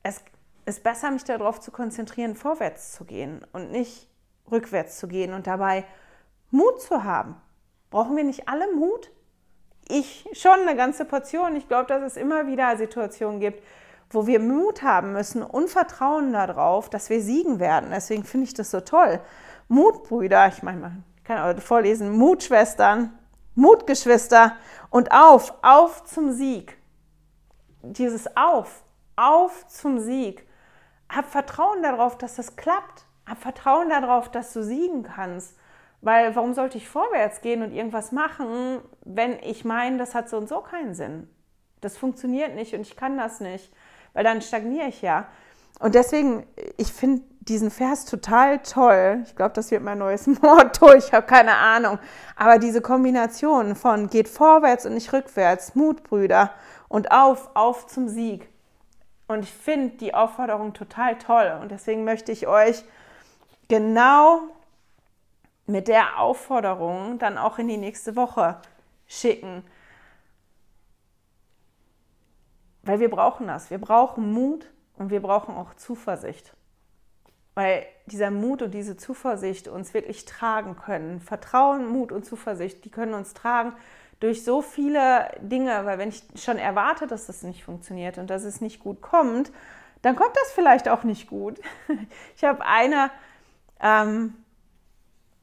es 0.01 0.21
ist 0.65 0.83
besser, 0.83 1.11
mich 1.11 1.23
darauf 1.23 1.59
zu 1.59 1.71
konzentrieren, 1.71 2.35
vorwärts 2.35 2.93
zu 2.93 3.05
gehen 3.05 3.45
und 3.53 3.71
nicht 3.71 4.09
rückwärts 4.51 4.97
zu 4.97 5.07
gehen 5.07 5.33
und 5.33 5.47
dabei 5.47 5.85
Mut 6.49 6.81
zu 6.81 7.03
haben. 7.03 7.35
Brauchen 7.89 8.17
wir 8.17 8.23
nicht 8.23 8.49
alle 8.49 8.73
Mut? 8.73 9.11
ich 9.89 10.25
schon 10.33 10.59
eine 10.61 10.75
ganze 10.75 11.05
Portion. 11.05 11.55
Ich 11.55 11.67
glaube, 11.67 11.87
dass 11.87 12.03
es 12.03 12.17
immer 12.17 12.47
wieder 12.47 12.75
Situationen 12.77 13.39
gibt, 13.39 13.63
wo 14.09 14.27
wir 14.27 14.39
Mut 14.39 14.83
haben 14.83 15.13
müssen 15.13 15.41
und 15.41 15.69
Vertrauen 15.69 16.33
darauf, 16.33 16.89
dass 16.89 17.09
wir 17.09 17.21
siegen 17.21 17.59
werden. 17.59 17.89
Deswegen 17.91 18.23
finde 18.23 18.45
ich 18.45 18.53
das 18.53 18.71
so 18.71 18.81
toll. 18.81 19.19
Mutbrüder, 19.67 20.47
ich 20.47 20.63
meine, 20.63 20.79
man 20.79 21.03
kann 21.23 21.37
auch 21.39 21.61
vorlesen, 21.61 22.11
Mutschwestern, 22.11 23.17
Mutgeschwister 23.55 24.55
und 24.89 25.11
auf, 25.11 25.53
auf 25.61 26.03
zum 26.05 26.31
Sieg. 26.31 26.77
Dieses 27.81 28.35
Auf, 28.35 28.83
auf 29.15 29.67
zum 29.67 29.99
Sieg. 29.99 30.47
Hab 31.09 31.29
Vertrauen 31.29 31.83
darauf, 31.83 32.17
dass 32.17 32.35
das 32.35 32.55
klappt. 32.55 33.05
Hab 33.27 33.41
Vertrauen 33.41 33.89
darauf, 33.89 34.29
dass 34.31 34.53
du 34.53 34.63
siegen 34.63 35.03
kannst. 35.03 35.55
Weil 36.01 36.35
warum 36.35 36.53
sollte 36.53 36.77
ich 36.77 36.89
vorwärts 36.89 37.41
gehen 37.41 37.61
und 37.61 37.71
irgendwas 37.71 38.11
machen, 38.11 38.79
wenn 39.05 39.39
ich 39.39 39.63
meine, 39.63 39.97
das 39.97 40.15
hat 40.15 40.29
so 40.29 40.37
und 40.37 40.49
so 40.49 40.59
keinen 40.59 40.95
Sinn? 40.95 41.29
Das 41.79 41.97
funktioniert 41.97 42.55
nicht 42.55 42.73
und 42.73 42.81
ich 42.81 42.97
kann 42.97 43.17
das 43.17 43.39
nicht, 43.39 43.73
weil 44.13 44.23
dann 44.23 44.41
stagniere 44.41 44.87
ich 44.87 45.01
ja. 45.01 45.27
Und 45.79 45.95
deswegen, 45.95 46.45
ich 46.77 46.91
finde 46.91 47.23
diesen 47.47 47.71
Vers 47.71 48.05
total 48.05 48.59
toll. 48.59 49.23
Ich 49.25 49.35
glaube, 49.35 49.53
das 49.53 49.71
wird 49.71 49.83
mein 49.83 49.97
neues 49.97 50.27
Motto, 50.41 50.93
ich 50.93 51.11
habe 51.13 51.25
keine 51.25 51.55
Ahnung. 51.55 51.99
Aber 52.35 52.57
diese 52.57 52.81
Kombination 52.81 53.75
von 53.75 54.09
geht 54.09 54.27
vorwärts 54.27 54.85
und 54.85 54.93
nicht 54.93 55.11
rückwärts, 55.13 55.75
Mutbrüder 55.75 56.51
und 56.87 57.11
auf, 57.11 57.49
auf 57.53 57.87
zum 57.87 58.07
Sieg. 58.07 58.49
Und 59.27 59.43
ich 59.43 59.51
finde 59.51 59.97
die 59.97 60.13
Aufforderung 60.13 60.73
total 60.73 61.17
toll. 61.17 61.57
Und 61.61 61.71
deswegen 61.71 62.03
möchte 62.03 62.31
ich 62.31 62.47
euch 62.47 62.83
genau 63.67 64.41
mit 65.65 65.87
der 65.87 66.19
Aufforderung 66.19 67.19
dann 67.19 67.37
auch 67.37 67.57
in 67.57 67.67
die 67.67 67.77
nächste 67.77 68.15
Woche 68.15 68.59
schicken. 69.07 69.63
Weil 72.83 72.99
wir 72.99 73.09
brauchen 73.09 73.47
das. 73.47 73.69
Wir 73.69 73.79
brauchen 73.79 74.31
Mut 74.33 74.69
und 74.97 75.09
wir 75.09 75.21
brauchen 75.21 75.55
auch 75.55 75.73
Zuversicht. 75.75 76.53
Weil 77.55 77.85
dieser 78.07 78.31
Mut 78.31 78.61
und 78.61 78.73
diese 78.73 78.97
Zuversicht 78.97 79.67
uns 79.67 79.93
wirklich 79.93 80.25
tragen 80.25 80.75
können. 80.75 81.19
Vertrauen, 81.19 81.87
Mut 81.87 82.11
und 82.11 82.25
Zuversicht, 82.25 82.83
die 82.85 82.89
können 82.89 83.13
uns 83.13 83.33
tragen 83.33 83.73
durch 84.19 84.43
so 84.43 84.61
viele 84.61 85.29
Dinge. 85.39 85.85
Weil 85.85 85.97
wenn 85.99 86.09
ich 86.09 86.23
schon 86.35 86.57
erwarte, 86.57 87.07
dass 87.07 87.27
das 87.27 87.43
nicht 87.43 87.63
funktioniert 87.63 88.17
und 88.17 88.29
dass 88.29 88.43
es 88.43 88.61
nicht 88.61 88.79
gut 88.79 89.01
kommt, 89.01 89.51
dann 90.01 90.15
kommt 90.15 90.35
das 90.35 90.51
vielleicht 90.53 90.89
auch 90.89 91.03
nicht 91.03 91.27
gut. 91.27 91.59
Ich 92.35 92.43
habe 92.43 92.65
eine 92.65 93.11
ähm, 93.79 94.33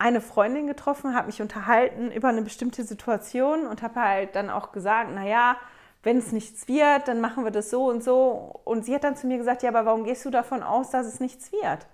eine 0.01 0.23
Freundin 0.23 0.67
getroffen, 0.67 1.15
habe 1.15 1.27
mich 1.27 1.43
unterhalten 1.43 2.11
über 2.11 2.29
eine 2.29 2.41
bestimmte 2.41 2.85
Situation 2.85 3.67
und 3.67 3.83
habe 3.83 4.01
halt 4.01 4.35
dann 4.35 4.49
auch 4.49 4.73
gesagt, 4.73 5.11
naja, 5.15 5.57
wenn 6.03 6.17
es 6.17 6.33
nichts 6.33 6.69
wird, 6.69 7.07
dann 7.07 7.21
machen 7.21 7.45
wir 7.45 7.51
das 7.51 7.69
so 7.69 7.85
und 7.85 8.03
so. 8.03 8.61
Und 8.65 8.87
sie 8.87 8.95
hat 8.95 9.05
dann 9.05 9.15
zu 9.15 9.27
mir 9.27 9.37
gesagt, 9.37 9.63
ja, 9.63 9.69
aber 9.69 9.85
warum 9.85 10.05
gehst 10.05 10.25
du 10.25 10.31
davon 10.31 10.63
aus, 10.63 10.91
dass 10.91 11.07
es 11.07 11.21
nichts 11.21 11.53
wird? 11.53 11.87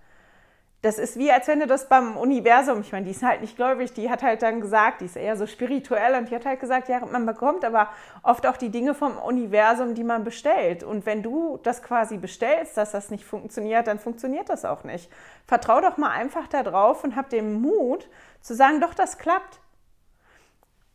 Das 0.87 1.01
ist 1.01 1.19
wie, 1.19 1.33
als 1.33 1.49
wenn 1.49 1.59
du 1.59 1.67
das 1.67 1.89
beim 1.89 2.17
Universum, 2.17 2.81
ich 2.81 2.93
meine, 2.93 3.07
die 3.07 3.11
ist 3.11 3.25
halt 3.25 3.41
nicht 3.41 3.57
gläubig, 3.57 3.93
die 3.93 4.09
hat 4.09 4.23
halt 4.23 4.43
dann 4.43 4.61
gesagt, 4.61 5.01
die 5.01 5.07
ist 5.07 5.17
eher 5.17 5.37
so 5.37 5.47
spirituell 5.47 6.15
und 6.15 6.31
die 6.31 6.35
hat 6.37 6.47
halt 6.47 6.61
gesagt, 6.61 6.89
ja, 6.89 7.05
man 7.05 7.27
bekommt 7.27 7.65
aber 7.65 7.89
oft 8.23 8.47
auch 8.47 8.57
die 8.57 8.69
Dinge 8.69 8.95
vom 8.95 9.19
Universum, 9.19 9.97
die 9.97 10.05
man 10.05 10.23
bestellt. 10.23 10.85
Und 10.85 11.05
wenn 11.05 11.25
du 11.25 11.59
das 11.65 11.83
quasi 11.83 12.19
bestellst, 12.19 12.77
dass 12.77 12.93
das 12.93 13.11
nicht 13.11 13.25
funktioniert, 13.25 13.89
dann 13.89 13.99
funktioniert 13.99 14.49
das 14.49 14.65
auch 14.65 14.85
nicht. 14.85 15.11
Vertrau 15.49 15.81
doch 15.81 15.97
mal 15.97 16.11
einfach 16.11 16.47
darauf 16.47 17.03
und 17.03 17.17
hab 17.17 17.31
den 17.31 17.61
Mut 17.61 18.09
zu 18.41 18.55
sagen, 18.55 18.81
doch, 18.81 18.95
das 18.95 19.19
klappt. 19.19 19.59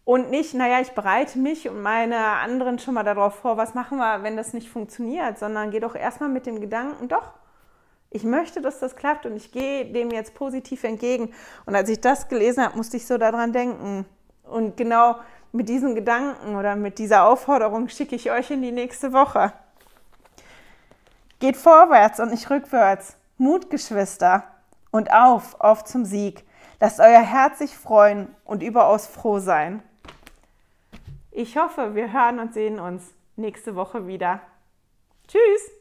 Und 0.05 0.29
nicht, 0.29 0.53
naja, 0.53 0.79
ich 0.79 0.91
bereite 0.91 1.37
mich 1.37 1.67
und 1.67 1.81
meine 1.81 2.17
anderen 2.17 2.79
schon 2.79 2.93
mal 2.93 3.03
darauf 3.03 3.35
vor, 3.35 3.57
was 3.57 3.73
machen 3.73 3.97
wir, 3.97 4.23
wenn 4.23 4.37
das 4.37 4.53
nicht 4.53 4.69
funktioniert, 4.69 5.37
sondern 5.37 5.69
geh 5.69 5.81
doch 5.81 5.95
erstmal 5.95 6.29
mit 6.29 6.45
dem 6.45 6.61
Gedanken, 6.61 7.09
doch, 7.09 7.33
ich 8.13 8.23
möchte, 8.23 8.61
dass 8.61 8.79
das 8.79 8.97
klappt 8.97 9.25
und 9.25 9.37
ich 9.37 9.51
gehe 9.51 9.85
dem 9.85 10.11
jetzt 10.11 10.35
positiv 10.35 10.83
entgegen. 10.83 11.33
Und 11.65 11.75
als 11.75 11.89
ich 11.89 12.01
das 12.01 12.27
gelesen 12.27 12.63
habe, 12.63 12.75
musste 12.75 12.97
ich 12.97 13.07
so 13.07 13.17
daran 13.17 13.53
denken. 13.53 14.05
Und 14.43 14.75
genau 14.75 15.15
mit 15.53 15.69
diesen 15.69 15.95
Gedanken 15.95 16.55
oder 16.57 16.75
mit 16.75 16.99
dieser 16.99 17.25
Aufforderung 17.25 17.87
schicke 17.87 18.15
ich 18.15 18.29
euch 18.29 18.51
in 18.51 18.61
die 18.61 18.73
nächste 18.73 19.13
Woche. 19.13 19.53
Geht 21.39 21.55
vorwärts 21.55 22.19
und 22.19 22.31
nicht 22.31 22.49
rückwärts. 22.49 23.15
Mut, 23.37 23.69
Geschwister. 23.69 24.43
Und 24.91 25.13
auf, 25.13 25.59
auf 25.61 25.85
zum 25.85 26.03
Sieg. 26.03 26.43
Lasst 26.81 26.99
euer 26.99 27.21
Herz 27.21 27.59
sich 27.59 27.77
freuen 27.77 28.35
und 28.43 28.61
überaus 28.61 29.07
froh 29.07 29.39
sein. 29.39 29.81
Ich 31.31 31.55
hoffe, 31.55 31.95
wir 31.95 32.11
hören 32.11 32.39
und 32.39 32.53
sehen 32.53 32.77
uns 32.77 33.13
nächste 33.37 33.75
Woche 33.75 34.05
wieder. 34.05 34.41
Tschüss! 35.29 35.80